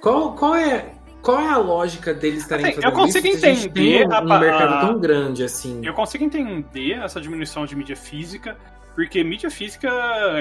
Qual, 0.00 0.34
qual 0.34 0.56
é 0.56 0.92
qual 1.22 1.40
é 1.40 1.48
a 1.48 1.56
lógica 1.56 2.12
deles 2.12 2.42
estarem 2.42 2.66
Assim, 2.66 2.76
eu 2.78 2.82
fazendo 2.82 2.96
consigo 2.96 3.26
isso? 3.28 3.46
entender 3.46 4.08
um, 4.08 4.12
a 4.12 4.20
um 4.20 4.40
mercado 4.40 4.86
tão 4.88 4.98
grande 4.98 5.44
assim. 5.44 5.80
Eu 5.84 5.94
consigo 5.94 6.24
entender 6.24 6.94
essa 6.94 7.20
diminuição 7.20 7.64
de 7.64 7.76
mídia 7.76 7.94
física, 7.94 8.56
porque 8.96 9.22
mídia 9.22 9.48
física, 9.48 9.88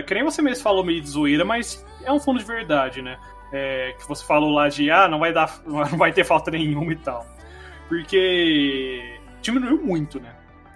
que 0.07 0.13
nem 0.15 0.23
você 0.23 0.41
mesmo 0.41 0.63
falou 0.63 0.83
meio 0.83 0.99
de 0.99 1.07
zoeira, 1.07 1.45
mas 1.45 1.85
é 2.03 2.11
um 2.11 2.19
fundo 2.19 2.39
de 2.39 2.45
verdade, 2.45 3.03
né? 3.03 3.17
É, 3.53 3.93
que 3.99 4.07
você 4.07 4.25
falou 4.25 4.49
lá 4.49 4.69
de, 4.69 4.89
ah, 4.89 5.07
não 5.07 5.19
vai, 5.19 5.31
dar, 5.31 5.61
não 5.67 5.85
vai 5.85 6.11
ter 6.11 6.23
falta 6.23 6.49
nenhuma 6.49 6.91
e 6.91 6.95
tal. 6.95 7.27
Porque 7.87 9.19
diminuiu 9.39 9.79
muito, 9.83 10.19
né? 10.19 10.33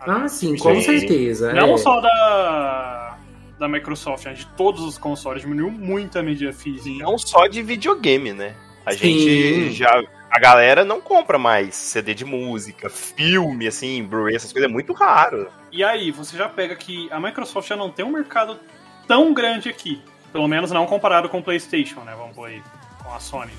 Ah, 0.07 0.27
sim, 0.27 0.55
com 0.57 0.75
Sim. 0.75 0.81
certeza. 0.81 1.53
Não 1.53 1.73
é. 1.73 1.77
só 1.77 1.99
da, 1.99 3.17
da 3.57 3.67
Microsoft, 3.67 4.25
né? 4.25 4.33
De 4.33 4.45
todos 4.57 4.83
os 4.83 4.97
consoles, 4.97 5.41
diminuiu 5.41 5.71
muito 5.71 6.19
a 6.19 6.23
mídia 6.23 6.53
física. 6.53 7.03
Não 7.03 7.17
só 7.17 7.47
de 7.47 7.61
videogame, 7.61 8.33
né? 8.33 8.55
A 8.85 8.91
Sim. 8.91 8.97
gente 8.97 9.71
já. 9.73 10.01
A 10.29 10.39
galera 10.39 10.83
não 10.83 10.99
compra 10.99 11.37
mais 11.37 11.75
CD 11.75 12.13
de 12.13 12.25
música, 12.25 12.89
filme, 12.89 13.67
assim, 13.67 14.03
Blu-ray, 14.03 14.35
essas 14.35 14.51
coisas, 14.51 14.69
é 14.69 14.73
muito 14.73 14.91
raro. 14.91 15.49
E 15.71 15.81
aí, 15.83 16.11
você 16.11 16.35
já 16.35 16.49
pega 16.49 16.75
que 16.75 17.07
a 17.09 17.19
Microsoft 17.19 17.69
já 17.69 17.75
não 17.75 17.89
tem 17.89 18.03
um 18.03 18.11
mercado 18.11 18.59
tão 19.07 19.33
grande 19.33 19.69
aqui. 19.69 20.01
Pelo 20.33 20.47
menos 20.47 20.71
não 20.71 20.85
comparado 20.85 21.29
com 21.29 21.39
o 21.39 21.43
PlayStation, 21.43 22.01
né? 22.01 22.13
Vamos 22.17 22.35
pôr 22.35 22.49
aí, 22.49 22.61
com 23.01 23.13
a 23.13 23.19
Sony. 23.19 23.53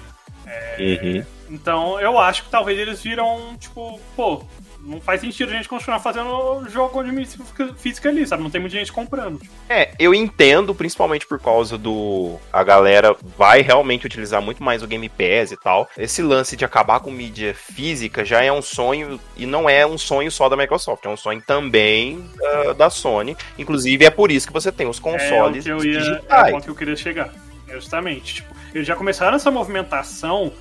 Então, 1.48 1.98
eu 2.00 2.18
acho 2.18 2.44
que 2.44 2.50
talvez 2.50 2.78
eles 2.78 3.02
viram, 3.02 3.56
tipo, 3.58 3.98
pô, 4.14 4.44
não 4.86 5.00
faz 5.00 5.20
sentido 5.20 5.50
a 5.50 5.56
gente 5.56 5.68
continuar 5.68 5.98
fazendo 5.98 6.66
jogo 6.68 7.02
de 7.02 7.10
mídia 7.10 7.38
física 7.76 8.08
ali, 8.08 8.26
sabe? 8.26 8.42
Não 8.42 8.50
tem 8.50 8.60
muita 8.60 8.76
gente 8.76 8.92
comprando. 8.92 9.40
É, 9.68 9.90
eu 9.98 10.14
entendo, 10.14 10.74
principalmente 10.74 11.26
por 11.26 11.40
causa 11.40 11.76
do. 11.76 12.38
A 12.52 12.62
galera 12.62 13.16
vai 13.36 13.60
realmente 13.62 14.06
utilizar 14.06 14.40
muito 14.40 14.62
mais 14.62 14.82
o 14.82 14.86
Game 14.86 15.08
Pass 15.08 15.50
e 15.52 15.56
tal. 15.56 15.88
Esse 15.98 16.22
lance 16.22 16.56
de 16.56 16.64
acabar 16.64 17.00
com 17.00 17.10
mídia 17.10 17.54
física 17.54 18.24
já 18.24 18.42
é 18.42 18.52
um 18.52 18.62
sonho, 18.62 19.20
e 19.36 19.44
não 19.44 19.68
é 19.68 19.86
um 19.86 19.98
sonho 19.98 20.30
só 20.30 20.48
da 20.48 20.56
Microsoft, 20.56 21.04
é 21.04 21.08
um 21.08 21.16
sonho 21.16 21.42
também 21.46 22.24
ah, 22.42 22.72
da 22.72 22.88
Sony. 22.88 23.36
Inclusive, 23.58 24.04
é 24.04 24.10
por 24.10 24.30
isso 24.30 24.46
que 24.46 24.52
você 24.52 24.70
tem 24.70 24.86
os 24.86 24.98
É 24.98 25.00
o 25.00 25.02
consoles 25.02 25.64
que 25.64 25.70
eu 25.70 25.84
ia, 25.84 25.98
é 25.98 26.00
o 26.00 26.04
digitais. 26.04 26.50
ponto 26.52 26.64
que 26.64 26.70
eu 26.70 26.76
queria 26.76 26.96
chegar. 26.96 27.32
Justamente. 27.68 28.34
Tipo, 28.36 28.54
eles 28.74 28.86
já 28.86 28.94
começaram 28.94 29.36
essa 29.36 29.50
movimentação 29.50 30.52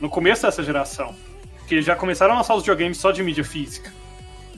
no 0.00 0.08
começo 0.10 0.42
dessa 0.42 0.62
geração. 0.62 1.14
Que 1.68 1.82
já 1.82 1.94
começaram 1.94 2.34
a 2.34 2.38
lançar 2.38 2.54
os 2.54 2.62
videogames 2.62 2.96
só 2.96 3.12
de 3.12 3.22
mídia 3.22 3.44
física. 3.44 3.92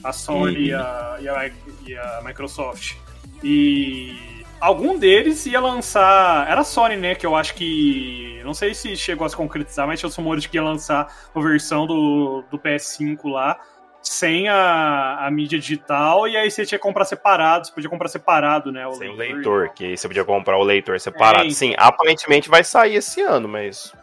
A 0.03 0.13
Sony 0.13 0.67
e, 0.67 0.73
a, 0.73 1.17
e, 1.19 1.27
a, 1.27 1.51
e 1.85 1.95
a 1.95 2.21
Microsoft. 2.23 2.95
E 3.43 4.43
algum 4.59 4.97
deles 4.97 5.45
ia 5.45 5.59
lançar. 5.59 6.49
Era 6.49 6.61
a 6.61 6.63
Sony, 6.63 6.95
né? 6.95 7.15
Que 7.15 7.25
eu 7.25 7.35
acho 7.35 7.53
que. 7.55 8.39
Não 8.45 8.53
sei 8.53 8.73
se 8.73 8.95
chegou 8.95 9.25
a 9.25 9.29
se 9.29 9.35
concretizar, 9.35 9.85
mas 9.85 9.99
tinha 9.99 10.07
os 10.07 10.15
rumores 10.15 10.43
de 10.43 10.49
que 10.49 10.57
ia 10.57 10.63
lançar 10.63 11.13
uma 11.35 11.43
versão 11.43 11.85
do, 11.85 12.43
do 12.49 12.57
PS5 12.57 13.29
lá. 13.29 13.59
Sem 14.01 14.49
a, 14.49 15.27
a 15.27 15.29
mídia 15.29 15.59
digital, 15.59 16.27
e 16.27 16.35
aí 16.35 16.49
você 16.49 16.65
tinha 16.65 16.79
que 16.79 16.83
comprar 16.83 17.05
separado, 17.05 17.67
você 17.67 17.71
podia 17.71 17.87
comprar 17.87 18.07
separado, 18.07 18.71
né? 18.71 18.83
Sem 18.93 19.09
o 19.09 19.13
e 19.13 19.15
leitor, 19.15 19.67
tal. 19.67 19.75
que 19.75 19.85
aí 19.85 19.95
você 19.95 20.07
podia 20.07 20.25
comprar 20.25 20.57
o 20.57 20.63
leitor 20.63 20.99
separado. 20.99 21.45
É. 21.45 21.51
Sim, 21.51 21.75
aparentemente 21.77 22.49
vai 22.49 22.63
sair 22.63 22.95
esse 22.95 23.21
ano, 23.21 23.47
mas 23.47 23.93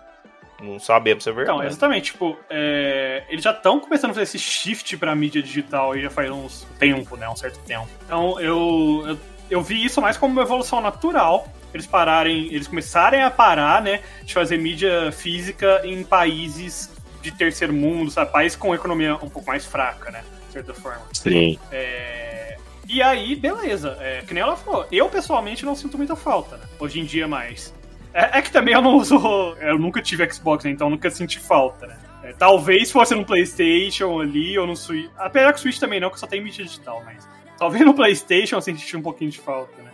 não 0.60 0.78
se 1.22 1.28
é 1.30 1.32
Então, 1.32 1.44
verdade. 1.44 1.66
exatamente, 1.66 2.12
tipo, 2.12 2.36
é, 2.50 3.24
eles 3.28 3.44
já 3.44 3.52
estão 3.52 3.78
começando 3.80 4.10
a 4.10 4.14
fazer 4.14 4.24
esse 4.24 4.38
shift 4.38 4.96
pra 4.96 5.14
mídia 5.14 5.42
digital 5.42 5.92
aí 5.92 6.02
já 6.02 6.10
faz 6.10 6.30
uns 6.30 6.66
tempo, 6.78 7.16
né? 7.16 7.28
Um 7.28 7.36
certo 7.36 7.58
tempo. 7.60 7.88
Então 8.04 8.40
eu, 8.40 9.04
eu, 9.06 9.18
eu 9.50 9.62
vi 9.62 9.84
isso 9.84 10.00
mais 10.00 10.16
como 10.16 10.32
uma 10.32 10.42
evolução 10.42 10.80
natural. 10.80 11.46
Eles 11.72 11.86
pararem, 11.86 12.46
eles 12.52 12.66
começarem 12.66 13.22
a 13.22 13.30
parar, 13.30 13.82
né? 13.82 14.00
De 14.24 14.32
fazer 14.34 14.56
mídia 14.58 15.12
física 15.12 15.82
em 15.84 16.02
países 16.02 16.90
de 17.22 17.30
terceiro 17.30 17.72
mundo, 17.72 18.10
sabe? 18.10 18.32
Países 18.32 18.56
com 18.56 18.74
economia 18.74 19.14
um 19.16 19.28
pouco 19.28 19.46
mais 19.46 19.64
fraca, 19.64 20.10
né? 20.10 20.24
de 20.48 20.52
certa 20.54 20.72
forma. 20.72 21.02
Sim. 21.12 21.58
É, 21.70 22.56
E 22.88 23.02
aí, 23.02 23.36
beleza. 23.36 23.98
É, 24.00 24.22
que 24.26 24.32
nem 24.32 24.42
ela 24.42 24.56
falou. 24.56 24.86
Eu, 24.90 25.10
pessoalmente, 25.10 25.62
não 25.64 25.74
sinto 25.74 25.98
muita 25.98 26.16
falta, 26.16 26.56
né? 26.56 26.64
Hoje 26.78 26.98
em 27.00 27.04
dia, 27.04 27.28
mais. 27.28 27.74
É, 28.18 28.38
é 28.38 28.42
que 28.42 28.50
também 28.50 28.74
eu 28.74 28.82
não 28.82 28.96
uso. 28.96 29.16
Eu 29.60 29.78
nunca 29.78 30.02
tive 30.02 30.28
Xbox, 30.30 30.64
né? 30.64 30.70
então 30.72 30.90
nunca 30.90 31.08
senti 31.08 31.38
falta, 31.38 31.86
né? 31.86 31.96
É, 32.24 32.32
talvez 32.32 32.90
fosse 32.90 33.14
no 33.14 33.24
PlayStation 33.24 34.20
ali 34.20 34.58
ou 34.58 34.66
no 34.66 34.76
Switch. 34.76 35.08
Apesar 35.16 35.52
que 35.52 35.58
o 35.60 35.62
Switch 35.62 35.78
também 35.78 36.00
não, 36.00 36.10
que 36.10 36.18
só 36.18 36.26
tem 36.26 36.42
mídia 36.42 36.64
digital, 36.64 37.00
mas. 37.04 37.28
Talvez 37.56 37.84
no 37.84 37.94
PlayStation 37.94 38.56
eu 38.56 38.60
senti 38.60 38.96
um 38.96 39.02
pouquinho 39.02 39.30
de 39.30 39.38
falta, 39.38 39.80
né? 39.82 39.90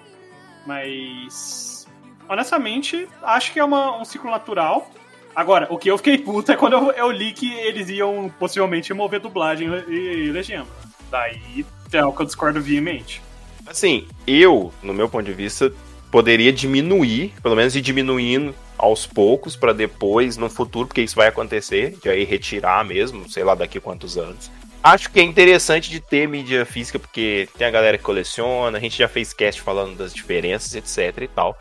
Mas. 0.67 1.87
Honestamente, 2.29 3.07
acho 3.23 3.53
que 3.53 3.61
é 3.61 3.65
uma- 3.65 4.01
um 4.01 4.05
ciclo 4.05 4.31
natural. 4.31 4.91
Agora, 5.37 5.67
o 5.71 5.77
que 5.77 5.91
eu 5.91 5.99
fiquei 5.99 6.17
puto 6.17 6.51
é 6.53 6.57
quando 6.57 6.75
eu, 6.75 6.91
eu 6.93 7.11
li 7.11 7.33
que 7.33 7.53
eles 7.53 7.89
iam 7.91 8.33
possivelmente 8.39 8.89
remover 8.91 9.21
dublagem 9.21 9.69
e, 9.89 9.93
e 9.93 10.33
legenda. 10.33 10.67
Daí 11.11 11.67
é 11.93 12.05
o 12.05 12.13
que 12.13 12.23
eu 12.23 12.27
discordo 12.27 12.61
veemente. 12.63 13.21
Assim, 13.67 14.07
eu, 14.27 14.73
no 14.83 14.93
meu 14.95 15.09
ponto 15.09 15.25
de 15.25 15.33
vista, 15.33 15.73
poderia 16.15 16.53
diminuir, 16.53 17.35
pelo 17.43 17.57
menos 17.57 17.75
ir 17.75 17.81
diminuindo 17.81 18.55
aos 18.79 19.05
poucos, 19.05 19.57
pra 19.57 19.73
depois, 19.73 20.37
no 20.37 20.49
futuro, 20.49 20.87
porque 20.87 21.01
isso 21.01 21.17
vai 21.17 21.27
acontecer, 21.27 21.99
de 22.01 22.09
aí 22.09 22.23
retirar 22.23 22.85
mesmo, 22.85 23.29
sei 23.29 23.43
lá 23.43 23.57
daqui 23.57 23.81
quantos 23.81 24.17
anos. 24.17 24.49
Acho 24.81 25.11
que 25.11 25.19
é 25.19 25.25
interessante 25.25 25.91
de 25.91 25.99
ter 25.99 26.29
mídia 26.29 26.65
física, 26.65 27.01
porque 27.01 27.49
tem 27.59 27.67
a 27.67 27.71
galera 27.73 27.99
que 27.99 28.05
coleciona, 28.05 28.79
a 28.79 28.81
gente 28.81 28.97
já 28.97 29.09
fez 29.09 29.33
cast 29.33 29.61
falando 29.61 29.97
das 29.97 30.15
diferenças, 30.15 30.73
etc 30.77 31.23
e 31.23 31.27
tal. 31.27 31.59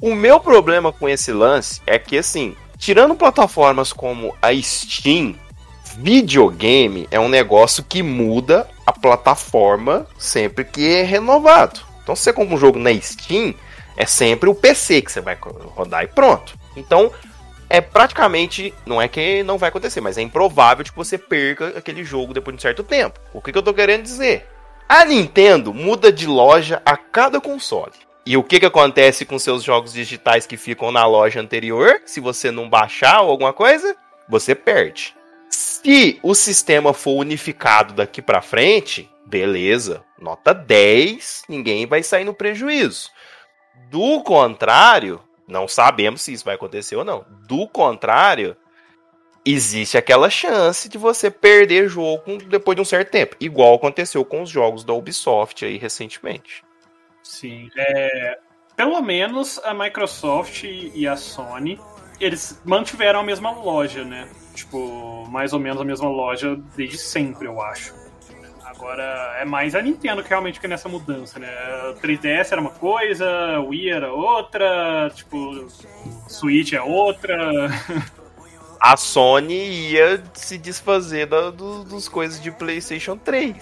O 0.00 0.14
meu 0.14 0.40
problema 0.40 0.90
com 0.90 1.06
esse 1.06 1.30
lance 1.30 1.82
é 1.86 1.98
que, 1.98 2.16
assim, 2.16 2.56
tirando 2.78 3.14
plataformas 3.14 3.92
como 3.92 4.34
a 4.40 4.54
Steam, 4.54 5.34
videogame 5.98 7.06
é 7.10 7.20
um 7.20 7.28
negócio 7.28 7.84
que 7.84 8.02
muda 8.02 8.66
a 8.86 8.92
plataforma 8.92 10.06
sempre 10.16 10.64
que 10.64 10.94
é 10.94 11.02
renovado. 11.02 11.80
Então, 12.02 12.16
se 12.16 12.22
você 12.22 12.32
compra 12.32 12.54
um 12.54 12.58
jogo 12.58 12.78
na 12.78 12.98
Steam, 12.98 13.54
é 13.96 14.06
sempre 14.06 14.48
o 14.48 14.54
PC 14.54 15.02
que 15.02 15.12
você 15.12 15.20
vai 15.20 15.36
rodar 15.40 16.04
e 16.04 16.08
pronto. 16.08 16.54
Então, 16.76 17.12
é 17.68 17.80
praticamente, 17.80 18.74
não 18.84 19.00
é 19.00 19.08
que 19.08 19.42
não 19.42 19.56
vai 19.56 19.70
acontecer, 19.70 20.00
mas 20.00 20.18
é 20.18 20.22
improvável 20.22 20.84
que 20.84 20.94
você 20.94 21.16
perca 21.16 21.68
aquele 21.76 22.04
jogo 22.04 22.34
depois 22.34 22.54
de 22.54 22.60
um 22.60 22.62
certo 22.62 22.82
tempo. 22.82 23.18
O 23.32 23.40
que, 23.40 23.50
que 23.50 23.56
eu 23.56 23.62
tô 23.62 23.72
querendo 23.72 24.02
dizer? 24.02 24.46
A 24.88 25.04
Nintendo 25.04 25.72
muda 25.72 26.12
de 26.12 26.26
loja 26.26 26.82
a 26.84 26.96
cada 26.96 27.40
console. 27.40 27.92
E 28.26 28.36
o 28.36 28.42
que, 28.42 28.60
que 28.60 28.66
acontece 28.66 29.24
com 29.24 29.38
seus 29.38 29.64
jogos 29.64 29.94
digitais 29.94 30.46
que 30.46 30.56
ficam 30.56 30.92
na 30.92 31.06
loja 31.06 31.40
anterior? 31.40 32.02
Se 32.04 32.20
você 32.20 32.50
não 32.50 32.68
baixar 32.68 33.22
ou 33.22 33.30
alguma 33.30 33.52
coisa, 33.52 33.96
você 34.28 34.54
perde. 34.54 35.14
Se 35.48 36.20
o 36.22 36.34
sistema 36.34 36.92
for 36.92 37.12
unificado 37.12 37.94
daqui 37.94 38.22
pra 38.22 38.40
frente, 38.40 39.10
beleza, 39.26 40.04
nota 40.20 40.52
10, 40.54 41.44
ninguém 41.48 41.86
vai 41.86 42.02
sair 42.02 42.24
no 42.24 42.34
prejuízo. 42.34 43.10
Do 43.90 44.22
contrário, 44.22 45.20
não 45.46 45.68
sabemos 45.68 46.22
se 46.22 46.32
isso 46.32 46.44
vai 46.44 46.54
acontecer 46.54 46.96
ou 46.96 47.04
não. 47.04 47.24
Do 47.46 47.68
contrário, 47.68 48.56
existe 49.44 49.98
aquela 49.98 50.30
chance 50.30 50.88
de 50.88 50.96
você 50.96 51.30
perder 51.30 51.88
jogo 51.88 52.38
depois 52.48 52.76
de 52.76 52.82
um 52.82 52.84
certo 52.84 53.10
tempo, 53.10 53.36
igual 53.40 53.74
aconteceu 53.74 54.24
com 54.24 54.42
os 54.42 54.50
jogos 54.50 54.84
da 54.84 54.92
Ubisoft 54.92 55.64
aí 55.64 55.76
recentemente. 55.76 56.64
Sim. 57.22 57.68
É, 57.76 58.38
pelo 58.76 59.00
menos 59.00 59.60
a 59.64 59.74
Microsoft 59.74 60.64
e 60.64 61.06
a 61.06 61.16
Sony, 61.16 61.78
eles 62.20 62.60
mantiveram 62.64 63.20
a 63.20 63.22
mesma 63.22 63.50
loja, 63.50 64.04
né? 64.04 64.28
Tipo, 64.54 65.26
mais 65.28 65.52
ou 65.52 65.60
menos 65.60 65.80
a 65.80 65.84
mesma 65.84 66.08
loja 66.08 66.56
desde 66.76 66.98
sempre, 66.98 67.46
eu 67.46 67.60
acho. 67.60 67.94
Agora, 68.82 69.36
é 69.38 69.44
mais 69.44 69.76
a 69.76 69.80
Nintendo 69.80 70.24
que 70.24 70.28
realmente 70.28 70.56
fica 70.56 70.66
nessa 70.66 70.88
mudança, 70.88 71.38
né? 71.38 71.48
O 71.90 72.00
3DS 72.00 72.50
era 72.50 72.60
uma 72.60 72.72
coisa, 72.72 73.60
o 73.60 73.68
Wii 73.68 73.90
era 73.90 74.12
outra, 74.12 75.08
tipo, 75.14 75.68
Switch 76.26 76.72
é 76.72 76.82
outra. 76.82 77.70
A 78.80 78.96
Sony 78.96 79.92
ia 79.92 80.20
se 80.34 80.58
desfazer 80.58 81.26
da, 81.26 81.50
do, 81.50 81.84
dos 81.84 82.08
coisas 82.08 82.42
de 82.42 82.50
PlayStation 82.50 83.16
3. 83.16 83.54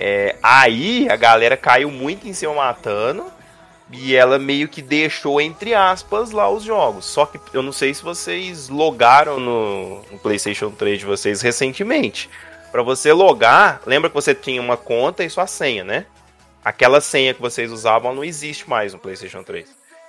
É, 0.00 0.34
aí 0.42 1.08
a 1.08 1.14
galera 1.14 1.56
caiu 1.56 1.88
muito 1.88 2.26
em 2.26 2.32
cima 2.32 2.52
matando 2.54 3.26
e 3.92 4.16
ela 4.16 4.36
meio 4.36 4.66
que 4.66 4.82
deixou 4.82 5.40
entre 5.40 5.74
aspas 5.74 6.32
lá 6.32 6.50
os 6.50 6.64
jogos. 6.64 7.04
Só 7.04 7.24
que 7.24 7.38
eu 7.52 7.62
não 7.62 7.70
sei 7.70 7.94
se 7.94 8.02
vocês 8.02 8.68
logaram 8.68 9.38
no, 9.38 10.02
no 10.10 10.18
PlayStation 10.18 10.72
3 10.72 10.98
de 10.98 11.06
vocês 11.06 11.40
recentemente. 11.40 12.28
Para 12.74 12.82
você 12.82 13.12
logar, 13.12 13.80
lembra 13.86 14.10
que 14.10 14.16
você 14.16 14.34
tinha 14.34 14.60
uma 14.60 14.76
conta 14.76 15.22
e 15.22 15.30
sua 15.30 15.46
senha, 15.46 15.84
né? 15.84 16.06
Aquela 16.64 17.00
senha 17.00 17.32
que 17.32 17.40
vocês 17.40 17.70
usavam 17.70 18.12
não 18.12 18.24
existe 18.24 18.68
mais 18.68 18.92
no 18.92 18.98
PlayStation 18.98 19.44
3. 19.44 19.68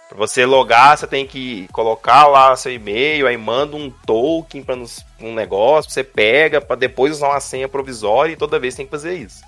Para 0.09 0.18
você 0.18 0.47
logar, 0.47 0.97
você 0.97 1.05
tem 1.05 1.28
que 1.28 1.68
colocar 1.72 2.26
lá 2.26 2.55
seu 2.55 2.74
e-mail, 2.74 3.28
aí 3.28 3.38
manda 3.38 3.76
um 3.76 3.91
token 3.91 4.63
para 4.63 4.76
um 5.22 5.36
negócio, 5.36 5.91
você 5.91 6.03
pega 6.03 6.59
para 6.59 6.76
depois 6.76 7.18
usar 7.18 7.30
uma 7.30 7.39
senha 7.39 7.70
provisória 7.70 8.34
e 8.34 8.36
toda 8.36 8.57
vez 8.57 8.74
tem 8.74 8.88
que 8.88 8.91
fazer 8.91 9.13
isso. 9.13 9.43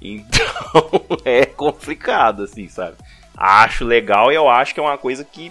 Então 0.00 0.38
é 1.26 1.44
complicado, 1.46 2.44
assim, 2.44 2.68
sabe? 2.68 2.94
Acho 3.36 3.84
legal 3.84 4.30
e 4.30 4.36
eu 4.36 4.48
acho 4.48 4.74
que 4.74 4.78
é 4.78 4.82
uma 4.84 4.96
coisa 4.96 5.24
que, 5.24 5.50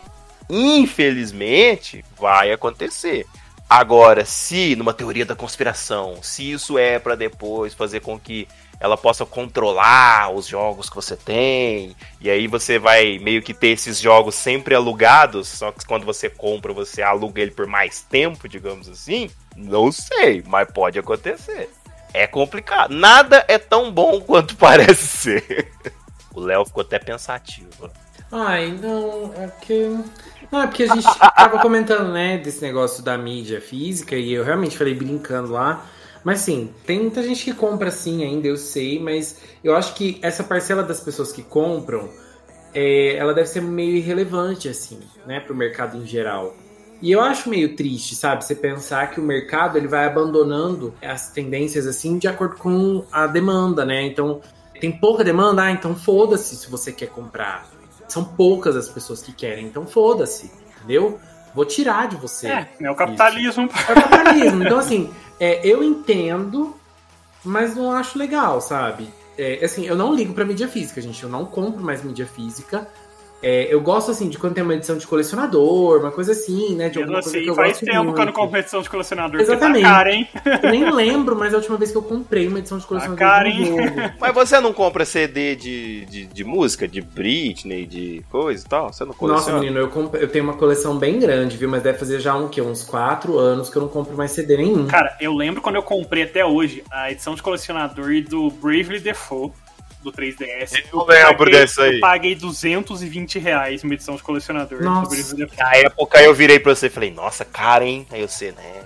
infelizmente, 0.49 2.01
vai 2.17 2.53
acontecer. 2.53 3.26
Agora, 3.70 4.26
se 4.26 4.76
numa 4.76 4.93
teoria 4.93 5.24
da 5.24 5.36
conspiração, 5.36 6.24
se 6.24 6.51
isso 6.51 6.76
é 6.80 6.97
para 6.97 7.13
depois 7.13 7.72
fazer 7.72 7.99
com 7.99 8.20
que 8.20 8.47
ela 8.80 8.97
possa 8.97 9.28
controlar 9.28 10.34
os 10.34 10.47
jogos 10.47 10.89
que 10.89 10.95
você 10.95 11.15
tem, 11.15 11.95
e 12.20 12.32
aí 12.32 12.47
você 12.47 12.80
vai 12.80 13.20
meio 13.20 13.43
que 13.43 13.53
ter 13.53 13.67
esses 13.67 13.99
jogos 13.99 14.34
sempre 14.34 14.74
alugados, 14.74 15.49
só 15.49 15.72
que 15.72 15.86
quando 15.86 16.03
você 16.03 16.30
compra, 16.30 16.74
você 16.74 17.03
aluga 17.03 17.41
ele 17.41 17.51
por 17.51 17.67
mais 17.67 18.01
tempo, 18.01 18.49
digamos 18.49 18.89
assim. 18.89 19.30
Não 19.55 19.91
sei, 19.91 20.41
mas 20.47 20.72
pode 20.72 20.97
acontecer. 20.97 21.70
É 22.11 22.26
complicado. 22.26 22.91
Nada 22.91 23.45
é 23.47 23.59
tão 23.59 23.91
bom 23.91 24.20
quanto 24.26 24.55
parece 24.55 25.05
ser. 25.05 25.72
O 26.40 26.46
Léo 26.46 26.66
ficou 26.66 26.82
até 26.82 26.98
pensativo. 26.98 27.90
Ai, 28.32 28.72
não, 28.72 29.34
é 29.36 29.48
que. 29.62 29.98
Não, 30.50 30.62
é 30.62 30.68
porque 30.68 30.84
a 30.84 30.96
gente 30.96 31.04
tava 31.36 31.60
comentando, 31.60 32.14
né, 32.14 32.38
desse 32.38 32.62
negócio 32.62 33.04
da 33.04 33.18
mídia 33.18 33.60
física, 33.60 34.16
e 34.16 34.32
eu 34.32 34.44
realmente 34.44 34.78
falei 34.78 34.94
brincando 34.94 35.52
lá. 35.52 35.86
Mas 36.24 36.40
sim, 36.40 36.74
tem 36.86 37.00
muita 37.00 37.24
gente 37.24 37.44
que 37.44 37.54
compra 37.54 37.92
sim 37.92 38.24
ainda, 38.24 38.48
eu 38.48 38.58
sei, 38.58 39.00
mas 39.00 39.42
eu 39.64 39.76
acho 39.76 39.94
que 39.96 40.20
essa 40.22 40.44
parcela 40.44 40.84
das 40.84 41.00
pessoas 41.00 41.32
que 41.32 41.42
compram, 41.42 42.10
é, 42.74 43.16
ela 43.16 43.34
deve 43.34 43.48
ser 43.48 43.62
meio 43.62 43.96
irrelevante, 43.96 44.68
assim, 44.68 45.00
né, 45.26 45.40
pro 45.40 45.56
mercado 45.56 45.98
em 45.98 46.06
geral. 46.06 46.56
E 47.02 47.12
eu 47.12 47.22
acho 47.22 47.50
meio 47.50 47.76
triste, 47.76 48.16
sabe, 48.16 48.44
você 48.44 48.54
pensar 48.54 49.12
que 49.12 49.22
o 49.22 49.24
mercado 49.24 49.78
ele 49.78 49.88
vai 49.88 50.06
abandonando 50.06 50.94
as 51.02 51.32
tendências 51.32 51.88
assim 51.88 52.18
de 52.18 52.28
acordo 52.28 52.58
com 52.58 53.06
a 53.12 53.26
demanda, 53.26 53.86
né? 53.86 54.04
Então, 54.04 54.42
tem 54.80 54.91
pouca 54.91 55.23
demanda, 55.23 55.63
ah, 55.63 55.71
então 55.71 55.95
foda-se 55.95 56.55
se 56.55 56.69
você 56.69 56.91
quer 56.91 57.07
comprar. 57.07 57.67
São 58.07 58.23
poucas 58.23 58.75
as 58.75 58.89
pessoas 58.89 59.21
que 59.21 59.32
querem, 59.32 59.65
então 59.65 59.86
foda-se, 59.86 60.51
entendeu? 60.77 61.19
Vou 61.53 61.65
tirar 61.65 62.07
de 62.07 62.15
você. 62.15 62.47
É, 62.47 62.69
é 62.82 62.91
o 62.91 62.95
capitalismo. 62.95 63.65
Isso. 63.65 63.91
É 63.91 63.91
o 63.91 63.95
capitalismo. 63.95 64.63
Então, 64.63 64.80
assim, 64.80 65.11
é, 65.39 65.65
eu 65.65 65.84
entendo, 65.84 66.75
mas 67.43 67.75
não 67.75 67.91
acho 67.91 68.17
legal, 68.17 68.61
sabe? 68.61 69.11
É, 69.38 69.63
assim, 69.63 69.86
eu 69.86 69.95
não 69.95 70.13
ligo 70.13 70.34
pra 70.34 70.45
mídia 70.45 70.67
física, 70.67 71.01
gente. 71.01 71.23
Eu 71.23 71.30
não 71.30 71.45
compro 71.45 71.84
mais 71.84 72.03
mídia 72.03 72.25
física. 72.27 72.88
É, 73.42 73.74
eu 73.74 73.80
gosto, 73.80 74.12
assim, 74.12 74.28
de 74.28 74.38
quando 74.38 74.54
tem 74.56 74.64
uma 74.64 74.76
edição 74.76 74.98
de 74.98 75.08
colecionador, 75.08 76.00
uma 76.02 76.12
coisa 76.12 76.34
assim, 76.34 76.76
né? 76.76 76.90
De 76.90 76.98
Mesmo 77.00 77.04
alguma 77.16 77.22
coisa 77.22 77.30
assim, 77.30 77.44
que 77.46 77.50
eu 77.50 77.56
faz 77.56 77.72
gosto 77.72 77.86
tempo 77.86 78.04
muito. 78.04 78.16
que 78.16 78.22
eu 78.22 78.26
não 78.26 78.34
compro 78.34 78.60
edição 78.60 78.82
de 78.82 78.90
colecionador. 78.90 79.40
Exatamente. 79.40 79.72
Porque 79.74 79.84
tá 79.84 79.94
cara, 79.94 80.12
hein? 80.14 80.28
Eu 80.64 80.72
nem 80.72 80.92
lembro, 80.92 81.36
mas 81.38 81.54
a 81.54 81.58
última 81.58 81.78
vez 81.78 81.92
que 81.92 81.98
eu 81.98 82.02
comprei 82.02 82.48
uma 82.48 82.60
edição 82.60 82.78
de 82.78 82.86
colecionador 82.86 83.18
cara, 83.20 83.50
de 83.50 83.62
um 83.62 83.80
hein? 83.80 84.12
Mas 84.20 84.34
você 84.34 84.60
não 84.60 84.74
compra 84.74 85.06
CD 85.06 85.56
de, 85.56 86.06
de, 86.06 86.26
de 86.26 86.44
música, 86.44 86.88
de 86.88 87.00
Britney, 87.02 87.86
de 87.86 88.22
coisa 88.30 88.66
e 88.66 88.70
tal? 88.70 88.92
Você 88.92 89.04
não 89.04 89.10
Nossa, 89.10 89.20
coleciona? 89.20 89.60
menino, 89.60 89.80
eu, 89.80 89.88
comp- 89.90 90.16
eu 90.16 90.28
tenho 90.28 90.44
uma 90.44 90.54
coleção 90.56 90.98
bem 90.98 91.18
grande, 91.20 91.56
viu? 91.56 91.70
Mas 91.70 91.82
deve 91.82 91.98
fazer 91.98 92.20
já 92.20 92.36
um, 92.36 92.50
quê? 92.50 92.62
uns 92.62 92.84
4 92.84 93.38
anos 93.38 93.70
que 93.70 93.78
eu 93.78 93.82
não 93.84 93.90
compro 93.90 94.18
mais 94.18 94.32
CD 94.32 94.58
nenhum. 94.58 94.86
Cara, 94.88 95.16
eu 95.22 95.34
lembro 95.34 95.62
quando 95.62 95.76
eu 95.76 95.84
comprei 95.84 96.24
até 96.24 96.46
hoje 96.46 96.84
a 96.92 97.10
edição 97.12 97.36
de 97.36 97.42
colecionador 97.42 98.10
do 98.28 98.50
Bravely 98.52 99.00
Default 99.00 99.54
do 100.02 100.12
3DS. 100.12 100.84
Eu 100.93 101.06
lembro 101.06 101.38
paguei- 101.38 101.54
dessa 101.60 101.84
aí. 101.84 101.95
Eu 101.95 102.00
paguei 102.00 102.36
220 102.36 103.38
reais 103.39 103.84
uma 103.84 103.93
edição 103.93 104.16
de 104.16 104.24
colecionador 104.24 104.82
Nossa. 104.84 105.36
Na 105.58 105.76
época 105.76 106.22
eu 106.22 106.34
virei 106.34 106.60
pra 106.60 106.74
você 106.74 106.88
e 106.88 106.89
falei, 106.89 107.12
nossa, 107.12 107.43
cara, 107.43 107.86
hein? 107.86 108.08
Aí 108.12 108.22
você, 108.22 108.52
né? 108.52 108.84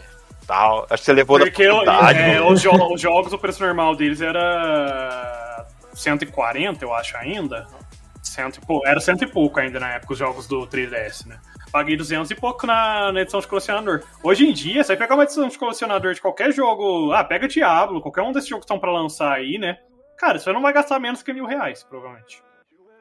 Tal. 0.48 0.86
Acho 0.90 1.02
que 1.02 1.06
você 1.06 1.14
levou 1.14 1.40
Porque 1.40 1.66
da 1.68 1.74
faculdade. 1.74 2.20
é, 2.20 2.42
os, 2.42 2.62
jo- 2.62 2.94
os 2.94 3.00
jogos, 3.00 3.32
o 3.32 3.38
preço 3.38 3.64
normal 3.64 3.96
deles 3.96 4.20
era 4.22 5.66
140, 5.94 6.84
eu 6.84 6.94
acho 6.94 7.16
ainda. 7.18 7.68
Cento 8.22 8.58
e 8.58 8.66
pou- 8.66 8.82
era 8.86 9.00
cento 9.00 9.24
e 9.24 9.28
pouco 9.28 9.60
ainda 9.60 9.80
na 9.80 9.92
época, 9.94 10.14
os 10.14 10.20
jogos 10.20 10.48
do 10.48 10.66
3DS, 10.66 11.26
né? 11.28 11.38
Paguei 11.72 11.96
200 11.98 12.30
e 12.30 12.36
pouco 12.36 12.68
na, 12.68 13.12
na 13.12 13.22
edição 13.22 13.40
de 13.40 13.48
colecionador. 13.48 14.02
Hoje 14.24 14.46
em 14.48 14.54
dia, 14.54 14.84
você 14.84 14.90
vai 14.96 14.98
pegar 14.98 15.16
uma 15.16 15.24
edição 15.24 15.48
de 15.48 15.58
colecionador 15.58 16.14
de 16.14 16.22
qualquer 16.22 16.52
jogo. 16.52 17.12
Ah, 17.12 17.24
pega 17.24 17.48
Diablo, 17.48 18.00
qualquer 18.02 18.22
um 18.22 18.32
desses 18.32 18.48
jogos 18.50 18.64
que 18.64 18.66
estão 18.66 18.80
pra 18.80 18.92
lançar 18.92 19.32
aí, 19.34 19.58
né? 19.58 19.78
Cara, 20.18 20.40
você 20.40 20.52
não 20.52 20.62
vai 20.62 20.74
gastar 20.74 21.00
menos 21.00 21.22
que 21.22 21.34
mil 21.34 21.46
reais, 21.46 21.84
provavelmente. 21.84 22.42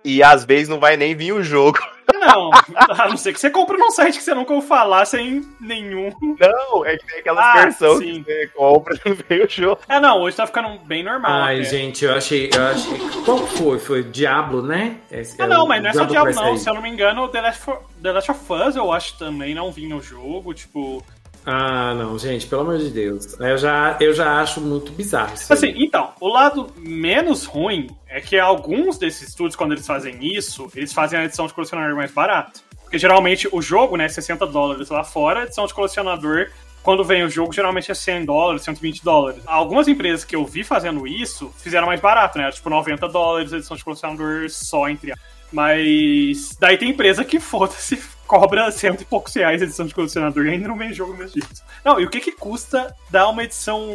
E 0.05 0.21
às 0.23 0.45
vezes 0.45 0.69
não 0.69 0.81
vai 0.81 0.97
nem 0.97 1.15
vir 1.15 1.33
o 1.33 1.43
jogo. 1.43 1.79
Não, 2.23 2.51
a 2.77 3.09
não 3.09 3.17
ser 3.17 3.33
que 3.33 3.41
você 3.41 3.51
compre 3.51 3.77
num 3.77 3.91
site 3.91 4.17
que 4.19 4.23
você 4.23 4.33
nunca 4.33 4.53
ouviu 4.53 4.69
falar 4.69 5.05
sem 5.07 5.43
nenhum. 5.61 6.09
Não, 6.39 6.87
é 6.87 6.97
que 6.97 7.05
tem 7.05 7.19
aquelas 7.19 7.45
Ah, 7.45 7.53
versões 7.63 7.99
sim. 7.99 8.23
que 8.23 8.33
você 8.33 8.47
compra 8.49 8.95
e 8.95 9.01
não 9.09 9.17
vem 9.29 9.45
o 9.45 9.51
jogo. 9.51 9.81
É, 9.89 9.99
não, 9.99 10.21
hoje 10.21 10.37
tá 10.37 10.47
ficando 10.47 10.79
bem 10.85 11.03
normal. 11.03 11.33
Ai, 11.33 11.57
até. 11.61 11.65
gente, 11.71 12.05
eu 12.05 12.15
achei, 12.15 12.49
eu 12.55 12.63
achei. 12.65 12.99
Qual 13.25 13.39
foi? 13.39 13.79
Foi 13.81 14.03
Diablo, 14.05 14.63
né? 14.63 14.99
Esse- 15.11 15.41
Ah, 15.43 15.47
é 15.47 15.49
não, 15.49 15.67
mas 15.67 15.83
não 15.83 15.91
é 15.91 15.93
só 15.95 16.05
Diablo, 16.05 16.33
não. 16.33 16.57
Se 16.57 16.71
eu 16.71 16.75
não 16.75 16.83
me 16.83 16.91
engano, 16.91 17.27
The 17.29 17.41
Last, 17.41 17.71
of- 17.71 17.85
The 18.01 18.13
Last 18.13 18.31
of 18.31 18.53
Us, 18.53 18.77
eu 18.77 18.93
acho 18.93 19.19
também 19.19 19.53
não 19.53 19.73
vinha 19.73 19.97
o 19.97 20.01
jogo. 20.03 20.55
Tipo, 20.55 21.05
Ah, 21.45 21.95
não, 21.95 22.19
gente, 22.19 22.47
pelo 22.47 22.63
amor 22.63 22.79
de 22.79 22.91
Deus. 22.91 23.39
Eu 23.41 23.59
já, 23.59 23.97
eu 24.01 24.15
já 24.15 24.41
acho 24.41 24.61
muito 24.61 24.93
bizarro 24.93 25.35
isso. 25.35 25.53
Assim, 25.53 25.69
aí. 25.69 25.75
então, 25.79 26.13
o 26.21 26.29
lado 26.29 26.73
menos 26.77 27.45
ruim 27.45 27.89
é 28.09 28.21
que 28.21 28.39
alguns 28.39 28.99
desses 28.99 29.29
estúdios, 29.29 29.57
quando 29.57 29.73
eles 29.73 29.87
fazem 29.87 30.19
isso, 30.21 30.71
eles 30.75 30.93
fazem 30.93 31.19
a 31.19 31.25
edição 31.25 31.47
de 31.47 31.55
colecionador 31.55 31.97
mais 31.97 32.13
barata. 32.13 32.61
Porque 32.83 32.99
geralmente 32.99 33.49
o 33.51 33.61
jogo, 33.63 33.97
né, 33.97 34.09
60 34.09 34.47
dólares 34.47 34.91
lá 34.91 35.03
fora, 35.03 35.41
a 35.41 35.45
edição 35.45 35.67
de 35.67 35.75
colecionador, 35.75 36.51
quando 36.83 37.05
vem 37.05 37.23
o 37.23 37.31
jogo, 37.31 37.53
geralmente 37.53 37.91
é 37.91 37.95
100 37.95 38.25
dólares, 38.25 38.63
120 38.63 39.05
dólares. 39.05 39.43
Algumas 39.47 39.89
empresas 39.89 40.25
que 40.25 40.37
eu 40.37 40.45
vi 40.45 40.63
fazendo 40.63 41.07
isso 41.07 41.53
fizeram 41.59 41.87
mais 41.87 42.01
barato, 42.01 42.39
né? 42.39 42.51
Tipo 42.51 42.69
90 42.69 43.09
dólares 43.09 43.53
a 43.53 43.57
edição 43.57 43.77
de 43.77 43.85
colecionador 43.85 44.51
só 44.51 44.89
entre. 44.89 45.13
Mas 45.53 46.57
daí 46.59 46.77
tem 46.77 46.91
empresa 46.91 47.25
que 47.25 47.39
foda-se, 47.41 48.03
cobra 48.41 48.71
cento 48.73 49.03
e 49.03 49.05
poucos 49.05 49.35
reais 49.35 49.61
a 49.61 49.65
edição 49.67 49.85
de 49.85 49.95
colecionador 49.95 50.47
e 50.47 50.51
ainda 50.51 50.67
não 50.67 50.77
vem 50.79 50.91
jogo 50.95 51.13
mesmo 51.15 51.35
jeito. 51.39 51.63
Não, 51.85 52.01
e 52.01 52.05
o 52.07 52.09
que 52.11 52.19
que 52.19 52.33
custa 52.33 52.95
dar 53.11 53.29
uma 53.29 53.45
edição 53.45 53.91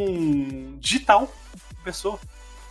digital 0.78 1.26
pra 1.74 1.84
pessoa? 1.84 2.20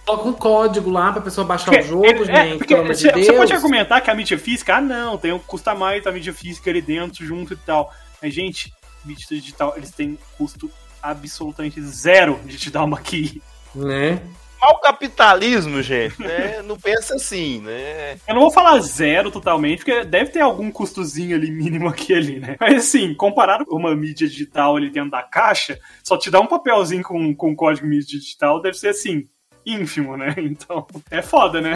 Coloca 0.06 0.30
um 0.30 0.34
código 0.34 0.90
lá 0.90 1.12
pra 1.12 1.22
pessoa 1.22 1.46
baixar 1.46 1.66
Porque 1.66 1.80
o 1.80 1.88
jogo, 1.88 2.06
ele- 2.06 2.32
é, 2.32 2.44
gente, 2.46 2.58
porque 2.60 2.74
amor 2.74 2.94
de 2.94 3.02
você, 3.02 3.12
você 3.12 3.34
pode 3.34 3.52
argumentar 3.52 4.00
que 4.00 4.10
a 4.10 4.16
mídia 4.16 4.40
física, 4.40 4.78
ah 4.78 4.82
não, 4.82 5.18
tem, 5.18 5.38
custa 5.40 5.76
mais 5.76 6.08
a 6.08 6.12
mídia 6.14 6.34
física 6.34 6.70
ali 6.70 6.82
dentro, 6.82 7.26
junto 7.26 7.54
e 7.54 7.58
tal. 7.58 7.94
Mas, 8.22 8.34
gente, 8.34 8.74
mídia 9.04 9.26
digital, 9.30 9.74
eles 9.76 9.92
têm 9.92 10.18
custo 10.38 10.72
absolutamente 11.04 11.82
zero 11.82 12.40
de 12.46 12.58
te 12.58 12.70
dar 12.72 12.86
uma 12.86 13.00
key. 13.02 13.42
Né? 13.76 14.22
Mas 14.60 14.72
o 14.72 14.80
capitalismo, 14.80 15.82
gente, 15.82 16.22
né? 16.22 16.62
Não 16.66 16.78
pensa 16.78 17.16
assim, 17.16 17.62
né? 17.62 18.18
Eu 18.28 18.36
não 18.36 18.42
vou 18.42 18.52
falar 18.52 18.80
zero 18.80 19.32
totalmente, 19.32 19.80
porque 19.80 20.04
deve 20.04 20.32
ter 20.32 20.42
algum 20.42 20.72
custozinho 20.72 21.36
ali 21.36 21.52
mínimo 21.52 21.88
aqui 21.88 22.14
ali, 22.14 22.40
né? 22.40 22.56
Mas 22.60 22.76
assim, 22.76 23.14
comparado 23.14 23.66
com 23.66 23.76
uma 23.76 23.96
mídia 23.96 24.28
digital 24.28 24.76
ali 24.76 24.90
dentro 24.90 25.12
da 25.12 25.24
caixa, 25.24 25.80
só 26.04 26.18
te 26.18 26.30
dar 26.30 26.42
um 26.42 26.48
papelzinho 26.48 27.04
com, 27.04 27.36
com 27.36 27.56
código 27.56 27.88
mídia 27.88 28.20
digital 28.20 28.62
deve 28.62 28.78
ser 28.78 28.90
assim, 28.90 29.28
ínfimo, 29.66 30.18
né? 30.18 30.34
Então, 30.38 30.88
é 31.12 31.22
foda, 31.22 31.62
né? 31.62 31.74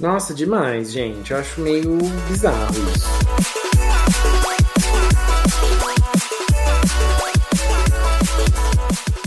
Nossa, 0.00 0.34
demais, 0.34 0.92
gente. 0.92 1.30
Eu 1.30 1.38
acho 1.38 1.60
meio 1.60 1.98
bizarro 2.28 2.74
isso. 2.90 4.63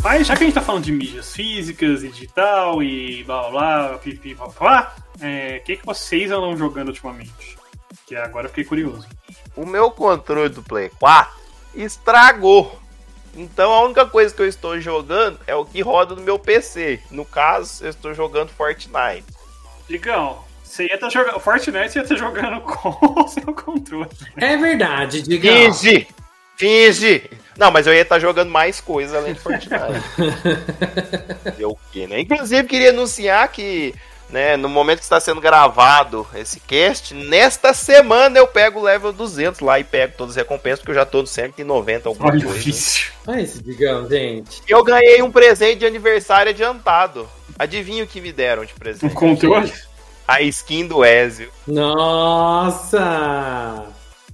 Mas 0.04 0.28
já 0.28 0.36
que 0.36 0.44
a 0.44 0.46
gente 0.46 0.56
tá 0.56 0.62
falando 0.62 0.84
de 0.84 0.92
mídias 0.92 1.34
físicas 1.34 2.04
e 2.04 2.10
digital 2.10 2.82
e 2.82 3.24
blá 3.24 3.50
blá 3.50 3.88
blá, 3.88 3.98
pipi 3.98 4.34
blá 4.34 4.48
blá, 4.48 4.96
é, 5.22 5.60
o 5.62 5.66
que, 5.66 5.78
que 5.78 5.86
vocês 5.86 6.32
andam 6.32 6.56
jogando 6.56 6.90
ultimamente? 6.90 7.58
Que 8.06 8.16
agora 8.16 8.46
eu 8.46 8.50
fiquei 8.50 8.64
curioso. 8.64 9.08
O 9.56 9.66
meu 9.66 9.92
controle 9.92 10.50
do 10.50 10.64
Play 10.64 10.90
4 11.00 11.34
estragou. 11.76 12.80
Então 13.36 13.72
a 13.72 13.84
única 13.84 14.06
coisa 14.06 14.34
que 14.34 14.42
eu 14.42 14.48
estou 14.48 14.80
jogando 14.80 15.40
é 15.46 15.56
o 15.56 15.66
que 15.66 15.82
roda 15.82 16.16
no 16.16 16.22
meu 16.22 16.40
PC. 16.40 17.00
No 17.12 17.26
caso, 17.26 17.84
eu 17.84 17.90
estou 17.90 18.14
jogando 18.14 18.50
Fortnite. 18.50 19.26
Digão, 19.88 20.44
você 20.64 20.86
ia 20.86 20.96
estar 20.96 21.10
jogando. 21.10 21.40
Fortnite 21.40 21.92
você 21.92 22.00
ia 22.00 22.04
estar 22.04 22.16
jogando 22.16 22.62
com 22.66 23.22
o 23.22 23.28
seu 23.28 23.54
controle. 23.54 24.10
É 24.36 24.58
verdade, 24.58 25.22
diga. 25.22 25.50
Finge! 25.50 26.08
Finge! 26.56 27.30
Não, 27.58 27.72
mas 27.72 27.88
eu 27.88 27.94
ia 27.94 28.02
estar 28.02 28.20
jogando 28.20 28.50
mais 28.52 28.80
coisas 28.80 29.16
além 29.16 29.34
de 29.34 29.40
Fortnite. 29.40 29.76
Quê, 31.92 32.08
né? 32.08 32.20
Inclusive, 32.22 32.68
queria 32.68 32.90
anunciar 32.92 33.48
que, 33.52 33.96
né, 34.30 34.56
no 34.58 34.70
momento 34.70 35.00
que 35.00 35.04
está 35.04 35.20
sendo 35.20 35.42
gravado 35.42 36.28
esse 36.36 36.60
cast, 36.60 37.14
nesta 37.16 37.74
semana 37.74 38.38
eu 38.38 38.48
pego 38.48 38.80
o 38.80 38.84
level 38.84 39.12
200 39.12 39.60
lá 39.62 39.80
e 39.80 39.84
pego 39.84 40.14
todas 40.18 40.34
as 40.38 40.44
recompensas, 40.44 40.80
porque 40.80 40.92
eu 40.92 40.96
já 40.96 41.06
tô 41.06 41.22
no 41.22 41.28
190 41.28 42.08
alguma 42.10 42.30
Olha 42.30 42.40
o 42.40 42.44
coisa. 42.44 42.70
Olha 43.26 43.42
esse 43.42 43.64
digão, 43.64 44.08
gente. 44.08 44.62
E 44.68 44.72
eu 44.72 44.84
ganhei 44.84 45.22
um 45.24 45.32
presente 45.32 45.80
de 45.80 45.86
aniversário 45.86 46.52
adiantado. 46.52 47.28
Adivinha 47.58 48.04
o 48.04 48.08
que 48.08 48.22
me 48.22 48.32
deram 48.32 48.64
de 48.66 48.74
Um 48.74 48.78
presente? 48.78 49.14
controle? 49.16 49.74
A 50.28 50.42
skin 50.42 50.86
do 50.86 51.04
Ezio. 51.04 51.50
Nossa! 52.78 53.86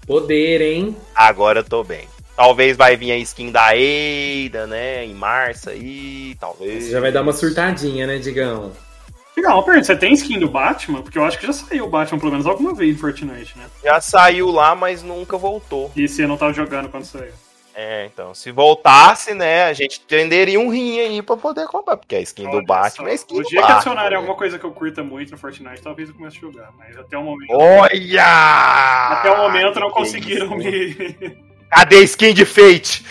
Poder, 0.06 0.60
hein? 0.60 0.98
Agora 1.16 1.60
eu 1.60 1.64
tô 1.64 1.84
bem. 1.84 2.08
Talvez 2.36 2.76
vai 2.76 2.96
vir 2.96 3.12
a 3.12 3.18
skin 3.18 3.52
da 3.52 3.76
Eida, 3.76 4.66
né? 4.66 5.06
Em 5.06 5.14
março 5.14 5.70
aí, 5.70 6.36
talvez. 6.40 6.86
Você 6.86 6.92
já 6.92 7.00
vai 7.00 7.12
dar 7.12 7.22
uma 7.22 7.34
surtadinha, 7.34 8.08
né, 8.08 8.18
Digão? 8.18 8.72
Legal, 9.38 9.64
pergunta, 9.64 9.86
você 9.86 9.96
tem 9.96 10.14
skin 10.14 10.40
do 10.40 10.48
Batman? 10.50 11.02
Porque 11.02 11.18
eu 11.18 11.26
acho 11.26 11.40
que 11.40 11.46
já 11.48 11.54
saiu 11.54 11.86
o 11.86 11.90
Batman 11.90 12.20
pelo 12.20 12.32
menos 12.32 12.46
alguma 12.46 12.74
vez 12.74 12.96
em 12.96 13.00
Fortnite, 13.00 13.58
né? 13.58 13.66
Já 13.84 14.00
saiu 14.00 14.50
lá, 14.52 14.76
mas 14.76 15.02
nunca 15.04 15.38
voltou. 15.38 15.92
E 15.96 16.08
você 16.08 16.26
não 16.28 16.38
tava 16.38 16.54
jogando 16.54 16.90
quando 16.90 17.04
saiu. 17.06 17.34
É, 17.76 18.06
então, 18.06 18.36
se 18.36 18.52
voltasse, 18.52 19.34
né, 19.34 19.64
a 19.64 19.74
gente 19.74 20.00
tenderia 20.02 20.60
um 20.60 20.70
rim 20.70 21.00
aí 21.00 21.22
pra 21.24 21.36
poder 21.36 21.66
comprar, 21.66 21.98
porque 21.98 22.16
a 22.16 22.20
skin 22.22 22.44
do 22.44 22.58
Olha 22.58 22.66
Batman 22.68 23.08
só, 23.08 23.12
é 23.12 23.16
skin 23.16 23.40
O 23.40 23.42
do 23.42 23.50
dia 23.50 23.58
que 23.58 23.62
Batman. 23.62 23.76
adicionarem 23.78 24.12
né? 24.12 24.16
alguma 24.18 24.36
coisa 24.36 24.60
que 24.60 24.66
eu 24.66 24.72
curta 24.72 25.04
muito 25.04 25.32
no 25.32 25.38
Fortnite, 25.40 25.82
talvez 25.82 26.10
eu 26.10 26.14
comece 26.16 26.38
a 26.38 26.40
jogar. 26.42 26.70
Mas 26.78 26.96
até 26.96 27.18
o 27.18 27.24
momento. 27.24 27.52
Olha! 27.52 29.14
Até 29.14 29.32
o 29.32 29.38
momento 29.38 29.80
não 29.80 29.88
Que 29.88 29.94
conseguiram 29.96 30.56
isso. 30.60 31.16
me. 31.20 31.38
Cadê 31.76 31.98
a 31.98 32.02
skin 32.04 32.34
de 32.34 32.46
Fate? 32.46 33.04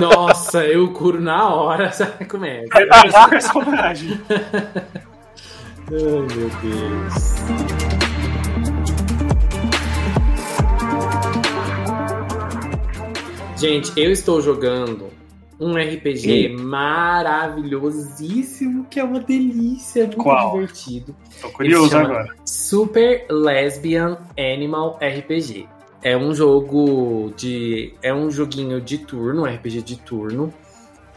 Nossa, 0.00 0.64
eu 0.64 0.90
curo 0.92 1.20
na 1.20 1.54
hora, 1.54 1.92
sabe 1.92 2.24
como 2.24 2.46
é? 2.46 2.62
Do 2.62 3.28
personagem. 3.28 4.18
Ai, 5.90 5.90
meu 5.90 6.50
Deus. 6.62 7.38
Gente, 13.56 13.92
eu 13.96 14.10
estou 14.10 14.40
jogando 14.40 15.10
um 15.60 15.74
RPG 15.74 16.56
maravilhosíssimo, 16.56 18.86
que 18.88 18.98
é 19.00 19.04
uma 19.04 19.20
delícia, 19.20 20.06
muito 20.06 20.18
Qual? 20.18 20.52
divertido. 20.52 21.14
Tô 21.40 21.50
curioso 21.50 21.96
agora. 21.96 22.28
Super 22.44 23.26
Lesbian 23.28 24.18
Animal 24.38 25.00
RPG. 25.02 25.66
É 26.02 26.16
um 26.16 26.34
jogo 26.34 27.32
de. 27.36 27.94
É 28.02 28.14
um 28.14 28.30
joguinho 28.30 28.80
de 28.80 28.98
turno, 28.98 29.42
um 29.42 29.44
RPG 29.44 29.82
de 29.82 29.96
turno. 29.96 30.52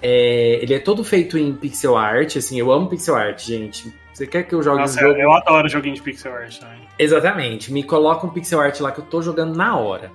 É, 0.01 0.59
ele 0.61 0.73
é 0.73 0.79
todo 0.79 1.03
feito 1.03 1.37
em 1.37 1.53
pixel 1.53 1.95
art, 1.95 2.35
assim, 2.35 2.59
eu 2.59 2.71
amo 2.71 2.89
pixel 2.89 3.15
art, 3.15 3.39
gente. 3.45 3.93
Você 4.11 4.25
quer 4.25 4.43
que 4.43 4.53
eu 4.53 4.63
jogue 4.63 4.81
Nossa, 4.81 4.99
um 4.99 5.09
jogo? 5.09 5.19
eu, 5.19 5.31
adoro 5.31 5.69
joguinho 5.69 5.95
de 5.95 6.01
pixel 6.01 6.33
art 6.33 6.57
também. 6.59 6.79
Exatamente, 6.97 7.71
me 7.71 7.83
coloca 7.83 8.25
um 8.25 8.29
pixel 8.31 8.59
art 8.59 8.79
lá 8.79 8.91
que 8.91 8.99
eu 8.99 9.05
tô 9.05 9.21
jogando 9.21 9.55
na 9.55 9.77
hora. 9.77 10.11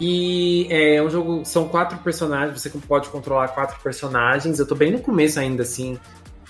E 0.00 0.66
é 0.70 1.00
um 1.00 1.08
jogo, 1.08 1.44
são 1.44 1.68
quatro 1.68 1.98
personagens, 1.98 2.60
você 2.60 2.68
pode 2.70 3.08
controlar 3.08 3.48
quatro 3.48 3.80
personagens. 3.80 4.58
Eu 4.58 4.66
tô 4.66 4.74
bem 4.74 4.90
no 4.90 4.98
começo 4.98 5.38
ainda, 5.38 5.62
assim. 5.62 5.98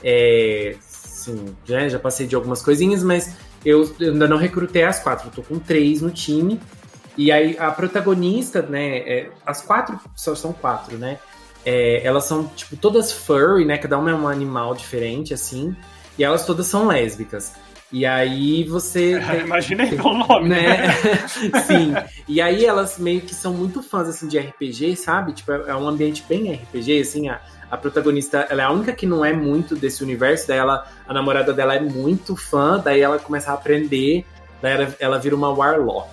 É, 0.03 0.75
sim, 0.81 1.55
já, 1.65 1.87
já 1.89 1.99
passei 1.99 2.27
de 2.27 2.35
algumas 2.35 2.63
coisinhas, 2.63 3.03
mas 3.03 3.37
eu, 3.65 3.91
eu 4.01 4.13
ainda 4.13 4.27
não 4.27 4.39
recrutei 4.39 4.83
as 4.83 4.99
quatro. 5.03 5.29
Eu 5.29 5.33
tô 5.33 5.43
com 5.43 5.59
três 5.59 6.01
no 6.01 6.11
time. 6.11 6.59
E 7.17 7.31
aí 7.31 7.57
a 7.59 7.71
protagonista, 7.71 8.63
né? 8.63 8.99
é, 8.99 9.31
as 9.47 9.63
quatro, 9.63 9.99
só 10.17 10.35
são 10.35 10.53
quatro, 10.53 10.99
né? 10.99 11.19
É, 11.65 12.05
elas 12.07 12.25
são, 12.25 12.47
tipo, 12.49 12.77
todas 12.77 13.13
furry, 13.13 13.65
né? 13.65 13.79
Cada 13.79 13.97
uma 13.99 14.11
é 14.11 14.15
um 14.15 14.29
animal 14.29 14.75
diferente, 14.75 15.33
assim. 15.33 15.75
E 16.19 16.25
elas 16.25 16.45
todas 16.45 16.67
são 16.67 16.87
lésbicas. 16.87 17.53
E 17.91 18.05
aí 18.05 18.65
você. 18.65 19.21
tem- 19.31 19.41
Imaginei 19.43 19.87
pelo 19.97 20.19
nome, 20.19 20.49
né? 20.49 20.93
Sim. 21.67 21.95
E 22.29 22.41
aí 22.41 22.65
elas 22.67 22.99
meio 22.99 23.21
que 23.21 23.35
são 23.35 23.55
muito 23.55 23.83
fãs 23.83 24.09
assim 24.09 24.27
de 24.27 24.39
RPG, 24.39 24.97
sabe? 24.97 25.33
Tipo, 25.33 25.53
é 25.53 25.65
é 25.69 25.75
um 25.77 25.87
ambiente 25.89 26.25
bem 26.29 26.53
RPG, 26.53 27.01
assim, 27.01 27.29
a, 27.29 27.41
a 27.71 27.77
protagonista, 27.77 28.47
ela 28.51 28.63
é 28.63 28.65
a 28.65 28.71
única 28.71 28.93
que 28.93 29.07
não 29.07 29.25
é 29.25 29.33
muito 29.33 29.75
desse 29.77 30.03
universo, 30.03 30.49
daí 30.49 30.59
ela, 30.59 30.87
a 31.09 31.15
namorada 31.15 31.53
dela 31.53 31.75
é 31.75 31.81
muito 31.81 32.37
fã, 32.37 32.79
daí 32.79 33.01
ela 33.01 33.19
começa 33.19 33.51
a 33.51 33.55
aprender, 33.55 34.25
daí 34.61 34.73
ela, 34.75 34.97
ela 34.99 35.19
vira 35.19 35.35
uma 35.37 35.51
Warlock. 35.51 36.09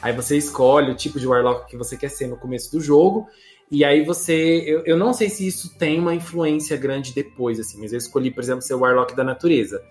Aí 0.00 0.12
você 0.12 0.36
escolhe 0.36 0.90
o 0.90 0.94
tipo 0.94 1.18
de 1.18 1.26
Warlock 1.26 1.68
que 1.68 1.76
você 1.76 1.96
quer 1.96 2.08
ser 2.08 2.26
no 2.28 2.36
começo 2.36 2.70
do 2.70 2.80
jogo, 2.80 3.26
e 3.70 3.84
aí 3.84 4.04
você. 4.04 4.62
Eu, 4.66 4.82
eu 4.84 4.96
não 4.96 5.12
sei 5.12 5.28
se 5.28 5.46
isso 5.46 5.76
tem 5.76 5.98
uma 5.98 6.14
influência 6.14 6.76
grande 6.76 7.12
depois, 7.12 7.60
assim, 7.60 7.78
mas 7.80 7.92
eu 7.92 7.98
escolhi, 7.98 8.30
por 8.30 8.42
exemplo, 8.42 8.62
ser 8.62 8.74
o 8.74 8.80
Warlock 8.80 9.14
da 9.14 9.24
natureza. 9.24 9.82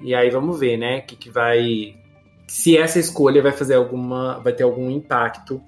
E 0.00 0.14
aí 0.14 0.30
vamos 0.30 0.58
ver, 0.58 0.76
né? 0.76 0.98
O 0.98 1.02
que, 1.02 1.16
que 1.16 1.30
vai. 1.30 1.94
Se 2.48 2.76
essa 2.76 2.98
escolha 2.98 3.40
vai 3.40 3.52
fazer 3.52 3.74
alguma. 3.74 4.40
vai 4.40 4.52
ter 4.52 4.64
algum 4.64 4.90
impacto 4.90 5.62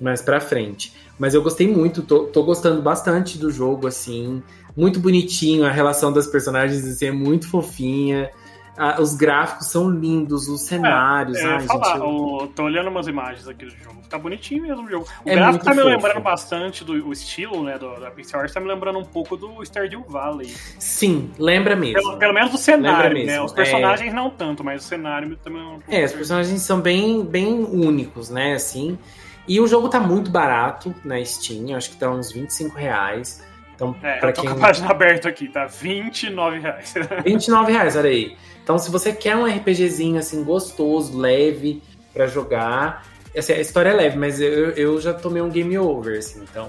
mais 0.00 0.20
pra 0.20 0.40
frente. 0.40 0.92
Mas 1.18 1.34
eu 1.34 1.42
gostei 1.42 1.66
muito, 1.66 2.02
tô, 2.02 2.24
tô 2.24 2.42
gostando 2.42 2.82
bastante 2.82 3.38
do 3.38 3.50
jogo, 3.50 3.86
assim. 3.86 4.42
Muito 4.76 5.00
bonitinho, 5.00 5.64
a 5.64 5.70
relação 5.70 6.12
das 6.12 6.26
personagens 6.26 6.84
assim, 6.84 7.06
é 7.06 7.12
muito 7.12 7.48
fofinha. 7.48 8.30
Ah, 8.78 9.00
os 9.00 9.14
gráficos 9.14 9.66
são 9.66 9.90
lindos, 9.90 10.46
os 10.48 10.60
cenários. 10.62 11.36
É, 11.38 11.44
ai, 11.44 11.60
falar, 11.62 11.84
gente, 11.94 11.98
eu- 11.98 12.06
o- 12.08 12.46
tô 12.46 12.62
olhando 12.62 12.88
umas 12.88 13.08
imagens 13.08 13.48
aqui 13.48 13.64
do 13.64 13.70
jogo. 13.72 13.98
Tá 14.08 14.16
bonitinho 14.18 14.62
mesmo 14.62 14.86
o 14.86 14.88
jogo. 14.88 15.06
O 15.24 15.28
É 15.28 15.34
gráfico 15.34 15.64
tá 15.64 15.72
me 15.72 15.78
fofo. 15.82 15.88
lembrando 15.88 16.20
bastante 16.20 16.84
do 16.84 16.92
o 17.06 17.12
estilo, 17.12 17.62
né, 17.64 17.76
do, 17.76 17.98
da 18.00 18.10
Pixar, 18.10 18.50
tá 18.50 18.60
me 18.60 18.68
lembrando 18.68 18.98
um 18.98 19.04
pouco 19.04 19.36
do 19.36 19.62
Stardew 19.64 20.02
Valley. 20.08 20.46
Sim, 20.78 21.30
lembra 21.38 21.74
mesmo. 21.76 22.00
Pelo, 22.00 22.16
pelo 22.18 22.32
menos 22.34 22.50
do 22.52 22.56
cenário, 22.58 23.26
né? 23.26 23.40
Os 23.42 23.52
personagens 23.52 24.14
não 24.14 24.30
tanto, 24.30 24.62
mas 24.64 24.84
o 24.84 24.86
cenário 24.88 25.36
também 25.36 25.60
é 25.60 25.64
um 25.64 25.70
pouco 25.72 25.84
É, 25.94 26.04
os 26.04 26.12
personagens 26.12 26.62
são 26.62 26.80
bem, 26.80 27.24
bem 27.24 27.64
únicos, 27.64 28.30
né? 28.30 28.54
Assim. 28.54 28.98
E 29.46 29.60
o 29.60 29.66
jogo 29.66 29.88
tá 29.88 29.98
muito 29.98 30.30
barato 30.30 30.94
na 31.04 31.22
Steam, 31.24 31.76
acho 31.76 31.90
que 31.90 31.96
tá 31.96 32.08
uns 32.10 32.30
25 32.30 32.76
reais. 32.78 33.42
Então, 33.74 33.94
É, 34.02 34.16
pra 34.18 34.30
eu 34.30 34.34
tô 34.34 34.40
quem. 34.42 34.50
com 34.50 34.56
a 34.56 34.60
página 34.60 34.88
aberta 34.90 35.28
aqui, 35.28 35.48
tá? 35.48 35.66
29 35.66 36.58
reais. 36.58 36.94
29 37.24 37.72
reais, 37.72 37.96
olha 37.96 38.10
aí. 38.10 38.36
Então, 38.68 38.78
se 38.78 38.90
você 38.90 39.14
quer 39.14 39.34
um 39.34 39.46
RPGzinho 39.46 40.18
assim, 40.18 40.44
gostoso, 40.44 41.16
leve 41.16 41.82
pra 42.12 42.26
jogar. 42.26 43.02
Assim, 43.34 43.54
a 43.54 43.60
história 43.60 43.88
é 43.88 43.94
leve, 43.94 44.18
mas 44.18 44.42
eu, 44.42 44.72
eu 44.72 45.00
já 45.00 45.14
tomei 45.14 45.40
um 45.40 45.48
game 45.48 45.78
over, 45.78 46.18
assim, 46.18 46.42
então. 46.42 46.68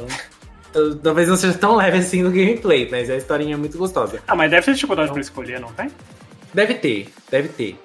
Talvez 1.03 1.27
não 1.27 1.35
seja 1.35 1.57
tão 1.57 1.75
leve 1.75 1.97
assim 1.97 2.23
no 2.23 2.31
gameplay, 2.31 2.87
mas 2.89 3.09
a 3.09 3.17
historinha 3.17 3.55
é 3.55 3.57
muito 3.57 3.77
gostosa. 3.77 4.21
ah, 4.25 4.33
mas 4.33 4.49
deve 4.49 4.65
ter 4.67 4.75
dificuldade 4.75 5.07
Então- 5.07 5.15
pra 5.15 5.21
escolher, 5.21 5.59
não 5.59 5.73
tem? 5.73 5.91
Deve 6.53 6.75
ter, 6.75 7.09
deve 7.29 7.49
ter. 7.49 7.77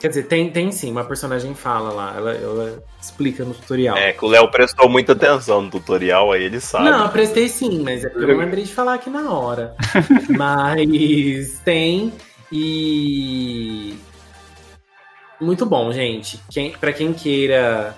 Quer 0.00 0.08
dizer, 0.08 0.24
tem, 0.24 0.50
tem 0.50 0.72
sim, 0.72 0.90
uma 0.90 1.04
personagem 1.04 1.54
fala 1.54 1.92
lá, 1.92 2.14
ela, 2.16 2.32
ela 2.32 2.82
explica 3.00 3.44
no 3.44 3.54
tutorial. 3.54 3.96
É, 3.96 4.12
que 4.12 4.24
o 4.24 4.28
Léo 4.28 4.50
prestou 4.50 4.88
muita 4.88 5.12
atenção 5.12 5.62
no 5.62 5.70
tutorial, 5.70 6.32
aí 6.32 6.42
ele 6.42 6.58
sabe. 6.58 6.86
Não, 6.86 7.04
eu 7.04 7.10
prestei 7.10 7.48
sim, 7.48 7.80
mas 7.84 8.04
é 8.04 8.08
porque 8.08 8.24
eu 8.24 8.34
não 8.34 8.42
lembrei 8.44 8.64
de 8.64 8.74
falar 8.74 8.94
aqui 8.94 9.08
na 9.08 9.30
hora. 9.30 9.76
mas 10.36 11.60
tem 11.64 12.12
e. 12.52 13.98
Muito 15.40 15.66
bom, 15.66 15.90
gente. 15.92 16.38
Quem, 16.50 16.72
pra 16.72 16.92
quem 16.92 17.12
queira 17.12 17.96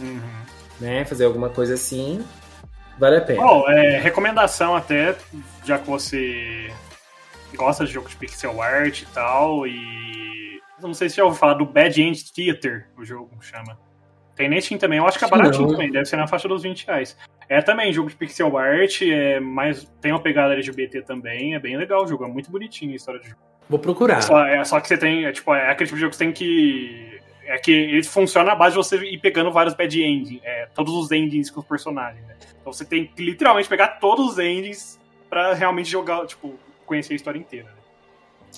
Uhum. 0.00 0.42
né, 0.80 1.04
fazer 1.04 1.24
alguma 1.26 1.48
coisa 1.48 1.74
assim, 1.74 2.24
vale 2.98 3.18
a 3.18 3.20
pena. 3.20 3.40
Bom, 3.42 3.68
é, 3.70 4.00
recomendação 4.00 4.74
até, 4.74 5.16
já 5.64 5.78
que 5.78 5.88
você 5.88 6.72
gosta 7.54 7.84
de 7.84 7.92
jogo 7.92 8.08
de 8.08 8.16
pixel 8.16 8.60
art 8.60 9.02
e 9.02 9.06
tal, 9.06 9.66
e. 9.66 10.60
Não 10.80 10.94
sei 10.94 11.08
se 11.08 11.16
já 11.16 11.24
ouviu 11.24 11.38
falar 11.38 11.54
do 11.54 11.64
Bad 11.64 12.02
End 12.02 12.32
Theater, 12.32 12.88
o 12.98 13.04
jogo 13.04 13.30
chama. 13.40 13.78
Tem 14.34 14.48
na 14.48 14.60
Steam 14.60 14.78
também, 14.78 14.98
eu 14.98 15.06
acho 15.06 15.18
que 15.18 15.24
é 15.24 15.28
baratinho 15.28 15.66
não. 15.66 15.72
também, 15.72 15.90
deve 15.90 16.06
ser 16.06 16.16
na 16.16 16.26
faixa 16.26 16.48
dos 16.48 16.62
20 16.62 16.86
reais. 16.86 17.16
É 17.48 17.60
também 17.60 17.92
jogo 17.92 18.08
de 18.08 18.16
pixel 18.16 18.56
art, 18.56 19.02
é 19.02 19.38
mais, 19.40 19.84
tem 20.00 20.10
uma 20.12 20.22
pegada 20.22 20.54
LGBT 20.54 21.02
também, 21.02 21.54
é 21.54 21.58
bem 21.58 21.76
legal 21.76 22.04
o 22.04 22.06
jogo, 22.06 22.24
é 22.24 22.28
muito 22.28 22.50
bonitinho 22.50 22.92
a 22.92 22.96
história 22.96 23.20
do 23.20 23.26
jogo. 23.26 23.40
Vou 23.68 23.78
procurar. 23.78 24.22
Só, 24.22 24.44
é, 24.44 24.64
só 24.64 24.80
que 24.80 24.88
você 24.88 24.96
tem, 24.96 25.24
é, 25.26 25.32
tipo, 25.32 25.54
é 25.54 25.70
aquele 25.70 25.86
tipo 25.86 25.96
de 25.96 26.00
jogo 26.00 26.10
que 26.10 26.16
você 26.16 26.24
tem 26.24 26.32
que. 26.32 27.20
É 27.44 27.58
que 27.58 27.72
ele 27.72 28.02
funciona 28.04 28.52
à 28.52 28.54
base 28.54 28.72
de 28.72 28.76
você 28.76 28.96
ir 28.98 29.18
pegando 29.18 29.50
vários 29.50 29.74
bad 29.74 30.02
endings, 30.02 30.40
é, 30.44 30.66
todos 30.74 30.94
os 30.94 31.10
endings 31.10 31.50
com 31.50 31.60
os 31.60 31.66
personagens, 31.66 32.24
né? 32.26 32.36
Então 32.60 32.72
você 32.72 32.84
tem 32.84 33.06
que 33.06 33.22
literalmente 33.22 33.68
pegar 33.68 33.98
todos 33.98 34.32
os 34.32 34.38
endings 34.38 34.98
pra 35.28 35.52
realmente 35.52 35.90
jogar, 35.90 36.24
tipo, 36.26 36.54
conhecer 36.86 37.14
a 37.14 37.16
história 37.16 37.38
inteira. 37.38 37.66
né? 37.66 37.82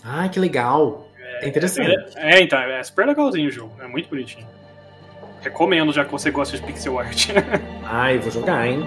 Ah, 0.04 0.28
que 0.28 0.38
legal. 0.38 1.08
É 1.40 1.48
interessante. 1.48 1.94
É, 2.16 2.40
então, 2.40 2.58
é 2.58 2.82
super 2.82 3.06
legalzinho 3.06 3.48
o 3.48 3.52
jogo, 3.52 3.74
é 3.80 3.86
muito 3.86 4.08
bonitinho. 4.08 4.46
Recomendo, 5.44 5.92
já 5.92 6.06
que 6.06 6.10
você 6.10 6.30
gosta 6.30 6.56
de 6.56 6.62
pixel 6.62 6.98
art. 6.98 7.28
Ai, 7.84 8.16
vou 8.16 8.30
jogar, 8.30 8.66
hein? 8.66 8.82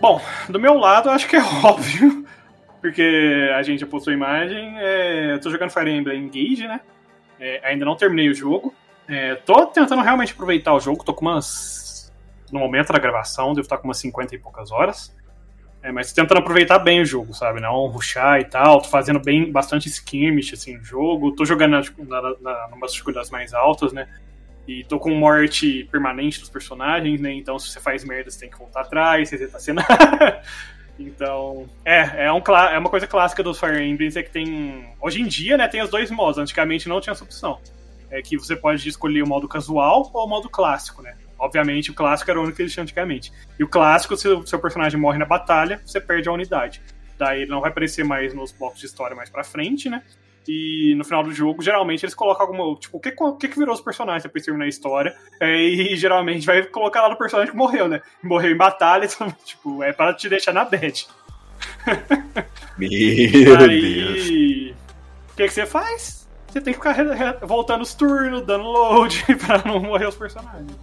Bom, 0.00 0.20
do 0.48 0.58
meu 0.58 0.74
lado, 0.74 1.10
acho 1.10 1.28
que 1.28 1.36
é 1.36 1.42
óbvio, 1.62 2.26
porque 2.80 3.48
a 3.54 3.62
gente 3.62 3.80
já 3.80 3.86
postou 3.86 4.10
a 4.10 4.14
imagem. 4.14 4.74
É, 4.80 5.34
eu 5.34 5.40
tô 5.40 5.48
jogando 5.48 5.70
Fire 5.70 5.88
Emblem 5.88 6.24
Engage, 6.24 6.66
né? 6.66 6.80
É, 7.38 7.60
ainda 7.68 7.84
não 7.84 7.94
terminei 7.94 8.28
o 8.28 8.34
jogo. 8.34 8.74
É, 9.06 9.36
tô 9.36 9.64
tentando 9.66 10.02
realmente 10.02 10.32
aproveitar 10.32 10.74
o 10.74 10.80
jogo, 10.80 11.04
tô 11.04 11.14
com 11.14 11.26
umas. 11.26 12.12
No 12.50 12.58
momento 12.58 12.92
da 12.92 12.98
gravação, 12.98 13.50
devo 13.50 13.60
estar 13.60 13.78
com 13.78 13.86
umas 13.86 13.98
50 13.98 14.34
e 14.34 14.38
poucas 14.38 14.72
horas. 14.72 15.14
É, 15.82 15.90
mas 15.90 16.12
tentando 16.12 16.38
aproveitar 16.38 16.78
bem 16.78 17.00
o 17.00 17.06
jogo, 17.06 17.32
sabe? 17.32 17.60
Não 17.60 17.86
rushar 17.86 18.38
e 18.38 18.44
tal. 18.44 18.82
Tô 18.82 18.88
fazendo 18.88 19.18
bem 19.18 19.50
bastante 19.50 19.88
skirmish 19.88 20.52
assim, 20.52 20.76
no 20.76 20.84
jogo. 20.84 21.32
Tô 21.32 21.44
jogando 21.44 21.80
na, 22.06 22.22
na, 22.22 22.68
na, 22.68 22.86
dificuldades 22.86 23.30
mais 23.30 23.54
altas, 23.54 23.92
né? 23.92 24.06
E 24.68 24.84
tô 24.84 24.98
com 24.98 25.10
morte 25.10 25.88
permanente 25.90 26.38
dos 26.38 26.50
personagens, 26.50 27.20
né? 27.20 27.32
Então, 27.32 27.58
se 27.58 27.70
você 27.70 27.80
faz 27.80 28.04
merda, 28.04 28.30
você 28.30 28.40
tem 28.40 28.50
que 28.50 28.58
voltar 28.58 28.82
atrás, 28.82 29.30
você 29.30 29.48
tá 29.48 29.58
sendo. 29.58 29.80
então, 30.98 31.66
é, 31.82 32.26
é, 32.26 32.32
um, 32.32 32.42
é 32.70 32.78
uma 32.78 32.90
coisa 32.90 33.06
clássica 33.06 33.42
dos 33.42 33.58
Fire 33.58 33.82
Emblems, 33.82 34.16
é 34.16 34.22
que 34.22 34.30
tem. 34.30 34.86
Hoje 35.00 35.22
em 35.22 35.26
dia, 35.26 35.56
né, 35.56 35.66
tem 35.66 35.82
os 35.82 35.88
dois 35.88 36.10
modos. 36.10 36.38
Antigamente 36.38 36.90
não 36.90 37.00
tinha 37.00 37.12
essa 37.12 37.24
opção. 37.24 37.58
É 38.10 38.20
que 38.20 38.36
você 38.36 38.54
pode 38.54 38.86
escolher 38.86 39.22
o 39.22 39.26
modo 39.26 39.48
casual 39.48 40.10
ou 40.12 40.26
o 40.26 40.28
modo 40.28 40.50
clássico, 40.50 41.00
né? 41.00 41.14
Obviamente, 41.40 41.90
o 41.90 41.94
clássico 41.94 42.30
era 42.30 42.38
o 42.38 42.42
único 42.42 42.56
que 42.56 42.62
eles 42.62 42.72
tinham 42.72 42.82
antigamente. 42.82 43.32
E 43.58 43.64
o 43.64 43.68
clássico, 43.68 44.14
se 44.14 44.28
o 44.28 44.46
seu 44.46 44.58
personagem 44.58 45.00
morre 45.00 45.18
na 45.18 45.24
batalha, 45.24 45.80
você 45.84 45.98
perde 45.98 46.28
a 46.28 46.32
unidade. 46.32 46.82
Daí 47.18 47.42
ele 47.42 47.50
não 47.50 47.62
vai 47.62 47.70
aparecer 47.70 48.04
mais 48.04 48.34
nos 48.34 48.52
blocos 48.52 48.78
de 48.78 48.86
história 48.86 49.16
mais 49.16 49.30
pra 49.30 49.42
frente, 49.42 49.88
né? 49.88 50.02
E 50.46 50.94
no 50.96 51.04
final 51.04 51.22
do 51.22 51.32
jogo, 51.32 51.62
geralmente 51.62 52.04
eles 52.04 52.14
colocam 52.14 52.46
alguma. 52.46 52.74
Tipo, 52.78 52.98
o 52.98 53.00
que, 53.00 53.14
o 53.18 53.36
que, 53.36 53.48
virou 53.48 53.74
os 53.74 53.80
personagens 53.80 54.22
depois 54.22 54.42
de 54.42 54.46
terminar 54.46 54.66
a 54.66 54.68
história? 54.68 55.14
É, 55.40 55.56
e 55.56 55.96
geralmente 55.98 56.44
vai 56.44 56.62
colocar 56.64 57.02
lá 57.02 57.08
no 57.08 57.16
personagem 57.16 57.52
que 57.52 57.58
morreu, 57.58 57.88
né? 57.88 58.02
Morreu 58.22 58.50
em 58.50 58.56
batalha, 58.56 59.04
então, 59.10 59.30
tipo, 59.44 59.82
é 59.82 59.92
pra 59.92 60.12
te 60.12 60.28
deixar 60.28 60.52
na 60.52 60.64
bad. 60.64 61.06
Meu 62.76 63.56
Deus. 63.56 63.62
Aí. 63.62 64.74
O 65.32 65.36
que, 65.36 65.44
que 65.46 65.50
você 65.50 65.64
faz? 65.64 66.28
Você 66.48 66.60
tem 66.60 66.74
que 66.74 66.80
ficar 66.80 66.96
voltando 67.46 67.82
os 67.82 67.94
turnos, 67.94 68.44
dando 68.44 68.64
load 68.64 69.24
pra 69.46 69.62
não 69.64 69.78
morrer 69.80 70.06
os 70.06 70.16
personagens. 70.16 70.76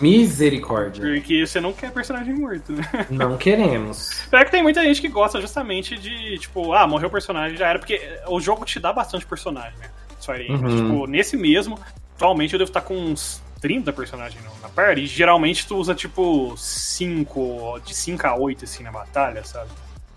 Misericórdia. 0.00 1.02
Porque 1.02 1.46
você 1.46 1.60
não 1.60 1.72
quer 1.72 1.90
personagem 1.92 2.34
morto, 2.34 2.72
né? 2.72 2.84
Não 3.10 3.36
queremos. 3.36 4.22
Pior 4.30 4.44
que 4.44 4.50
tem 4.50 4.62
muita 4.62 4.82
gente 4.82 5.00
que 5.00 5.08
gosta 5.08 5.40
justamente 5.40 5.96
de, 5.96 6.38
tipo, 6.38 6.72
ah, 6.72 6.86
morreu 6.86 7.08
o 7.08 7.12
personagem, 7.12 7.56
já 7.56 7.68
era, 7.68 7.78
porque 7.78 8.00
o 8.28 8.40
jogo 8.40 8.64
te 8.64 8.78
dá 8.78 8.92
bastante 8.92 9.26
personagem, 9.26 9.78
né? 9.78 9.90
Fire. 10.20 10.50
Uhum. 10.50 10.76
Tipo, 10.76 11.06
nesse 11.06 11.36
mesmo, 11.36 11.78
atualmente 12.14 12.52
eu 12.52 12.58
devo 12.58 12.70
estar 12.70 12.82
com 12.82 12.94
uns 12.96 13.42
30 13.60 13.92
personagens 13.92 14.42
na 14.62 14.68
party, 14.68 15.02
e 15.02 15.06
geralmente 15.06 15.66
tu 15.66 15.76
usa, 15.76 15.94
tipo, 15.94 16.54
5, 16.56 17.80
de 17.84 17.94
5 17.94 18.26
a 18.26 18.36
8, 18.36 18.64
assim, 18.64 18.82
na 18.82 18.92
batalha, 18.92 19.44
sabe? 19.44 19.70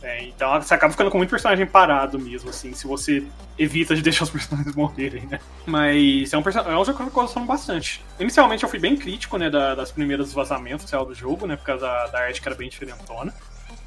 É, 0.03 0.23
então 0.23 0.59
você 0.59 0.73
acaba 0.73 0.91
ficando 0.91 1.11
com 1.11 1.17
muito 1.17 1.29
personagem 1.29 1.65
parado 1.65 2.17
mesmo, 2.17 2.49
assim, 2.49 2.73
se 2.73 2.87
você 2.87 3.23
evita 3.57 3.95
de 3.95 4.01
deixar 4.03 4.23
os 4.23 4.31
personagens 4.31 4.75
morrerem, 4.75 5.27
né? 5.27 5.39
Mas 5.65 6.33
é 6.33 6.37
um, 6.37 6.41
é 6.41 6.77
um 6.77 6.83
jogo 6.85 6.97
que 6.97 7.03
eu 7.03 7.11
gostando 7.11 7.45
bastante. 7.45 8.03
Inicialmente 8.19 8.63
eu 8.63 8.69
fui 8.69 8.79
bem 8.79 8.95
crítico, 8.97 9.37
né, 9.37 9.49
da- 9.49 9.75
das 9.75 9.91
primeiras 9.91 10.33
vazamentos 10.33 10.89
que 10.89 10.97
do 10.97 11.13
jogo, 11.13 11.45
né, 11.45 11.55
por 11.55 11.65
causa 11.65 11.85
da, 11.85 12.07
da 12.07 12.19
arte 12.21 12.41
que 12.41 12.47
era 12.47 12.57
bem 12.57 12.67
diferentona. 12.69 13.31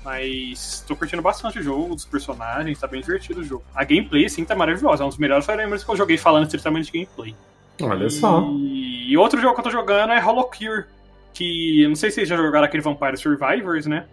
Mas 0.04 0.84
tô 0.86 0.94
curtindo 0.94 1.22
bastante 1.22 1.58
o 1.58 1.62
jogo, 1.62 1.94
dos 1.94 2.04
personagens, 2.04 2.78
tá 2.78 2.86
bem 2.86 3.00
divertido 3.00 3.40
o 3.40 3.44
jogo. 3.44 3.64
A 3.74 3.84
gameplay, 3.84 4.28
sim, 4.28 4.44
tá 4.44 4.54
maravilhosa. 4.54 5.02
É 5.02 5.06
um 5.06 5.08
dos 5.08 5.18
melhores 5.18 5.46
Fire 5.46 5.62
Emblems 5.62 5.82
que 5.82 5.90
eu 5.90 5.96
joguei 5.96 6.18
falando 6.18 6.44
estritamente 6.44 6.92
de 6.92 6.98
gameplay. 6.98 7.34
Olha 7.80 8.08
só. 8.10 8.42
E, 8.60 9.10
e 9.10 9.16
outro 9.16 9.40
jogo 9.40 9.54
que 9.54 9.60
eu 9.60 9.64
tô 9.64 9.70
jogando 9.70 10.12
é 10.12 10.22
Holocure, 10.24 10.84
que 11.32 11.82
eu 11.82 11.88
não 11.88 11.96
sei 11.96 12.10
se 12.10 12.16
vocês 12.16 12.28
já 12.28 12.36
jogaram 12.36 12.66
aquele 12.66 12.82
Vampire 12.82 13.16
Survivors, 13.16 13.86
né? 13.86 14.04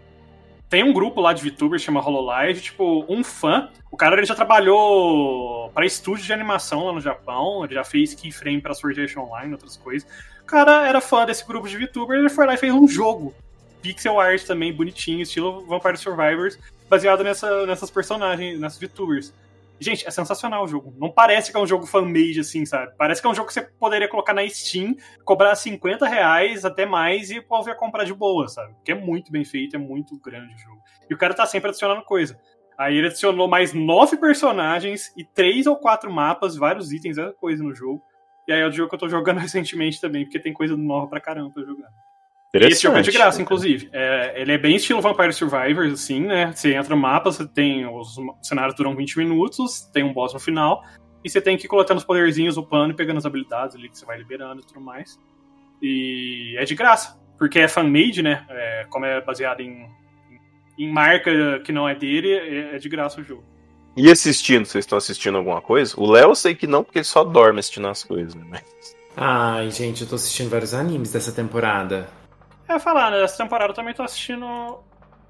Tem 0.71 0.85
um 0.85 0.93
grupo 0.93 1.19
lá 1.19 1.33
de 1.33 1.43
VTubers, 1.43 1.81
chama 1.81 1.99
Hololive, 1.99 2.61
tipo, 2.61 3.05
um 3.09 3.25
fã. 3.25 3.69
O 3.91 3.97
cara 3.97 4.15
ele 4.15 4.25
já 4.25 4.33
trabalhou 4.33 5.69
para 5.71 5.85
estúdio 5.85 6.23
de 6.23 6.31
animação 6.31 6.85
lá 6.85 6.93
no 6.93 7.01
Japão, 7.01 7.65
ele 7.65 7.73
já 7.73 7.83
fez 7.83 8.13
keyframe 8.13 8.61
pra 8.61 8.71
Art 8.71 9.17
Online, 9.17 9.51
outras 9.51 9.75
coisas. 9.75 10.09
O 10.41 10.45
cara 10.45 10.87
era 10.87 11.01
fã 11.01 11.25
desse 11.25 11.45
grupo 11.45 11.67
de 11.67 11.77
VTubers, 11.77 12.21
ele 12.21 12.29
foi 12.29 12.45
lá 12.45 12.53
e 12.53 12.57
fez 12.57 12.73
um 12.73 12.87
jogo. 12.87 13.35
Pixel 13.81 14.17
art 14.17 14.43
também, 14.45 14.71
bonitinho, 14.71 15.21
estilo 15.23 15.65
Vampire 15.65 15.97
Survivors, 15.97 16.57
baseado 16.89 17.21
nessa, 17.21 17.65
nessas 17.65 17.91
personagens, 17.91 18.57
nessas 18.57 18.79
VTubers. 18.79 19.33
Gente, 19.81 20.07
é 20.07 20.11
sensacional 20.11 20.63
o 20.63 20.67
jogo. 20.67 20.93
Não 20.95 21.11
parece 21.11 21.51
que 21.51 21.57
é 21.57 21.59
um 21.59 21.65
jogo 21.65 21.87
fan-made, 21.87 22.39
assim, 22.39 22.63
sabe? 22.67 22.93
Parece 22.99 23.19
que 23.19 23.27
é 23.27 23.29
um 23.31 23.33
jogo 23.33 23.47
que 23.47 23.53
você 23.55 23.63
poderia 23.63 24.07
colocar 24.07 24.31
na 24.31 24.47
Steam, 24.47 24.95
cobrar 25.25 25.55
50 25.55 26.07
reais, 26.07 26.63
até 26.63 26.85
mais, 26.85 27.31
e 27.31 27.39
o 27.39 27.47
povo 27.47 27.67
ia 27.67 27.73
comprar 27.73 28.03
de 28.03 28.13
boa, 28.13 28.47
sabe? 28.47 28.75
Porque 28.75 28.91
é 28.91 28.95
muito 28.95 29.31
bem 29.31 29.43
feito, 29.43 29.75
é 29.75 29.79
muito 29.79 30.15
grande 30.19 30.53
o 30.53 30.57
jogo. 30.59 30.79
E 31.09 31.13
o 31.15 31.17
cara 31.17 31.33
tá 31.33 31.47
sempre 31.47 31.69
adicionando 31.69 32.03
coisa. 32.03 32.39
Aí 32.77 32.95
ele 32.95 33.07
adicionou 33.07 33.47
mais 33.47 33.73
nove 33.73 34.17
personagens 34.17 35.11
e 35.17 35.25
três 35.25 35.65
ou 35.65 35.75
quatro 35.75 36.11
mapas, 36.13 36.55
vários 36.55 36.91
itens, 36.91 37.17
essa 37.17 37.33
coisa 37.33 37.63
no 37.63 37.73
jogo. 37.73 38.03
E 38.47 38.53
aí 38.53 38.61
é 38.61 38.67
o 38.67 38.71
jogo 38.71 38.87
que 38.87 38.93
eu 38.95 38.99
tô 38.99 39.09
jogando 39.09 39.39
recentemente 39.41 39.99
também, 39.99 40.25
porque 40.25 40.39
tem 40.39 40.53
coisa 40.53 40.77
nova 40.77 41.07
pra 41.07 41.19
caramba 41.19 41.49
pra 41.49 41.63
jogar. 41.63 41.89
Esse 42.53 42.83
jogo 42.83 42.97
é 42.97 43.01
de 43.01 43.11
graça, 43.11 43.41
inclusive. 43.41 43.89
É, 43.93 44.41
ele 44.41 44.51
é 44.51 44.57
bem 44.57 44.75
estilo 44.75 45.01
Vampire 45.01 45.31
Survivors, 45.31 45.93
assim, 45.93 46.19
né? 46.21 46.51
Você 46.51 46.73
entra 46.73 46.93
no 46.93 47.01
mapa, 47.01 47.31
você 47.31 47.47
tem. 47.47 47.85
Os 47.85 48.17
cenários 48.41 48.75
duram 48.75 48.93
20 48.93 49.17
minutos, 49.19 49.89
tem 49.93 50.03
um 50.03 50.11
boss 50.11 50.33
no 50.33 50.39
final. 50.39 50.83
E 51.23 51.29
você 51.29 51.39
tem 51.39 51.55
que 51.55 51.65
ir 51.65 51.69
coletando 51.69 51.99
os 51.99 52.03
poderzinhos, 52.03 52.57
upando 52.57 52.93
e 52.93 52.95
pegando 52.95 53.17
as 53.17 53.25
habilidades 53.25 53.75
ali 53.75 53.87
que 53.87 53.97
você 53.97 54.05
vai 54.05 54.17
liberando 54.17 54.61
e 54.61 54.65
tudo 54.65 54.81
mais. 54.81 55.17
E 55.81 56.55
é 56.57 56.65
de 56.65 56.75
graça, 56.75 57.17
porque 57.37 57.59
é 57.59 57.67
fan-made, 57.67 58.21
né? 58.21 58.45
É, 58.49 58.85
como 58.89 59.05
é 59.05 59.21
baseado 59.21 59.61
em, 59.61 59.87
em 60.77 60.91
marca 60.91 61.59
que 61.63 61.71
não 61.71 61.87
é 61.87 61.95
dele, 61.95 62.33
é, 62.33 62.75
é 62.75 62.77
de 62.77 62.89
graça 62.89 63.21
o 63.21 63.23
jogo. 63.23 63.45
E 63.95 64.09
assistindo, 64.09 64.65
vocês 64.65 64.83
estão 64.83 64.97
assistindo 64.97 65.37
alguma 65.37 65.61
coisa? 65.61 65.93
O 65.97 66.09
Léo 66.09 66.31
eu 66.31 66.35
sei 66.35 66.55
que 66.55 66.67
não, 66.67 66.83
porque 66.83 66.99
ele 66.99 67.05
só 67.05 67.23
dorme 67.23 67.59
assistindo 67.59 67.87
as 67.87 68.03
coisas, 68.03 68.35
né? 68.35 68.43
Mas... 68.49 68.63
Ai, 69.15 69.69
gente, 69.71 70.01
eu 70.01 70.07
tô 70.07 70.15
assistindo 70.15 70.49
vários 70.49 70.73
animes 70.73 71.11
dessa 71.11 71.31
temporada. 71.31 72.09
É 72.71 72.79
falar, 72.79 73.11
né? 73.11 73.21
Essa 73.23 73.43
temporada 73.43 73.71
eu 73.71 73.75
também 73.75 73.93
tô 73.93 74.01
assistindo. 74.01 74.79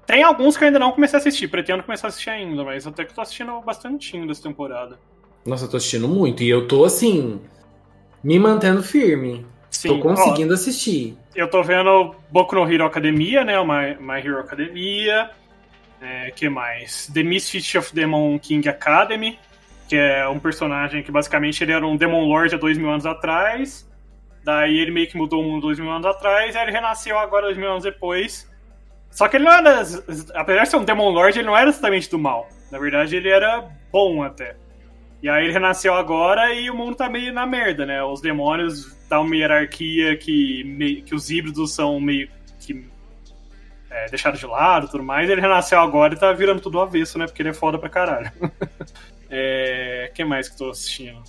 Tem 0.06 0.22
alguns 0.22 0.56
que 0.56 0.62
eu 0.62 0.66
ainda 0.66 0.78
não 0.78 0.92
comecei 0.92 1.16
a 1.16 1.20
assistir, 1.20 1.48
pretendo 1.48 1.82
começar 1.82 2.06
a 2.06 2.08
assistir 2.08 2.30
ainda, 2.30 2.62
mas 2.64 2.86
até 2.86 3.04
que 3.04 3.12
tô 3.12 3.20
assistindo 3.20 3.60
bastante 3.60 4.16
dessa 4.26 4.42
temporada. 4.42 4.98
Nossa, 5.44 5.64
eu 5.64 5.70
tô 5.70 5.76
assistindo 5.76 6.08
muito. 6.08 6.42
E 6.42 6.48
eu 6.48 6.68
tô, 6.68 6.84
assim, 6.84 7.40
me 8.22 8.38
mantendo 8.38 8.82
firme. 8.82 9.44
Sim, 9.70 9.88
tô 9.88 9.98
conseguindo 10.00 10.52
ó, 10.52 10.54
assistir. 10.54 11.16
Eu 11.34 11.48
tô 11.48 11.62
vendo 11.62 12.14
Boku 12.30 12.54
no 12.54 12.70
Hero 12.70 12.84
Academia, 12.84 13.42
né? 13.42 13.58
O 13.58 13.64
My, 13.64 13.96
My 13.98 14.18
Hero 14.18 14.38
Academia. 14.38 15.30
É, 16.00 16.30
que 16.30 16.48
mais? 16.48 17.10
The 17.12 17.22
Misfit 17.22 17.78
of 17.78 17.94
Demon 17.94 18.38
King 18.38 18.68
Academy, 18.68 19.38
que 19.88 19.96
é 19.96 20.28
um 20.28 20.38
personagem 20.38 21.02
que 21.02 21.10
basicamente 21.10 21.62
ele 21.62 21.72
era 21.72 21.86
um 21.86 21.96
Demon 21.96 22.24
Lord 22.24 22.54
há 22.54 22.58
dois 22.58 22.76
mil 22.76 22.90
anos 22.90 23.06
atrás. 23.06 23.88
Daí 24.44 24.78
ele 24.78 24.90
meio 24.90 25.08
que 25.08 25.16
mudou 25.16 25.40
o 25.40 25.44
mundo 25.44 25.62
dois 25.62 25.78
mil 25.78 25.90
anos 25.90 26.06
atrás, 26.06 26.56
aí 26.56 26.62
ele 26.62 26.72
renasceu 26.72 27.18
agora 27.18 27.46
dois 27.46 27.56
mil 27.56 27.70
anos 27.70 27.84
depois. 27.84 28.50
Só 29.10 29.28
que 29.28 29.36
ele 29.36 29.44
não 29.44 29.52
era. 29.52 29.82
Apesar 30.34 30.62
de 30.62 30.68
ser 30.68 30.76
um 30.76 30.84
Demon 30.84 31.10
Lord, 31.10 31.38
ele 31.38 31.46
não 31.46 31.56
era 31.56 31.68
exatamente 31.68 32.10
do 32.10 32.18
mal. 32.18 32.48
Na 32.70 32.78
verdade, 32.78 33.14
ele 33.14 33.28
era 33.28 33.68
bom 33.92 34.22
até. 34.22 34.56
E 35.22 35.28
aí 35.28 35.44
ele 35.44 35.52
renasceu 35.52 35.94
agora 35.94 36.52
e 36.52 36.68
o 36.68 36.74
mundo 36.74 36.96
tá 36.96 37.08
meio 37.08 37.32
na 37.32 37.46
merda, 37.46 37.86
né? 37.86 38.02
Os 38.02 38.20
demônios 38.20 38.92
dão 39.08 39.22
uma 39.22 39.36
hierarquia 39.36 40.16
que, 40.16 41.02
que 41.06 41.14
os 41.14 41.30
híbridos 41.30 41.74
são 41.74 42.00
meio 42.00 42.28
que 42.58 42.84
é, 43.88 44.06
deixados 44.06 44.40
de 44.40 44.46
lado 44.46 44.86
e 44.86 44.90
tudo 44.90 45.04
mais. 45.04 45.30
Ele 45.30 45.40
renasceu 45.40 45.78
agora 45.78 46.14
e 46.14 46.18
tá 46.18 46.32
virando 46.32 46.60
tudo 46.60 46.80
avesso, 46.80 47.18
né? 47.18 47.26
Porque 47.26 47.42
ele 47.42 47.50
é 47.50 47.54
foda 47.54 47.78
pra 47.78 47.88
caralho. 47.88 48.32
é. 49.30 50.10
que 50.12 50.24
mais 50.24 50.48
que 50.48 50.54
eu 50.54 50.58
tô 50.58 50.70
assistindo? 50.70 51.22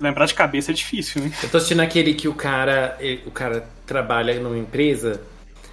Lembrar 0.00 0.26
de 0.26 0.34
cabeça 0.34 0.70
é 0.70 0.74
difícil, 0.74 1.22
né? 1.22 1.32
Eu 1.42 1.48
tô 1.48 1.56
assistindo 1.56 1.80
aquele 1.80 2.14
que 2.14 2.28
o 2.28 2.34
cara. 2.34 2.96
O 3.26 3.30
cara 3.30 3.68
trabalha 3.86 4.38
numa 4.40 4.58
empresa 4.58 5.20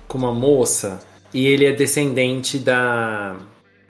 com 0.07 0.17
uma 0.17 0.33
moça 0.33 0.99
e 1.33 1.45
ele 1.45 1.65
é 1.65 1.71
descendente 1.71 2.57
da 2.57 3.35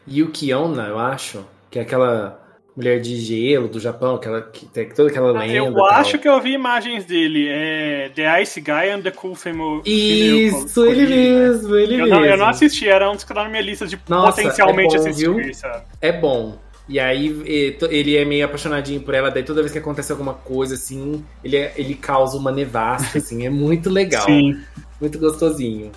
Yuki 0.07 0.53
Onna, 0.53 0.87
eu 0.87 0.99
acho. 0.99 1.45
Que 1.69 1.79
é 1.79 1.81
aquela 1.81 2.45
Mulher 2.75 2.99
de 2.99 3.15
Gelo 3.15 3.69
do 3.69 3.79
Japão, 3.79 4.15
aquela, 4.15 4.41
que 4.41 4.65
tem 4.65 4.89
toda 4.89 5.09
aquela 5.09 5.31
lenda. 5.31 5.53
Eu 5.53 5.85
acho 5.85 6.19
que 6.19 6.27
eu 6.27 6.41
vi 6.41 6.51
imagens 6.51 7.05
dele. 7.05 7.47
É 7.47 8.11
The 8.13 8.41
Ice 8.41 8.59
Guy 8.59 8.89
and 8.89 9.01
the 9.01 9.11
Cool 9.11 9.33
Female. 9.33 9.81
Isso, 9.85 10.85
ele 10.85 11.05
mesmo, 11.07 11.75
ele 11.77 11.93
eu 11.93 12.05
mesmo. 12.05 12.15
Não, 12.15 12.25
eu 12.25 12.37
não 12.37 12.47
assisti, 12.47 12.89
era 12.89 13.09
um 13.09 13.15
dos 13.15 13.23
que 13.23 13.33
tá 13.33 13.43
na 13.43 13.49
minha 13.49 13.61
lista 13.61 13.87
de 13.87 13.97
Nossa, 14.09 14.41
potencialmente 14.41 14.93
é 14.93 14.99
bom, 14.99 15.07
assistir, 15.07 15.33
viu? 15.33 15.53
sabe? 15.53 15.85
É 16.01 16.11
bom. 16.11 16.57
E 16.87 16.99
aí 16.99 17.73
ele 17.89 18.15
é 18.15 18.23
meio 18.23 18.45
apaixonadinho 18.45 19.01
por 19.01 19.13
ela, 19.13 19.31
daí 19.31 19.43
toda 19.43 19.61
vez 19.61 19.71
que 19.71 19.79
acontece 19.79 20.11
alguma 20.11 20.35
coisa, 20.35 20.75
assim, 20.75 21.23
ele, 21.43 21.57
é, 21.57 21.73
ele 21.75 21.95
causa 21.95 22.37
uma 22.37 22.51
nevasca, 22.51 23.17
assim, 23.17 23.45
é 23.45 23.49
muito 23.49 23.89
legal. 23.89 24.25
Sim. 24.25 24.59
Muito 25.01 25.17
gostosinho. 25.17 25.91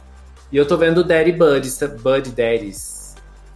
E 0.51 0.57
eu 0.57 0.67
tô 0.67 0.77
vendo 0.79 1.05
Daddy 1.05 1.33
Buddies, 1.33 1.79
Buddy 2.03 2.31
Daddies. 2.31 2.99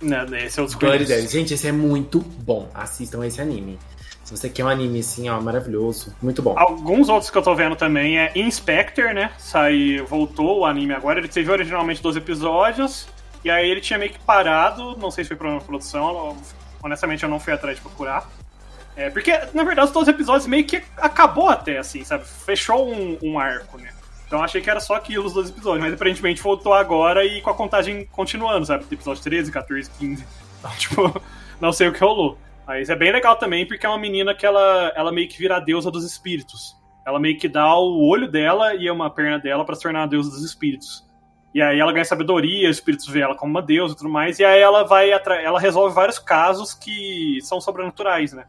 Não, 0.02 0.24
esse 0.36 0.58
é 0.58 0.62
o 0.62 0.66
Bloody 0.66 1.04
Dead. 1.04 1.28
Gente, 1.28 1.54
esse 1.54 1.68
é 1.68 1.72
muito 1.72 2.18
bom. 2.20 2.68
Assistam 2.74 3.24
esse 3.24 3.40
anime. 3.40 3.78
Se 4.24 4.36
você 4.36 4.48
quer 4.48 4.64
um 4.64 4.68
anime 4.68 5.00
assim, 5.00 5.28
ó, 5.28 5.40
maravilhoso. 5.40 6.14
Muito 6.20 6.42
bom. 6.42 6.54
Alguns 6.58 7.08
outros 7.08 7.30
que 7.30 7.38
eu 7.38 7.42
tô 7.42 7.54
vendo 7.54 7.76
também 7.76 8.18
é 8.18 8.32
Inspector, 8.34 9.14
né? 9.14 9.30
Sai, 9.38 9.98
voltou 10.08 10.60
o 10.60 10.66
anime 10.66 10.92
agora. 10.92 11.20
Ele 11.20 11.28
teve 11.28 11.50
originalmente 11.50 12.02
12 12.02 12.18
episódios. 12.18 13.06
E 13.44 13.50
aí 13.50 13.70
ele 13.70 13.80
tinha 13.80 13.98
meio 13.98 14.12
que 14.12 14.18
parado. 14.18 14.96
Não 14.96 15.10
sei 15.10 15.24
se 15.24 15.28
foi 15.28 15.36
problema 15.36 15.60
de 15.60 15.66
produção. 15.66 16.36
Honestamente, 16.82 17.22
eu 17.22 17.28
não 17.28 17.38
fui 17.38 17.52
atrás 17.52 17.76
de 17.76 17.82
procurar. 17.82 18.28
É, 18.96 19.08
porque, 19.08 19.32
na 19.54 19.64
verdade, 19.64 19.88
os 19.88 19.92
12 19.92 20.10
episódios 20.10 20.46
meio 20.46 20.64
que 20.64 20.82
acabou 20.96 21.48
até, 21.48 21.78
assim, 21.78 22.04
sabe? 22.04 22.24
Fechou 22.24 22.92
um, 22.92 23.18
um 23.22 23.38
arco, 23.38 23.78
né? 23.78 23.90
Então 24.26 24.42
achei 24.42 24.60
que 24.62 24.70
era 24.70 24.80
só 24.80 24.94
aquilo 24.94 25.26
os 25.26 25.34
dois 25.34 25.50
episódios, 25.50 25.84
mas 25.84 25.92
aparentemente 25.92 26.42
voltou 26.42 26.72
agora 26.72 27.24
e 27.24 27.42
com 27.42 27.50
a 27.50 27.54
contagem 27.54 28.06
continuando, 28.06 28.64
sabe? 28.64 28.84
Episódio 28.90 29.22
13, 29.22 29.52
14, 29.52 29.90
15. 29.90 30.26
Então, 30.58 30.70
tipo, 30.76 31.22
não 31.60 31.72
sei 31.72 31.88
o 31.88 31.92
que 31.92 32.00
rolou. 32.00 32.38
Mas 32.66 32.88
é 32.88 32.96
bem 32.96 33.12
legal 33.12 33.36
também, 33.36 33.66
porque 33.66 33.84
é 33.84 33.88
uma 33.88 33.98
menina 33.98 34.34
que 34.34 34.46
ela, 34.46 34.92
ela 34.96 35.12
meio 35.12 35.28
que 35.28 35.38
vira 35.38 35.56
a 35.56 35.60
deusa 35.60 35.90
dos 35.90 36.04
espíritos. 36.04 36.76
Ela 37.06 37.18
meio 37.18 37.38
que 37.38 37.48
dá 37.48 37.76
o 37.76 38.06
olho 38.06 38.30
dela 38.30 38.74
e 38.74 38.90
uma 38.90 39.10
perna 39.10 39.38
dela 39.38 39.64
para 39.64 39.74
se 39.74 39.82
tornar 39.82 40.04
a 40.04 40.06
deusa 40.06 40.30
dos 40.30 40.42
espíritos. 40.44 41.04
E 41.54 41.60
aí 41.60 41.78
ela 41.78 41.92
ganha 41.92 42.04
sabedoria, 42.04 42.70
os 42.70 42.76
espíritos 42.76 43.06
vê 43.06 43.20
ela 43.20 43.34
como 43.34 43.50
uma 43.50 43.62
deusa 43.62 43.94
e 43.94 43.96
tudo 43.96 44.08
mais, 44.08 44.38
e 44.38 44.44
aí 44.44 44.60
ela 44.60 44.84
vai 44.84 45.10
ela 45.10 45.60
resolve 45.60 45.94
vários 45.94 46.18
casos 46.18 46.72
que 46.72 47.38
são 47.42 47.60
sobrenaturais, 47.60 48.32
né? 48.32 48.46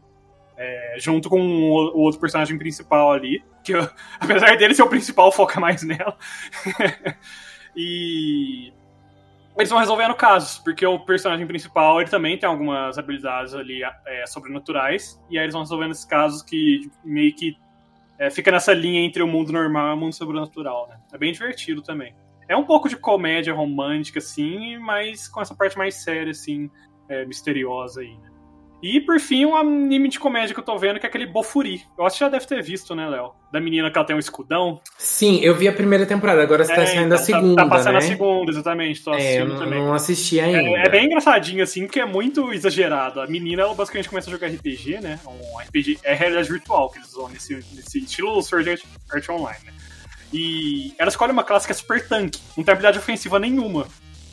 É, 0.56 0.96
junto 0.98 1.28
com 1.28 1.40
o 1.40 1.98
outro 1.98 2.20
personagem 2.20 2.56
principal 2.56 3.12
ali, 3.12 3.44
que 3.62 3.72
eu, 3.72 3.88
apesar 4.18 4.56
dele 4.56 4.74
ser 4.74 4.82
o 4.82 4.88
principal, 4.88 5.30
foca 5.30 5.60
mais 5.60 5.82
nela. 5.82 6.16
e 7.76 8.72
eles 9.56 9.68
vão 9.68 9.78
resolvendo 9.78 10.14
casos, 10.14 10.58
porque 10.58 10.86
o 10.86 10.98
personagem 10.98 11.46
principal 11.46 12.00
ele 12.00 12.08
também 12.08 12.38
tem 12.38 12.48
algumas 12.48 12.96
habilidades 12.96 13.54
ali 13.54 13.82
é, 14.06 14.26
sobrenaturais, 14.26 15.20
e 15.28 15.36
aí 15.36 15.44
eles 15.44 15.52
vão 15.52 15.62
resolvendo 15.62 15.90
esses 15.90 16.04
casos 16.04 16.42
que 16.42 16.90
meio 17.04 17.34
que 17.34 17.56
é, 18.18 18.30
fica 18.30 18.50
nessa 18.50 18.72
linha 18.72 19.00
entre 19.00 19.22
o 19.22 19.26
mundo 19.26 19.52
normal 19.52 19.90
e 19.90 19.94
o 19.94 19.96
mundo 19.96 20.14
sobrenatural, 20.14 20.88
né? 20.88 20.96
É 21.12 21.18
bem 21.18 21.32
divertido 21.32 21.82
também. 21.82 22.14
É 22.48 22.56
um 22.56 22.64
pouco 22.64 22.88
de 22.88 22.96
comédia 22.96 23.54
romântica, 23.54 24.18
assim, 24.18 24.78
mas 24.78 25.28
com 25.28 25.40
essa 25.40 25.54
parte 25.54 25.76
mais 25.76 25.96
séria, 25.96 26.30
assim, 26.30 26.70
é, 27.08 27.24
misteriosa 27.24 28.00
aí, 28.00 28.16
né? 28.16 28.34
E 28.86 29.00
por 29.00 29.18
fim, 29.18 29.46
um 29.46 29.56
anime 29.56 30.10
de 30.10 30.20
comédia 30.20 30.52
que 30.52 30.60
eu 30.60 30.64
tô 30.64 30.76
vendo, 30.76 31.00
que 31.00 31.06
é 31.06 31.08
aquele 31.08 31.24
Bofuri. 31.24 31.82
Eu 31.98 32.04
acho 32.04 32.18
que 32.18 32.20
já 32.20 32.28
deve 32.28 32.46
ter 32.46 32.62
visto, 32.62 32.94
né, 32.94 33.08
Léo? 33.08 33.32
Da 33.50 33.58
menina 33.58 33.90
que 33.90 33.96
ela 33.96 34.06
tem 34.06 34.14
um 34.14 34.18
escudão. 34.18 34.78
Sim, 34.98 35.40
eu 35.40 35.54
vi 35.54 35.66
a 35.66 35.72
primeira 35.72 36.04
temporada, 36.04 36.42
agora 36.42 36.66
você 36.66 36.74
tá 36.74 36.82
é, 36.82 36.86
saindo 36.86 37.08
tá, 37.08 37.14
a 37.14 37.18
segunda. 37.18 37.62
Tá, 37.62 37.68
passando 37.68 37.92
né? 37.92 37.98
a 37.98 38.02
segunda, 38.02 38.50
exatamente. 38.50 39.02
Tô 39.02 39.14
é, 39.14 39.40
eu 39.40 39.48
não, 39.48 39.56
também. 39.56 39.82
não 39.82 39.94
assisti 39.94 40.38
ainda. 40.38 40.58
É, 40.58 40.86
é, 40.86 40.88
bem 40.90 41.06
engraçadinho, 41.06 41.62
assim, 41.62 41.86
porque 41.86 41.98
é 41.98 42.04
muito 42.04 42.52
exagerado. 42.52 43.22
A 43.22 43.26
menina, 43.26 43.62
ela 43.62 43.74
basicamente 43.74 44.10
começa 44.10 44.28
a 44.28 44.32
jogar 44.32 44.48
RPG, 44.48 45.00
né? 45.00 45.18
Um 45.26 45.58
RPG 45.60 46.00
é 46.02 46.12
realidade 46.12 46.50
virtual 46.50 46.90
que 46.90 46.98
eles 46.98 47.08
usam 47.14 47.30
nesse, 47.30 47.54
nesse 47.54 48.00
estilo 48.00 48.42
Sword 48.42 48.68
Art 49.10 49.28
Online, 49.30 49.64
né? 49.64 49.72
E 50.34 50.92
ela 50.98 51.08
escolhe 51.08 51.30
uma 51.30 51.44
classe 51.44 51.64
que 51.64 51.70
é 51.70 51.76
super 51.76 52.08
tanque. 52.08 52.40
Não 52.56 52.64
tem 52.64 52.72
habilidade 52.72 52.98
ofensiva 52.98 53.38
nenhuma, 53.38 53.86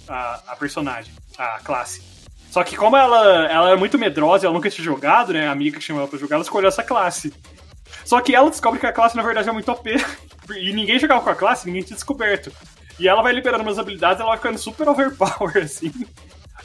a, 0.09 0.41
a 0.47 0.55
personagem, 0.55 1.13
a 1.37 1.59
classe. 1.63 2.01
Só 2.49 2.63
que 2.63 2.75
como 2.75 2.97
ela, 2.97 3.45
ela 3.45 3.69
é 3.69 3.75
muito 3.75 3.99
medrosa 3.99 4.47
ela 4.47 4.53
nunca 4.53 4.67
tinha 4.67 4.83
jogado, 4.83 5.31
né? 5.31 5.47
A 5.47 5.51
amiga 5.51 5.77
que 5.77 5.83
chamou 5.85 6.01
ela 6.01 6.09
pra 6.09 6.17
jogar, 6.17 6.37
ela 6.37 6.43
escolheu 6.43 6.67
essa 6.67 6.81
classe. 6.81 7.31
Só 8.03 8.19
que 8.19 8.33
ela 8.33 8.49
descobre 8.49 8.79
que 8.79 8.87
a 8.87 8.91
classe, 8.91 9.15
na 9.15 9.21
verdade, 9.21 9.47
é 9.47 9.51
muito 9.51 9.71
OP. 9.71 9.89
E 10.57 10.73
ninguém 10.73 10.99
jogava 10.99 11.21
com 11.21 11.29
a 11.29 11.35
classe, 11.35 11.65
ninguém 11.65 11.83
tinha 11.83 11.95
descoberto. 11.95 12.51
E 12.99 13.07
ela 13.07 13.21
vai 13.21 13.31
liberando 13.31 13.63
umas 13.63 13.79
habilidades, 13.79 14.19
ela 14.19 14.31
vai 14.31 14.37
ficando 14.37 14.57
super 14.57 14.89
overpower, 14.89 15.55
assim. 15.63 15.93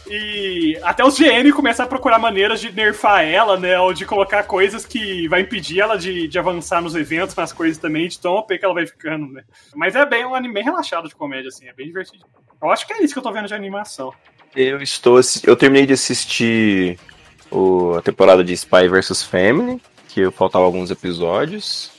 E 0.09 0.79
até 0.83 1.05
os 1.05 1.19
GM 1.19 1.51
começam 1.53 1.85
a 1.85 1.89
procurar 1.89 2.19
maneiras 2.19 2.61
de 2.61 2.71
nerfar 2.71 3.25
ela, 3.25 3.59
né? 3.59 3.79
Ou 3.79 3.93
de 3.93 4.07
colocar 4.07 4.45
coisas 4.45 4.87
que 4.87 5.27
vai 5.29 5.41
impedir 5.41 5.81
ela 5.81 5.97
de, 5.97 6.29
de 6.29 6.39
avançar 6.39 6.81
nos 6.81 6.95
eventos, 6.95 7.35
nas 7.35 7.53
coisas 7.53 7.77
também, 7.77 8.07
de 8.07 8.19
tão 8.19 8.35
OP 8.35 8.57
que 8.57 8.65
ela 8.65 8.75
vai 8.75 8.87
ficando, 8.87 9.27
né? 9.33 9.43
Mas 9.75 9.97
é 9.97 10.07
bem 10.07 10.25
um 10.25 10.35
anime 10.35 10.55
bem 10.55 10.65
relaxado 10.65 11.09
de 11.09 11.15
comédia, 11.15 11.49
assim, 11.49 11.67
é 11.69 11.73
bem 11.73 11.87
divertido. 11.87 12.25
Eu 12.63 12.71
acho 12.71 12.87
que 12.87 12.93
é 12.93 13.03
isso 13.03 13.13
que 13.13 13.19
eu 13.19 13.23
tô 13.23 13.33
vendo 13.33 13.49
de 13.49 13.55
animação. 13.55 14.13
Eu 14.55 14.81
estou. 14.81 15.21
Eu 15.45 15.57
terminei 15.57 15.87
de 15.87 15.93
assistir 15.93 16.99
o, 17.51 17.95
a 17.95 18.03
temporada 18.03 18.45
de 18.45 18.53
Spy 18.53 18.89
vs 18.89 19.23
Family, 19.23 19.83
que 20.09 20.31
faltava 20.31 20.65
alguns 20.65 20.91
episódios. 20.91 21.91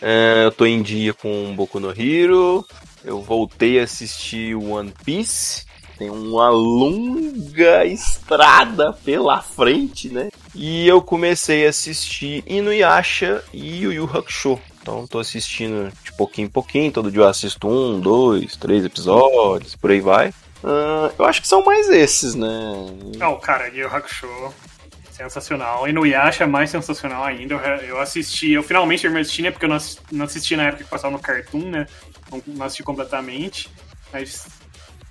É, 0.00 0.44
eu 0.44 0.52
tô 0.52 0.66
em 0.66 0.82
dia 0.82 1.14
com 1.14 1.54
Boku 1.54 1.80
no 1.80 1.90
Hero. 1.90 2.66
Eu 3.04 3.22
voltei 3.22 3.80
a 3.80 3.84
assistir 3.84 4.54
One 4.54 4.92
Piece. 5.04 5.65
Tem 5.98 6.10
uma 6.10 6.50
longa 6.50 7.84
estrada 7.86 8.92
pela 8.92 9.40
frente, 9.40 10.08
né? 10.08 10.28
E 10.54 10.86
eu 10.86 11.00
comecei 11.00 11.66
a 11.66 11.70
assistir 11.70 12.42
Inuyasha 12.46 13.42
e 13.52 13.86
o 13.86 13.92
Yu 13.92 14.04
Hakusho. 14.04 14.58
Então 14.80 15.06
tô 15.06 15.18
assistindo 15.18 15.92
de 16.04 16.12
pouquinho 16.12 16.46
em 16.46 16.50
pouquinho. 16.50 16.92
Todo 16.92 17.10
dia 17.10 17.22
eu 17.22 17.28
assisto 17.28 17.66
um, 17.68 17.98
dois, 17.98 18.56
três 18.56 18.84
episódios, 18.84 19.74
por 19.74 19.90
aí 19.90 20.00
vai. 20.00 20.28
Uh, 20.62 21.12
eu 21.18 21.24
acho 21.24 21.40
que 21.40 21.48
são 21.48 21.64
mais 21.64 21.88
esses, 21.88 22.34
né? 22.34 22.48
Oh, 23.26 23.36
cara, 23.36 23.68
Yu 23.68 23.86
Hakusho, 23.86 24.28
sensacional. 25.10 25.88
E 25.88 25.92
no 25.92 26.06
Yasha 26.06 26.44
é 26.44 26.46
mais 26.46 26.70
sensacional 26.70 27.24
ainda. 27.24 27.54
Eu, 27.86 28.00
assisti, 28.00 28.52
eu 28.52 28.62
finalmente 28.62 29.02
terminei 29.02 29.22
assistindo, 29.22 29.46
né? 29.46 29.50
Porque 29.50 29.64
eu 29.64 29.68
não 29.68 30.24
assisti, 30.24 30.56
não 30.56 30.62
na 30.62 30.68
época 30.68 30.84
que 30.84 30.90
passava 30.90 31.12
no 31.12 31.22
Cartoon, 31.22 31.70
né? 31.70 31.86
Não, 32.30 32.42
não 32.46 32.66
assisti 32.66 32.82
completamente. 32.82 33.70
Mas 34.12 34.46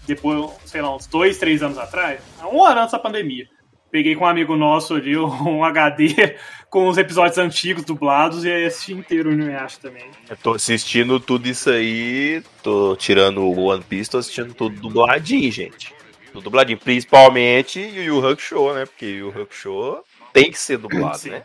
depois, 0.06 0.52
sei 0.66 0.82
lá, 0.82 0.96
uns 0.96 1.08
dois, 1.08 1.38
três 1.38 1.62
anos 1.64 1.78
atrás, 1.78 2.22
um 2.52 2.64
ano 2.64 2.82
antes 2.82 2.92
da 2.92 3.00
pandemia, 3.00 3.48
peguei 3.92 4.16
com 4.16 4.26
um 4.26 4.28
amigo 4.28 4.56
nosso 4.56 4.96
ali 4.96 5.16
um 5.18 5.64
HD 5.64 6.36
com 6.70 6.88
os 6.90 6.98
episódios 6.98 7.38
antigos 7.38 7.86
dublados 7.86 8.44
e 8.44 8.52
aí 8.52 8.66
assisti 8.66 8.92
inteiro 8.94 9.30
o 9.30 9.34
Inuyasha 9.34 9.80
também. 9.82 10.04
Eu 10.30 10.36
tô 10.36 10.54
assistindo 10.54 11.20
tudo 11.20 11.48
isso 11.48 11.70
aí, 11.70 12.44
tô 12.62 12.96
tirando 12.98 13.42
o 13.42 13.66
One 13.68 13.84
Piece, 13.84 14.10
tô 14.10 14.18
assistindo 14.18 14.54
tudo 14.54 14.80
dubladinho, 14.82 15.50
gente. 15.52 15.94
Tudo 16.34 16.44
dubladinho, 16.44 16.78
principalmente 16.78 17.80
o 17.80 18.04
Yu 18.04 18.28
Hakusho, 18.28 18.74
né? 18.74 18.86
Porque 18.86 19.06
o 19.06 19.18
Yu 19.18 19.42
Hakusho 19.42 20.04
tem 20.34 20.52
que 20.52 20.60
ser 20.60 20.78
dublado, 20.78 21.18
Sim. 21.18 21.30
né? 21.30 21.44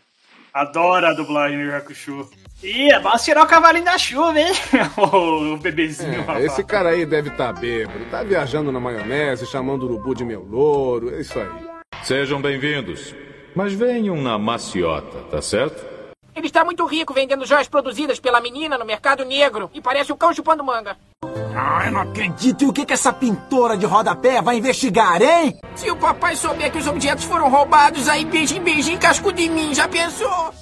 Adoro 0.53 1.07
a 1.07 1.13
dublagem 1.13 1.59
do 1.59 1.65
Yu 1.65 1.77
Hakusho. 1.77 2.29
Ih, 2.63 2.99
vamos 3.03 3.25
tirar 3.25 3.43
o 3.43 3.47
cavalinho 3.47 3.87
da 3.87 3.97
chuva, 3.97 4.39
hein? 4.39 4.53
o 4.97 5.57
bebezinho. 5.57 6.13
É, 6.13 6.19
rapaz. 6.19 6.45
esse 6.45 6.63
cara 6.63 6.91
aí 6.91 7.07
deve 7.07 7.31
estar 7.31 7.55
bêbado, 7.55 8.05
tá 8.11 8.23
viajando 8.23 8.71
na 8.71 8.79
maionese, 8.79 9.47
chamando 9.47 9.85
o 9.85 9.87
urubu 9.87 10.15
de 10.15 10.25
meu 10.25 10.43
louro, 10.43 11.15
é 11.15 11.21
isso 11.21 11.39
aí. 11.39 11.49
Sejam 12.03 12.41
bem-vindos. 12.41 13.15
Mas 13.55 13.73
venham 13.73 14.17
na 14.17 14.39
maciota, 14.39 15.23
tá 15.31 15.41
certo? 15.41 15.85
Ele 16.37 16.47
está 16.47 16.63
muito 16.63 16.85
rico 16.85 17.15
vendendo 17.15 17.47
joias 17.47 17.67
produzidas 17.67 18.21
pela 18.21 18.41
menina 18.41 18.77
no 18.77 18.85
mercado 18.85 19.25
negro 19.25 19.71
e 19.73 19.81
parece 19.81 20.13
um 20.13 20.17
cão 20.17 20.33
chupando 20.33 20.63
manga. 20.63 20.97
Ah, 21.55 21.87
eu 21.87 21.93
não 21.93 22.01
acredito. 22.01 22.65
E 22.65 22.69
o 22.69 22.73
que, 22.73 22.87
que 22.87 22.93
essa 22.93 23.13
pintora 23.13 23.77
de 23.77 23.87
rodapé 23.87 24.41
vai 24.41 24.57
investigar, 24.57 25.21
hein? 25.21 25.59
Se 25.75 25.91
o 25.91 25.97
papai 25.97 26.37
souber 26.37 26.71
que 26.71 26.79
os 26.79 26.87
objetos 26.87 27.25
foram 27.25 27.51
roubados, 27.51 28.09
aí 28.09 28.25
beijinho, 28.25 28.63
beijinho, 28.63 28.99
casco 28.99 29.33
de 29.33 29.49
mim, 29.49 29.75
já 29.75 29.89
pensou? 29.89 30.55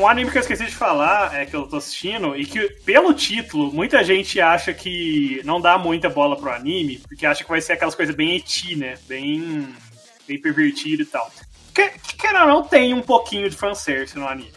Um 0.00 0.08
anime 0.08 0.30
que 0.30 0.38
eu 0.38 0.40
esqueci 0.40 0.64
de 0.64 0.74
falar, 0.74 1.38
é 1.38 1.44
que 1.44 1.54
eu 1.54 1.66
tô 1.66 1.76
assistindo, 1.76 2.34
e 2.34 2.46
que 2.46 2.70
pelo 2.86 3.12
título, 3.12 3.70
muita 3.70 4.02
gente 4.02 4.40
acha 4.40 4.72
que 4.72 5.42
não 5.44 5.60
dá 5.60 5.76
muita 5.76 6.08
bola 6.08 6.38
pro 6.38 6.50
anime, 6.50 7.02
porque 7.06 7.26
acha 7.26 7.44
que 7.44 7.50
vai 7.50 7.60
ser 7.60 7.74
aquelas 7.74 7.94
coisas 7.94 8.14
bem 8.14 8.34
eti, 8.34 8.74
né? 8.74 8.94
Bem, 9.06 9.68
bem 10.26 10.40
pervertido 10.40 11.02
e 11.02 11.04
tal. 11.04 11.30
Que, 11.74 11.90
que 11.90 12.26
ou 12.28 12.32
não, 12.32 12.62
tem 12.62 12.94
um 12.94 13.02
pouquinho 13.02 13.50
de 13.50 13.54
fanservice 13.54 14.18
no 14.18 14.26
anime. 14.26 14.54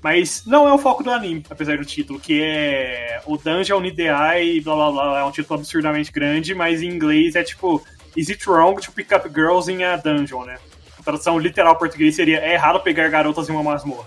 Mas 0.00 0.46
não 0.46 0.68
é 0.68 0.72
o 0.72 0.78
foco 0.78 1.02
do 1.02 1.10
anime, 1.10 1.42
apesar 1.50 1.76
do 1.78 1.84
título, 1.84 2.20
que 2.20 2.40
é 2.40 3.20
o 3.26 3.36
Dungeon 3.36 3.82
Eye, 3.82 4.60
blá 4.60 4.76
blá 4.76 4.92
blá, 4.92 5.18
é 5.18 5.24
um 5.24 5.32
título 5.32 5.58
absurdamente 5.58 6.12
grande, 6.12 6.54
mas 6.54 6.80
em 6.80 6.86
inglês 6.86 7.34
é 7.34 7.42
tipo 7.42 7.84
Is 8.16 8.30
it 8.30 8.48
wrong 8.48 8.80
to 8.80 8.92
pick 8.92 9.10
up 9.12 9.28
girls 9.34 9.68
in 9.68 9.82
a 9.82 9.96
dungeon, 9.96 10.44
né? 10.44 10.58
A 10.96 11.02
tradução 11.02 11.40
literal 11.40 11.74
português 11.74 12.14
seria 12.14 12.38
É 12.38 12.52
errado 12.52 12.80
pegar 12.84 13.08
garotas 13.08 13.48
em 13.48 13.52
uma 13.52 13.64
masmorra. 13.64 14.06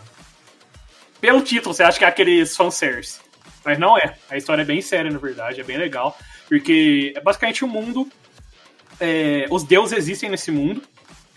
Pelo 1.22 1.42
título, 1.42 1.74
você 1.74 1.84
acha 1.84 1.98
que 1.98 2.06
é 2.06 2.08
aqueles 2.08 2.56
fanservice. 2.56 3.20
Mas 3.64 3.78
não 3.78 3.98
é. 3.98 4.16
A 4.30 4.38
história 4.38 4.62
é 4.62 4.66
bem 4.66 4.82
séria, 4.82 5.12
na 5.12 5.20
verdade, 5.20 5.60
é 5.60 5.64
bem 5.64 5.78
legal. 5.78 6.18
Porque 6.48 7.14
é 7.16 7.22
basicamente 7.22 7.64
um 7.66 7.68
mundo. 7.68 8.08
é, 9.00 9.46
os 9.50 9.64
deuses 9.64 9.98
existem 9.98 10.30
nesse 10.30 10.52
mundo. 10.52 10.82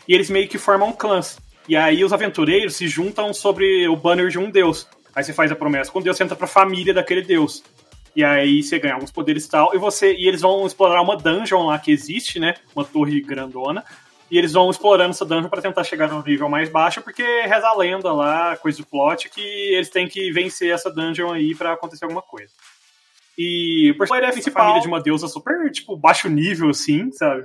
E 0.06 0.14
eles 0.14 0.30
meio 0.30 0.48
que 0.48 0.58
formam 0.58 0.92
clãs. 0.92 1.38
E 1.68 1.76
aí 1.76 2.04
os 2.04 2.12
aventureiros 2.12 2.74
se 2.74 2.88
juntam 2.88 3.32
sobre 3.32 3.86
o 3.88 3.96
banner 3.96 4.28
de 4.28 4.38
um 4.38 4.50
deus. 4.50 4.86
Aí 5.14 5.22
você 5.22 5.32
faz 5.32 5.52
a 5.52 5.56
promessa 5.56 5.90
com 5.90 6.00
Deus, 6.00 6.16
você 6.16 6.24
entra 6.24 6.34
pra 6.34 6.46
família 6.46 6.92
daquele 6.92 7.22
deus. 7.22 7.62
E 8.14 8.24
aí 8.24 8.62
você 8.62 8.78
ganha 8.78 8.94
alguns 8.94 9.10
poderes 9.10 9.44
e 9.46 9.50
tal. 9.50 9.74
E 9.74 9.78
você. 9.78 10.14
E 10.14 10.26
eles 10.26 10.40
vão 10.40 10.66
explorar 10.66 11.00
uma 11.02 11.16
dungeon 11.16 11.66
lá 11.66 11.78
que 11.78 11.92
existe, 11.92 12.38
né? 12.38 12.54
Uma 12.74 12.84
torre 12.84 13.20
grandona. 13.20 13.84
E 14.32 14.38
eles 14.38 14.54
vão 14.54 14.70
explorando 14.70 15.10
essa 15.10 15.26
dungeon 15.26 15.50
pra 15.50 15.60
tentar 15.60 15.84
chegar 15.84 16.08
no 16.08 16.22
nível 16.22 16.48
mais 16.48 16.70
baixo, 16.70 17.02
porque 17.02 17.22
reza 17.22 17.68
a 17.68 17.76
lenda 17.76 18.10
lá, 18.14 18.56
coisa 18.56 18.78
do 18.78 18.86
plot, 18.86 19.28
que 19.28 19.42
eles 19.42 19.90
têm 19.90 20.08
que 20.08 20.32
vencer 20.32 20.72
essa 20.72 20.90
dungeon 20.90 21.32
aí 21.32 21.54
pra 21.54 21.74
acontecer 21.74 22.06
alguma 22.06 22.22
coisa. 22.22 22.50
E 23.36 23.90
o 23.90 23.98
personagem 23.98 24.42
é 24.42 24.48
a 24.48 24.50
família 24.50 24.80
de 24.80 24.88
uma 24.88 25.02
deusa 25.02 25.28
super, 25.28 25.70
tipo, 25.70 25.94
baixo 25.98 26.30
nível, 26.30 26.70
assim, 26.70 27.12
sabe? 27.12 27.44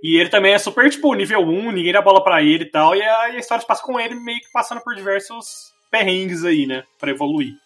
E 0.00 0.16
ele 0.16 0.28
também 0.28 0.52
é 0.52 0.58
super, 0.58 0.88
tipo, 0.88 1.12
nível 1.12 1.40
1, 1.40 1.72
ninguém 1.72 1.92
dá 1.92 2.00
bola 2.00 2.22
pra 2.22 2.40
ele 2.40 2.62
e 2.62 2.70
tal. 2.70 2.94
E 2.94 3.02
a, 3.02 3.30
e 3.30 3.36
a 3.36 3.38
história 3.40 3.60
se 3.60 3.66
passa 3.66 3.82
com 3.82 3.98
ele 3.98 4.14
meio 4.14 4.38
que 4.38 4.52
passando 4.52 4.80
por 4.80 4.94
diversos 4.94 5.74
perrengues 5.90 6.44
aí, 6.44 6.66
né? 6.66 6.84
Pra 7.00 7.10
evoluir. 7.10 7.56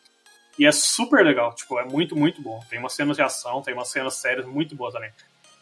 E 0.58 0.64
é 0.64 0.72
super 0.72 1.22
legal, 1.22 1.54
tipo, 1.54 1.78
é 1.78 1.84
muito, 1.84 2.16
muito 2.16 2.40
bom. 2.40 2.58
Tem 2.70 2.78
umas 2.78 2.94
cenas 2.94 3.18
de 3.18 3.22
ação, 3.22 3.60
tem 3.60 3.74
umas 3.74 3.88
cenas 3.88 4.14
sérias 4.14 4.46
muito 4.46 4.74
boas 4.74 4.94
também. 4.94 5.10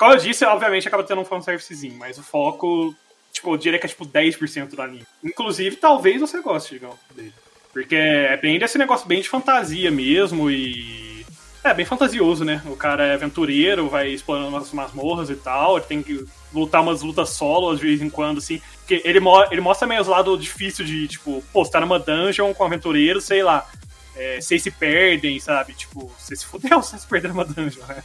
Como 0.01 0.15
eu 0.15 0.17
disse, 0.17 0.47
obviamente 0.47 0.89
acaba 0.89 1.05
tendo 1.05 1.21
um 1.21 1.27
fanservicezinho, 1.27 1.95
mas 1.99 2.17
o 2.17 2.23
foco, 2.23 2.95
tipo, 3.31 3.53
eu 3.53 3.59
diria 3.59 3.79
que 3.79 3.85
é 3.85 3.89
tipo 3.89 4.07
10% 4.07 4.71
do 4.71 4.81
anime. 4.81 5.07
Inclusive, 5.23 5.77
talvez 5.77 6.19
você 6.23 6.41
goste, 6.41 6.77
Digão, 6.77 6.99
dele. 7.15 7.35
Porque 7.71 7.97
é 7.97 8.35
bem 8.39 8.59
desse 8.59 8.79
negócio 8.79 9.07
bem 9.07 9.21
de 9.21 9.29
fantasia 9.29 9.91
mesmo 9.91 10.51
e. 10.51 11.27
É, 11.63 11.75
bem 11.75 11.85
fantasioso, 11.85 12.47
né? 12.47 12.63
O 12.65 12.77
cara 12.77 13.05
é 13.09 13.13
aventureiro, 13.13 13.91
vai 13.91 14.09
explorando 14.09 14.49
umas 14.49 14.73
masmorras 14.73 15.29
e 15.29 15.37
tal, 15.37 15.77
ele 15.77 15.85
tem 15.85 16.03
que 16.03 16.25
lutar 16.51 16.81
umas 16.81 17.03
lutas 17.03 17.29
solo 17.29 17.77
de 17.77 17.83
vez 17.83 18.01
em 18.01 18.09
quando, 18.09 18.39
assim. 18.39 18.59
Porque 18.79 19.03
ele, 19.05 19.21
mo 19.21 19.45
ele 19.51 19.61
mostra 19.61 19.87
meio 19.87 20.01
os 20.01 20.09
lados 20.09 20.41
difíceis 20.41 20.89
de, 20.89 21.09
tipo, 21.09 21.45
pô, 21.53 21.63
você 21.63 21.73
tá 21.73 21.79
numa 21.79 21.99
dungeon 21.99 22.55
com 22.55 22.65
aventureiro, 22.65 23.21
sei 23.21 23.43
lá. 23.43 23.69
É, 24.17 24.41
vocês 24.41 24.63
se 24.63 24.71
perdem, 24.71 25.39
sabe? 25.39 25.75
Tipo, 25.75 26.11
você 26.19 26.35
se 26.35 26.47
fudeu, 26.47 26.81
vocês 26.83 27.03
se 27.03 27.07
perderam 27.07 27.35
numa 27.35 27.45
dungeon, 27.45 27.85
né? 27.87 28.03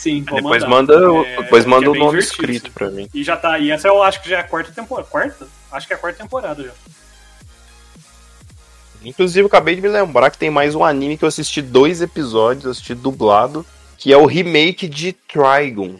Sim, 0.00 0.22
vou 0.22 0.36
Depois 0.36 0.62
mandar. 0.64 0.98
manda, 0.98 1.28
É, 1.28 1.42
depois 1.42 1.66
manda 1.66 1.84
é 1.84 1.88
o 1.90 1.92
bem 1.92 2.00
nome 2.02 2.18
escrito 2.18 2.70
pra 2.72 2.88
mim. 2.90 3.06
E 3.12 3.22
já 3.22 3.36
tá. 3.36 3.58
E 3.58 3.70
essa 3.70 3.86
eu 3.86 4.02
acho 4.02 4.22
que 4.22 4.30
já 4.30 4.38
é 4.38 4.40
a 4.40 4.44
quarta 4.44 4.72
temporada. 4.72 5.06
Quarta? 5.06 5.46
Acho 5.70 5.86
que 5.86 5.92
é 5.92 5.96
a 5.96 5.98
quarta 5.98 6.22
temporada 6.22 6.62
já. 6.62 6.70
Inclusive, 9.04 9.40
eu 9.42 9.46
acabei 9.46 9.74
de 9.74 9.82
me 9.82 9.88
lembrar 9.88 10.30
que 10.30 10.38
tem 10.38 10.48
mais 10.48 10.74
um 10.74 10.82
anime 10.82 11.18
que 11.18 11.24
eu 11.24 11.28
assisti 11.28 11.60
dois 11.60 12.00
episódios, 12.00 12.66
assisti 12.66 12.94
dublado, 12.94 13.64
que 13.98 14.10
é 14.10 14.16
o 14.16 14.24
remake 14.24 14.88
de 14.88 15.12
Trigon. 15.12 15.96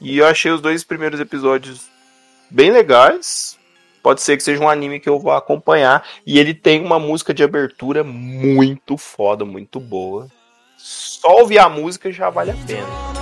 E 0.00 0.18
eu 0.18 0.26
achei 0.26 0.52
os 0.52 0.60
dois 0.60 0.84
primeiros 0.84 1.18
episódios 1.18 1.86
bem 2.48 2.70
legais. 2.70 3.58
Pode 4.04 4.20
ser 4.22 4.36
que 4.36 4.42
seja 4.44 4.62
um 4.62 4.68
anime 4.68 5.00
que 5.00 5.08
eu 5.08 5.18
vou 5.18 5.32
acompanhar. 5.32 6.06
E 6.24 6.38
ele 6.38 6.54
tem 6.54 6.80
uma 6.80 6.98
música 7.00 7.34
de 7.34 7.42
abertura 7.42 8.04
muito 8.04 8.96
foda, 8.96 9.44
muito 9.44 9.80
boa. 9.80 10.28
Só 10.76 11.40
ouvir 11.40 11.58
a 11.58 11.68
música 11.68 12.12
já 12.12 12.30
vale 12.30 12.52
a 12.52 12.54
pena. 12.66 13.15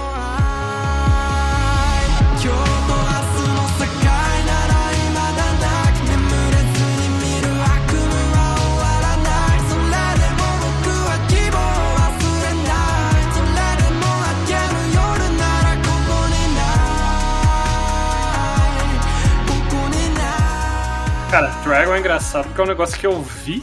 Cara, 21.35 21.49
Dragon 21.65 21.97
é 21.97 21.99
engraçado 21.99 22.45
porque 22.45 22.61
é 22.61 22.63
um 22.63 22.69
negócio 22.69 22.97
que 22.97 23.05
eu 23.05 23.21
vi 23.21 23.61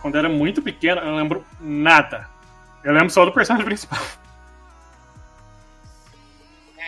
quando 0.00 0.16
era 0.16 0.28
muito 0.28 0.62
pequeno, 0.62 1.00
eu 1.00 1.06
não 1.06 1.16
lembro 1.16 1.44
nada. 1.60 2.28
Eu 2.84 2.92
lembro 2.92 3.10
só 3.10 3.24
do 3.24 3.32
personagem 3.32 3.66
principal. 3.66 3.98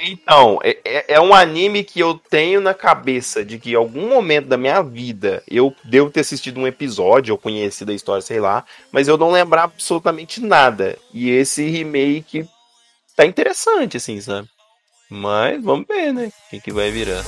Então, 0.02 0.60
é, 0.62 0.78
é- 0.84 1.14
é 1.14 1.20
um 1.20 1.34
anime 1.34 1.82
que 1.82 1.98
eu 1.98 2.14
tenho 2.14 2.60
na 2.60 2.72
cabeça 2.72 3.44
de 3.44 3.58
que 3.58 3.72
em 3.72 3.74
algum 3.74 4.08
momento 4.08 4.46
da 4.46 4.56
minha 4.56 4.80
vida 4.84 5.42
eu 5.50 5.74
devo 5.82 6.10
ter 6.10 6.20
assistido 6.20 6.60
um 6.60 6.66
episódio, 6.68 7.34
ou 7.34 7.38
conhecido 7.38 7.90
a 7.90 7.94
história, 7.96 8.22
sei 8.22 8.38
lá, 8.38 8.64
mas 8.92 9.08
eu 9.08 9.18
não 9.18 9.32
lembrar 9.32 9.64
absolutamente 9.64 10.40
nada. 10.40 10.96
E 11.12 11.28
esse 11.28 11.68
remake 11.68 12.48
tá 13.16 13.26
interessante, 13.26 13.96
assim, 13.96 14.20
sabe? 14.20 14.48
Mas 15.10 15.60
vamos 15.60 15.88
ver, 15.88 16.12
né? 16.12 16.30
O 16.46 16.50
que, 16.50 16.60
que 16.60 16.72
vai 16.72 16.92
virar. 16.92 17.24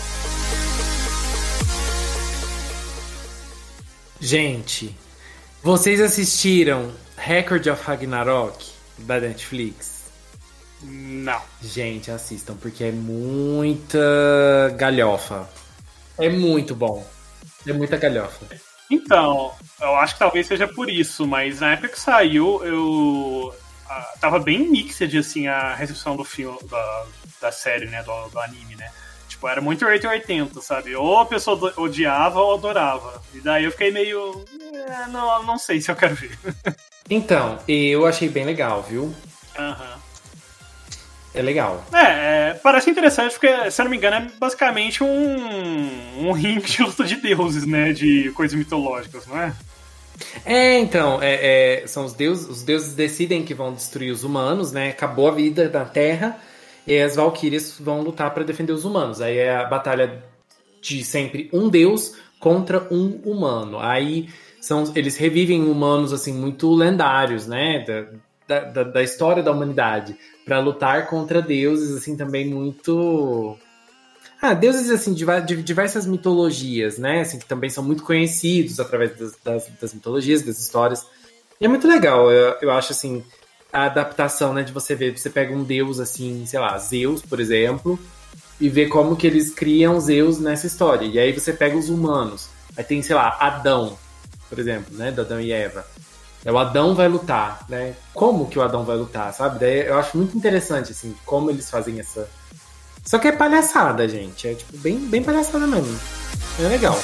Gente, 4.27 4.93
vocês 5.63 6.01
assistiram 6.01 6.93
Record 7.17 7.65
of 7.69 7.81
Ragnarok 7.85 8.73
da 8.99 9.21
Netflix? 9.21 10.07
Não. 10.83 11.41
Gente, 11.63 12.11
assistam, 12.11 12.57
porque 12.57 12.83
é 12.83 12.91
muita 12.91 14.01
galhofa. 14.77 15.49
É 16.19 16.29
muito 16.29 16.75
bom. 16.75 17.07
É 17.69 17.73
muita 17.73 17.97
galhofa. 17.97 18.47
Então, 18.91 19.55
eu 19.81 19.95
acho 19.95 20.15
que 20.15 20.19
talvez 20.19 20.49
seja 20.49 20.67
por 20.67 20.91
isso, 20.91 21.25
mas 21.25 21.61
na 21.61 21.75
época 21.75 21.91
que 21.91 22.01
saiu, 22.01 22.65
eu. 22.65 23.55
ah, 23.89 24.13
tava 24.21 24.41
bem 24.41 24.69
mixed, 24.69 25.17
assim, 25.17 25.47
a 25.47 25.73
recepção 25.73 26.17
do 26.17 26.25
filme, 26.25 26.59
da, 26.69 27.07
da 27.43 27.53
série, 27.53 27.87
né? 27.87 28.03
Do, 28.03 28.29
do 28.31 28.41
anime, 28.41 28.75
né? 28.75 28.91
Tipo, 29.37 29.49
era 29.49 29.61
muito 29.61 29.85
880, 29.85 30.63
sabe? 30.63 30.97
Ou 30.97 31.19
a 31.19 31.27
pessoa 31.27 31.73
odiava 31.77 32.41
ou 32.41 32.55
adorava. 32.55 33.23
E 33.35 33.41
daí 33.41 33.65
eu 33.65 33.71
fiquei 33.71 33.91
meio. 33.93 34.43
"É, 34.89 35.07
não, 35.11 35.43
não 35.43 35.59
sei 35.59 35.79
se 35.79 35.91
eu 35.91 35.97
quero 35.97 36.15
ver. 36.15 36.37
Então, 37.09 37.61
eu 37.69 38.05
achei 38.05 38.29
bem 38.29 38.45
legal, 38.45 38.83
viu? 38.83 39.15
Aham. 39.57 39.97
É 41.33 41.41
legal. 41.41 41.85
É, 41.93 42.01
é, 42.51 42.55
parece 42.61 42.91
interessante 42.91 43.31
porque, 43.31 43.71
se 43.71 43.81
eu 43.81 43.85
não 43.85 43.91
me 43.93 43.97
engano, 43.97 44.17
é 44.17 44.29
basicamente 44.41 45.05
um, 45.05 46.27
um 46.29 46.33
ringue 46.33 46.67
de 46.69 46.83
luta 46.83 47.05
de 47.05 47.15
deuses, 47.15 47.65
né? 47.65 47.93
De 47.93 48.33
coisas 48.33 48.59
mitológicas, 48.59 49.25
não 49.25 49.41
é? 49.41 49.55
É, 50.45 50.79
então, 50.81 51.23
é, 51.23 51.83
é, 51.83 51.87
são 51.87 52.05
os 52.07 52.13
deuses, 52.13 52.49
os 52.49 52.65
deuses 52.65 52.93
decidem 52.95 53.45
que 53.45 53.55
vão 53.55 53.73
destruir 53.73 54.11
os 54.11 54.25
humanos, 54.25 54.73
né? 54.73 54.89
Acabou 54.89 55.29
a 55.29 55.33
vida 55.33 55.69
da 55.69 55.85
Terra 55.85 56.37
E 56.87 57.01
as 57.01 57.17
Valkyrias 57.17 57.79
vão 57.81 58.03
lutar 58.03 58.33
para 58.33 58.45
defender 58.45 58.73
os 58.73 58.85
humanos. 58.85 59.21
Aí 59.21 59.39
é 59.39 59.57
a 59.57 59.65
batalha 59.65 60.23
de 60.81 61.05
sempre 61.05 61.51
um 61.53 61.69
deus 61.69 62.15
contra 62.39 62.87
um 62.93 63.21
humano. 63.25 63.79
Aí 63.81 64.29
são 64.61 64.93
eles 64.95 65.17
revivem 65.17 65.63
humanos 65.69 66.13
assim 66.13 66.33
muito 66.33 66.73
lendários, 66.75 67.47
né, 67.47 67.85
da, 68.47 68.61
da, 68.61 68.83
da 68.85 69.03
história 69.03 69.43
da 69.43 69.53
humanidade, 69.53 70.17
para 70.45 70.59
lutar 70.59 71.09
contra 71.09 71.43
deuses 71.43 71.97
assim 71.97 72.17
também 72.17 72.49
muito 72.49 73.57
ah, 74.41 74.55
deuses 74.55 74.91
assim 74.91 75.15
de, 75.15 75.25
de 75.47 75.63
diversas 75.63 76.07
mitologias, 76.07 76.99
né, 76.99 77.21
assim 77.21 77.39
que 77.39 77.47
também 77.47 77.71
são 77.71 77.83
muito 77.83 78.03
conhecidos 78.03 78.81
através 78.81 79.17
das, 79.17 79.37
das, 79.43 79.69
das 79.81 79.95
mitologias, 79.95 80.43
das 80.43 80.59
histórias. 80.59 81.07
E 81.61 81.65
é 81.65 81.69
muito 81.69 81.87
legal, 81.87 82.31
eu, 82.31 82.57
eu 82.61 82.71
acho 82.71 82.93
assim 82.93 83.25
a 83.73 83.85
adaptação, 83.85 84.53
né, 84.53 84.63
de 84.63 84.73
você 84.73 84.95
ver, 84.95 85.17
você 85.17 85.29
pega 85.29 85.55
um 85.55 85.63
deus 85.63 86.01
assim, 86.01 86.45
sei 86.47 86.59
lá, 86.59 86.77
Zeus, 86.79 87.23
por 87.23 87.41
exemplo, 87.41 87.99
e 88.61 88.69
ver 88.69 88.89
como 88.89 89.17
que 89.17 89.27
eles 89.27 89.51
criam 89.51 90.01
Zeus 90.01 90.39
nessa 90.39 90.67
história. 90.67 91.07
E 91.07 91.19
aí 91.19 91.33
você 91.33 91.53
pega 91.53 91.77
os 91.77 91.89
humanos. 91.89 92.49
Aí 92.77 92.85
tem, 92.85 93.03
sei 93.03 93.17
lá, 93.17 93.37
Adão, 93.41 93.99
por 94.49 94.59
exemplo, 94.59 94.97
né? 94.97 95.09
Adão 95.09 95.41
e 95.41 95.53
Eva. 95.53 95.85
É, 96.45 96.53
o 96.53 96.59
Adão 96.59 96.95
vai 96.95 97.09
lutar, 97.09 97.65
né? 97.69 97.95
Como 98.15 98.49
que 98.49 98.59
o 98.59 98.63
Adão 98.63 98.85
vai 98.85 98.97
lutar, 98.97 99.33
sabe? 99.35 99.59
Daí 99.59 99.87
eu 99.87 99.99
acho 99.99 100.17
muito 100.17 100.37
interessante, 100.37 100.93
assim, 100.93 101.15
como 101.25 101.51
eles 101.51 101.69
fazem 101.69 101.99
essa. 101.99 102.29
Só 103.05 103.19
que 103.19 103.29
é 103.29 103.33
palhaçada, 103.33 104.09
gente. 104.09 104.47
É 104.47 104.55
tipo 104.55 104.77
bem, 104.79 104.99
bem 104.99 105.23
palhaçada 105.23 105.67
mesmo. 105.67 105.99
É 106.61 106.69
legal. 106.69 106.97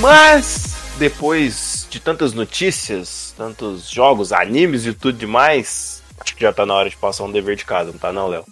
Mas, 0.00 0.74
depois 0.98 1.86
de 1.88 2.00
tantas 2.00 2.32
notícias, 2.32 3.32
tantos 3.36 3.88
jogos, 3.88 4.32
animes 4.32 4.86
e 4.86 4.92
tudo 4.92 5.16
demais, 5.16 6.02
acho 6.18 6.34
que 6.34 6.42
já 6.42 6.52
tá 6.52 6.66
na 6.66 6.74
hora 6.74 6.90
de 6.90 6.96
passar 6.96 7.24
um 7.24 7.32
dever 7.32 7.56
de 7.56 7.64
casa, 7.64 7.92
não 7.92 7.98
tá 7.98 8.12
não, 8.12 8.26
Léo? 8.26 8.44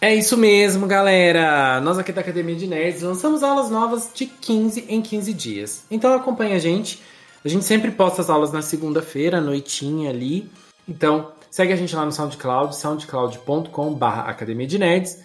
É 0.00 0.14
isso 0.14 0.36
mesmo, 0.36 0.86
galera. 0.86 1.80
Nós 1.80 1.98
aqui 1.98 2.12
da 2.12 2.20
Academia 2.20 2.54
de 2.54 2.66
Nerds 2.66 3.02
lançamos 3.02 3.42
aulas 3.42 3.70
novas 3.70 4.10
de 4.14 4.26
15 4.26 4.84
em 4.88 5.00
15 5.00 5.32
dias. 5.32 5.84
Então 5.90 6.12
acompanha 6.12 6.56
a 6.56 6.58
gente. 6.58 7.02
A 7.42 7.48
gente 7.48 7.64
sempre 7.64 7.90
posta 7.90 8.20
as 8.20 8.28
aulas 8.28 8.52
na 8.52 8.60
segunda-feira, 8.60 9.40
noitinha 9.40 10.10
ali. 10.10 10.50
Então 10.86 11.32
segue 11.50 11.72
a 11.72 11.76
gente 11.76 11.96
lá 11.96 12.04
no 12.04 12.12
SoundCloud, 12.12 12.76
soundcloud.com.br 12.76 14.04
Academia 14.04 14.66
de 14.66 14.78
Nerds. 14.78 15.18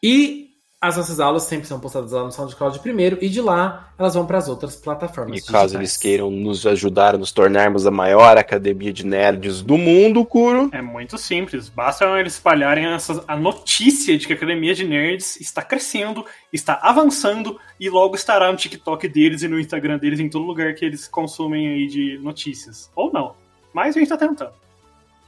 E 0.00 0.43
as 0.86 0.96
nossas 0.96 1.20
aulas 1.20 1.44
sempre 1.44 1.66
são 1.66 1.80
postadas 1.80 2.12
lá 2.12 2.24
no 2.24 2.32
SoundCloud 2.32 2.78
primeiro 2.80 3.18
e 3.20 3.28
de 3.28 3.40
lá 3.40 3.92
elas 3.98 4.14
vão 4.14 4.26
para 4.26 4.38
as 4.38 4.48
outras 4.48 4.76
plataformas. 4.76 5.38
E 5.38 5.52
caso 5.52 5.76
eles 5.76 5.96
queiram 5.96 6.30
nos 6.30 6.66
ajudar 6.66 7.14
a 7.14 7.18
nos 7.18 7.30
tornarmos 7.32 7.86
a 7.86 7.90
maior 7.90 8.36
academia 8.36 8.92
de 8.92 9.06
nerds 9.06 9.62
do 9.62 9.76
mundo, 9.78 10.24
Curo. 10.24 10.68
É 10.72 10.82
muito 10.82 11.16
simples. 11.16 11.68
Basta 11.68 12.04
eles 12.18 12.34
espalharem 12.34 12.86
essas- 12.86 13.22
a 13.28 13.36
notícia 13.36 14.16
de 14.18 14.26
que 14.26 14.32
a 14.32 14.36
Academia 14.36 14.74
de 14.74 14.84
Nerds 14.84 15.40
está 15.40 15.62
crescendo, 15.62 16.24
está 16.52 16.78
avançando 16.82 17.58
e 17.78 17.88
logo 17.88 18.14
estará 18.16 18.50
no 18.50 18.56
TikTok 18.58 19.08
deles 19.08 19.42
e 19.42 19.48
no 19.48 19.58
Instagram 19.60 19.98
deles, 19.98 20.18
em 20.20 20.28
todo 20.28 20.44
lugar 20.44 20.74
que 20.74 20.84
eles 20.84 21.06
consumem 21.06 21.68
aí 21.68 21.86
de 21.86 22.18
notícias. 22.18 22.90
Ou 22.96 23.12
não. 23.12 23.34
Mas 23.72 23.96
a 23.96 23.98
gente 24.00 24.08
tá 24.08 24.16
tentando. 24.16 24.52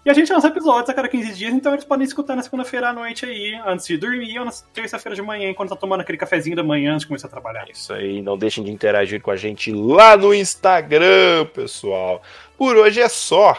E 0.07 0.11
a 0.11 0.13
gente 0.13 0.33
lança 0.33 0.47
episódios 0.47 0.89
a 0.89 0.95
cada 0.95 1.09
15 1.09 1.35
dias, 1.35 1.53
então 1.53 1.73
eles 1.73 1.85
podem 1.85 2.07
escutar 2.07 2.37
na 2.37 2.43
segunda-feira 2.45 2.91
à 2.91 2.93
noite 2.93 3.27
aí, 3.27 3.61
antes 3.67 3.89
de 3.89 3.97
dormir, 3.97 4.39
ou 4.39 4.45
na 4.45 4.53
terça-feira 4.73 5.17
de 5.17 5.21
manhã, 5.21 5.51
enquanto 5.51 5.71
tá 5.71 5.75
tomando 5.75 6.03
aquele 6.03 6.17
cafezinho 6.17 6.55
da 6.55 6.63
manhã 6.63 6.93
antes 6.93 7.01
de 7.01 7.09
começar 7.09 7.27
a 7.27 7.31
trabalhar. 7.31 7.69
Isso 7.69 7.93
aí, 7.93 8.23
não 8.23 8.39
deixem 8.39 8.63
de 8.63 8.71
interagir 8.71 9.21
com 9.21 9.33
a 9.33 9.37
gente 9.37 9.73
lá 9.73 10.17
no 10.17 10.33
Instagram, 10.33 11.47
pessoal. 11.53 12.23
Por 12.57 12.77
hoje 12.77 13.01
é 13.01 13.09
só. 13.09 13.59